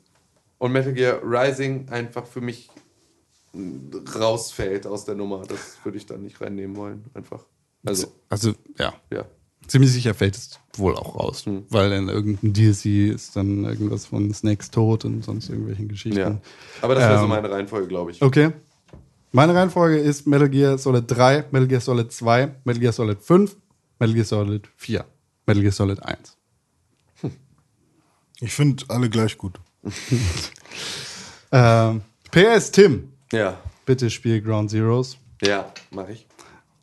[0.58, 2.68] Und Metal Gear Rising einfach für mich
[4.18, 5.42] rausfällt aus der Nummer.
[5.46, 7.04] Das würde ich dann nicht reinnehmen wollen.
[7.14, 7.44] Einfach.
[7.86, 8.92] Also, Also, ja.
[9.12, 9.24] ja.
[9.68, 11.64] Ziemlich sicher fällt es wohl auch raus, Hm.
[11.70, 16.18] weil in irgendeinem DLC ist dann irgendwas von Snakes Tod und sonst irgendwelchen Geschichten.
[16.18, 16.40] ja.
[16.82, 18.20] Aber das wäre so Ähm, meine Reihenfolge, glaube ich.
[18.22, 18.50] Okay.
[19.30, 23.56] Meine Reihenfolge ist Metal Gear Solid 3, Metal Gear Solid 2, Metal Gear Solid 5,
[24.00, 25.04] Metal Gear Solid 4,
[25.50, 26.36] Metal Gear Solid 1.
[28.40, 29.58] Ich finde alle gleich gut.
[31.52, 33.58] Ähm, PS Tim, Ja.
[33.84, 35.16] bitte spiel Ground Zeroes.
[35.42, 36.26] Ja, mache ich.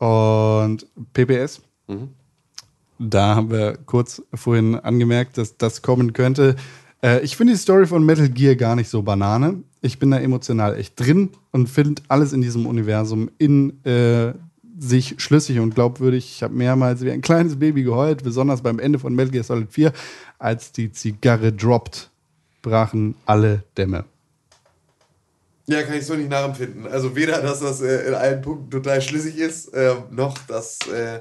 [0.06, 1.62] Und PPS.
[1.88, 2.10] Mhm.
[3.00, 6.58] Da haben wir kurz vorhin angemerkt, dass das kommen könnte.
[7.02, 9.64] Äh, ich finde die Story von Metal Gear gar nicht so banane.
[9.80, 14.34] Ich bin da emotional echt drin und finde alles in diesem Universum in äh,
[14.80, 16.32] sich schlüssig und glaubwürdig.
[16.36, 19.72] Ich habe mehrmals wie ein kleines Baby geheult, besonders beim Ende von Metal Gear Solid
[19.72, 19.92] 4,
[20.40, 22.10] als die Zigarre droppt,
[22.62, 24.06] brachen alle Dämme.
[25.66, 26.88] Ja, kann ich so nicht nachempfinden.
[26.88, 31.20] Also weder, dass das äh, in allen Punkten total schlüssig ist, äh, noch, dass äh,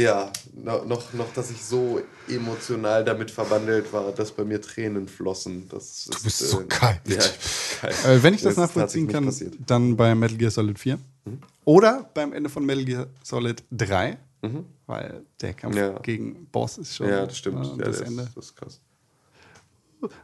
[0.00, 5.08] ja, no, noch, noch, dass ich so emotional damit verwandelt war, dass bei mir Tränen
[5.08, 5.68] flossen.
[5.68, 7.00] Das ist, bist so kalt.
[7.06, 8.04] Ja, ich bin kalt.
[8.04, 9.54] Äh, wenn ich das, ist nachvollziehen kann, passiert.
[9.66, 10.98] dann bei Metal Gear Solid 4.
[11.64, 14.18] Oder beim Ende von Metal Gear Solid 3.
[14.86, 15.98] Weil der Kampf Ja.
[15.98, 17.64] gegen Boss ist schon Ja, das stimmt.
[17.64, 18.30] äh, ja, das das, Ende.
[18.34, 18.80] das ist krass.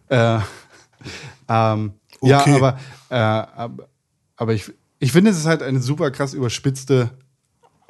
[0.08, 0.38] Äh,
[1.48, 1.92] ähm,
[2.22, 2.54] Ja, Okay.
[2.54, 2.78] aber,
[3.10, 3.88] äh, aber,
[4.36, 7.10] aber ich, ich finde, es ist halt eine super krass überspitzte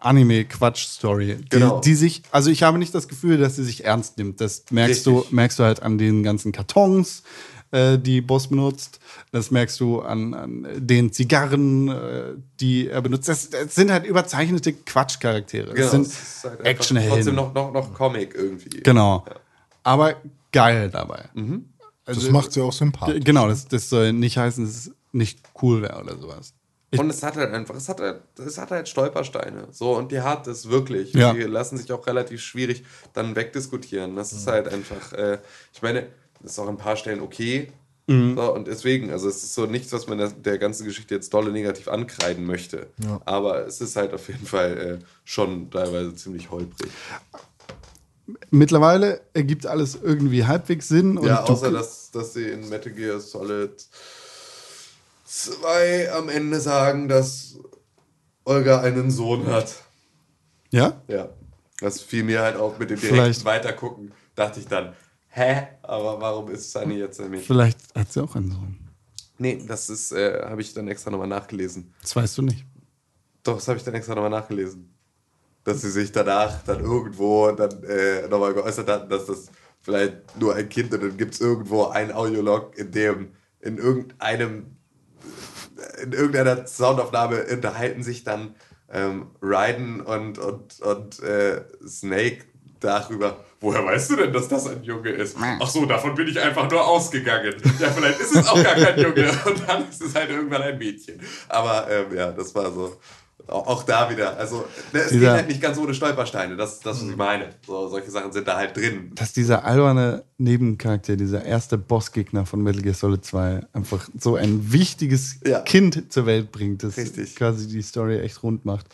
[0.06, 1.80] Anime-Quatsch-Story, die, Genau.
[1.80, 4.40] die sich, also ich habe nicht das Gefühl, dass sie sich ernst nimmt.
[4.40, 5.28] Das merkst Richtig.
[5.30, 7.22] du, merkst du halt an den ganzen Kartons,
[7.72, 9.00] äh, die Boss benutzt.
[9.32, 13.28] Das merkst du an, an den Zigarren, äh, die er benutzt.
[13.28, 15.74] Das, das sind halt überzeichnete Quatschcharaktere.
[15.74, 17.14] Genau, Das sind halt Actionhelden.
[17.16, 18.80] Trotzdem noch, noch, noch Comic irgendwie.
[18.80, 19.24] Genau.
[19.82, 20.14] Aber
[20.52, 21.24] geil dabei.
[22.04, 23.22] Das Also, macht sie auch sympathisch.
[23.24, 26.52] Genau, das, das soll nicht heißen, dass es nicht cool wäre oder sowas.
[26.96, 29.68] Und es hat halt einfach, es hat halt, es hat halt Stolpersteine.
[29.72, 31.12] So, und die hat es wirklich.
[31.14, 31.32] Ja.
[31.32, 34.14] Die lassen sich auch relativ schwierig dann wegdiskutieren.
[34.16, 35.38] Das ist halt einfach, äh,
[35.72, 36.06] ich meine,
[36.40, 37.72] das ist auch ein paar Stellen okay.
[38.06, 38.36] Mhm.
[38.36, 41.34] So, und deswegen, also es ist so nichts, was man der, der ganzen Geschichte jetzt
[41.34, 42.86] dolle negativ ankreiden möchte.
[43.02, 43.20] Ja.
[43.24, 46.90] Aber es ist halt auf jeden Fall äh, schon teilweise ziemlich holprig.
[48.50, 51.20] Mittlerweile ergibt alles irgendwie halbwegs Sinn.
[51.22, 53.72] Ja, außer dass, dass sie in Metal Gear Solid
[55.36, 57.58] 2 am Ende sagen, dass
[58.44, 59.74] Olga einen Sohn hat.
[60.70, 61.02] Ja?
[61.08, 61.28] Ja,
[61.80, 64.12] das fiel mir halt auch mit dem direkten Vielleicht- Weitergucken.
[64.34, 64.94] Dachte ich dann,
[65.28, 65.68] hä?
[65.82, 67.46] Aber warum ist Sunny jetzt Mädchen?
[67.46, 68.78] Vielleicht hat sie auch einen Sohn.
[69.38, 71.92] Nee, das ist, äh, habe ich dann extra nochmal nachgelesen.
[72.00, 72.64] Das weißt du nicht.
[73.42, 74.90] Doch, das habe ich dann extra nochmal nachgelesen.
[75.64, 79.46] Dass sie sich danach dann irgendwo dann äh, nochmal geäußert hatten, dass das
[79.82, 84.76] vielleicht nur ein Kind und dann gibt es irgendwo ein Audiolog, in dem in irgendeinem
[86.02, 88.54] in irgendeiner Soundaufnahme unterhalten sich dann
[88.92, 92.44] ähm, Raiden und, und, und äh, Snake
[92.80, 93.44] darüber.
[93.60, 95.36] Woher weißt du denn, dass das ein Junge ist?
[95.40, 97.54] Ach so, davon bin ich einfach nur ausgegangen.
[97.80, 100.78] Ja, vielleicht ist es auch gar kein Junge und dann ist es halt irgendwann ein
[100.78, 101.20] Mädchen.
[101.48, 102.96] Aber ähm, ja, das war so.
[103.48, 104.36] Auch da wieder.
[104.36, 106.56] Also, ne, es geht Dieser- halt nicht ganz ohne Stolpersteine.
[106.56, 107.50] Das ist das, was ich meine.
[107.66, 109.12] So, solche Sachen sind da halt drin.
[109.14, 114.72] Dass dieser alberne Nebencharakter, dieser erste Bossgegner von Metal Gear Solid 2, einfach so ein
[114.72, 115.60] wichtiges Ja.
[115.60, 117.36] Kind zur Welt bringt, das Richtig.
[117.36, 118.86] quasi die Story echt rund macht.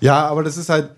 [0.00, 0.90] Ja, aber das ist halt,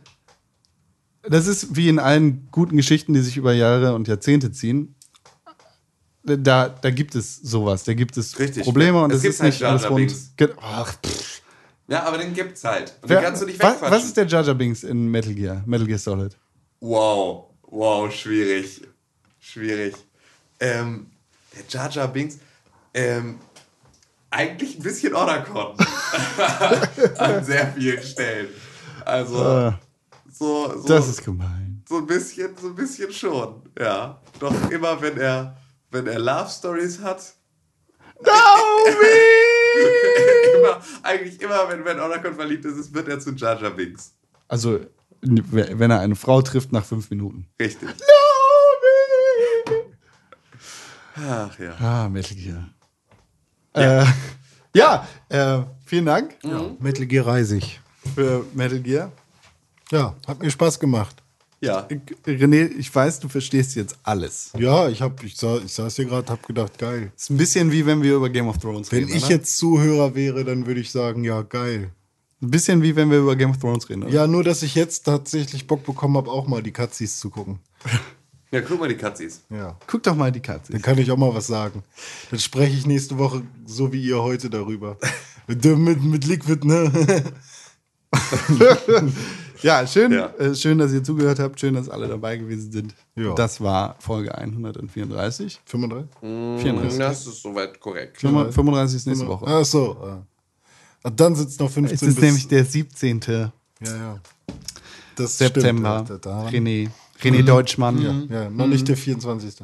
[1.23, 4.95] das ist wie in allen guten Geschichten, die sich über Jahre und Jahrzehnte ziehen.
[6.23, 8.63] Da, da gibt es sowas, da gibt es Richtig.
[8.65, 10.15] Probleme und Es es gibt ist halt nicht alles rund.
[10.63, 11.20] Ach, pff.
[11.91, 12.95] Ja, aber den gibt's halt.
[13.03, 13.97] Und Wer- den kannst du nicht was, wegquatschen.
[13.99, 16.37] was ist der Jar Jar Binks in Metal Gear, Metal Gear Solid?
[16.81, 18.81] Wow, wow, schwierig.
[19.41, 19.95] Schwierig.
[20.61, 21.11] Ähm,
[21.55, 22.39] der Jar Jar Binks,
[22.95, 23.39] ähm,
[24.31, 25.77] eigentlich ein bisschen Oracon.
[27.19, 28.49] An sehr vielen Stellen.
[29.05, 29.81] Also, Ah,
[30.31, 31.83] so, so, das ist gemein.
[31.89, 33.63] so ein bisschen, so ein bisschen schon.
[33.79, 34.21] Ja.
[34.39, 35.57] Doch immer, wenn er,
[35.91, 37.35] wenn er Love Stories hat,
[40.57, 44.15] immer, eigentlich immer, wenn, wenn Oracon verliebt ist, wird er zu Jar Jar Binks.
[44.49, 44.81] Also,
[45.23, 47.47] wenn er eine Frau trifft nach fünf Minuten.
[47.61, 47.89] Richtig.
[51.17, 51.75] Ach ja.
[51.79, 52.69] Ah, Metal Gear.
[53.77, 54.07] Ja, äh,
[54.75, 56.37] ja äh, vielen Dank
[56.81, 57.81] Metal Gear Reisig.
[58.15, 59.13] für Metal Gear.
[59.91, 61.23] Ja, hat mir Spaß gemacht.
[61.61, 61.87] Ja.
[62.27, 64.51] René, ich weiß, du verstehst jetzt alles.
[64.59, 67.13] Ja, ich, hab, ich, sa ich saß hier gerade, hab gedacht, geil.
[67.15, 69.17] Ist ein bisschen wie wenn wir über Game of Thrones Wenn reden.
[69.17, 69.35] ich oder?
[69.35, 71.91] jetzt Zuhörer wäre, dann würde ich sagen, ja, geil.
[72.43, 74.05] Ein bisschen wie wenn wir über Game of Thrones reden.
[74.05, 74.13] Oder?
[74.13, 77.59] Ja, nur, dass ich jetzt tatsächlich Bock bekommen habe, auch mal die Cutscenes zu gucken.
[78.51, 79.43] Ja, guck mal die Katzis.
[79.51, 79.77] Ja.
[79.87, 80.73] Guck doch mal die Katze.
[80.73, 81.85] Dann kann ich auch mal was sagen.
[82.31, 84.97] Dann spreche ich nächste Woche so wie ihr heute darüber.
[85.47, 86.91] mit, mit, mit Liquid, ne?
[89.63, 90.27] Ja, schön, Ja.
[90.39, 91.59] Äh, schön, dass ihr zugehört habt.
[91.61, 92.95] Schön, dass alle dabei gewesen sind.
[93.17, 93.35] Ja.
[93.35, 95.61] Das war Folge 134.
[95.65, 96.09] 35?
[96.63, 96.99] 34.
[96.99, 98.19] Das ist soweit korrekt.
[98.21, 99.45] 35 ist nächste Woche.
[99.47, 99.97] Ach so.
[100.03, 100.23] ah.
[101.03, 103.21] Ah, Dann sind es noch 15 Es ist bis- nämlich der 17.
[103.29, 103.49] Ja,
[103.97, 104.19] ja.
[105.17, 106.03] Das September.
[106.05, 106.91] Stimmt, da, da, René.
[107.23, 108.29] René Deutschmann.
[108.31, 109.57] ja, noch nicht der 24.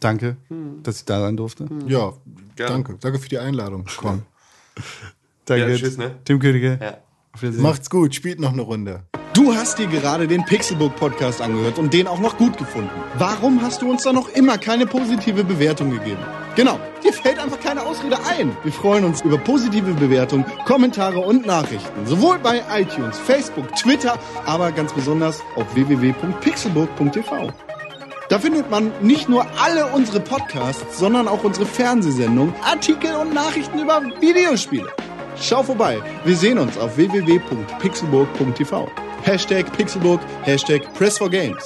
[0.00, 0.36] Danke,
[0.82, 1.66] dass ich da sein durfte.
[1.86, 2.12] Ja,
[2.56, 2.72] Gerne.
[2.74, 2.96] danke.
[3.00, 3.86] Danke für die Einladung.
[3.96, 4.22] Komm.
[5.46, 5.70] Danke.
[5.70, 6.16] Ja, tschüss, ne?
[6.24, 6.78] Tim Königke.
[6.80, 7.50] Ja.
[7.58, 9.02] Macht's gut, spielt noch eine Runde.
[9.34, 12.90] Du hast dir gerade den Pixelbook Podcast angehört und den auch noch gut gefunden.
[13.16, 16.20] Warum hast du uns da noch immer keine positive Bewertung gegeben?
[16.54, 18.54] Genau, dir fällt einfach keine Ausrede ein.
[18.62, 22.04] Wir freuen uns über positive Bewertungen, Kommentare und Nachrichten.
[22.04, 27.52] Sowohl bei iTunes, Facebook, Twitter, aber ganz besonders auf www.pixelbook.tv.
[28.28, 33.78] Da findet man nicht nur alle unsere Podcasts, sondern auch unsere Fernsehsendungen, Artikel und Nachrichten
[33.78, 34.90] über Videospiele.
[35.40, 36.02] Schau vorbei.
[36.24, 38.90] Wir sehen uns auf www.pixelburg.tv.
[39.22, 41.64] Hashtag Pixelburg, Hashtag Press for Games.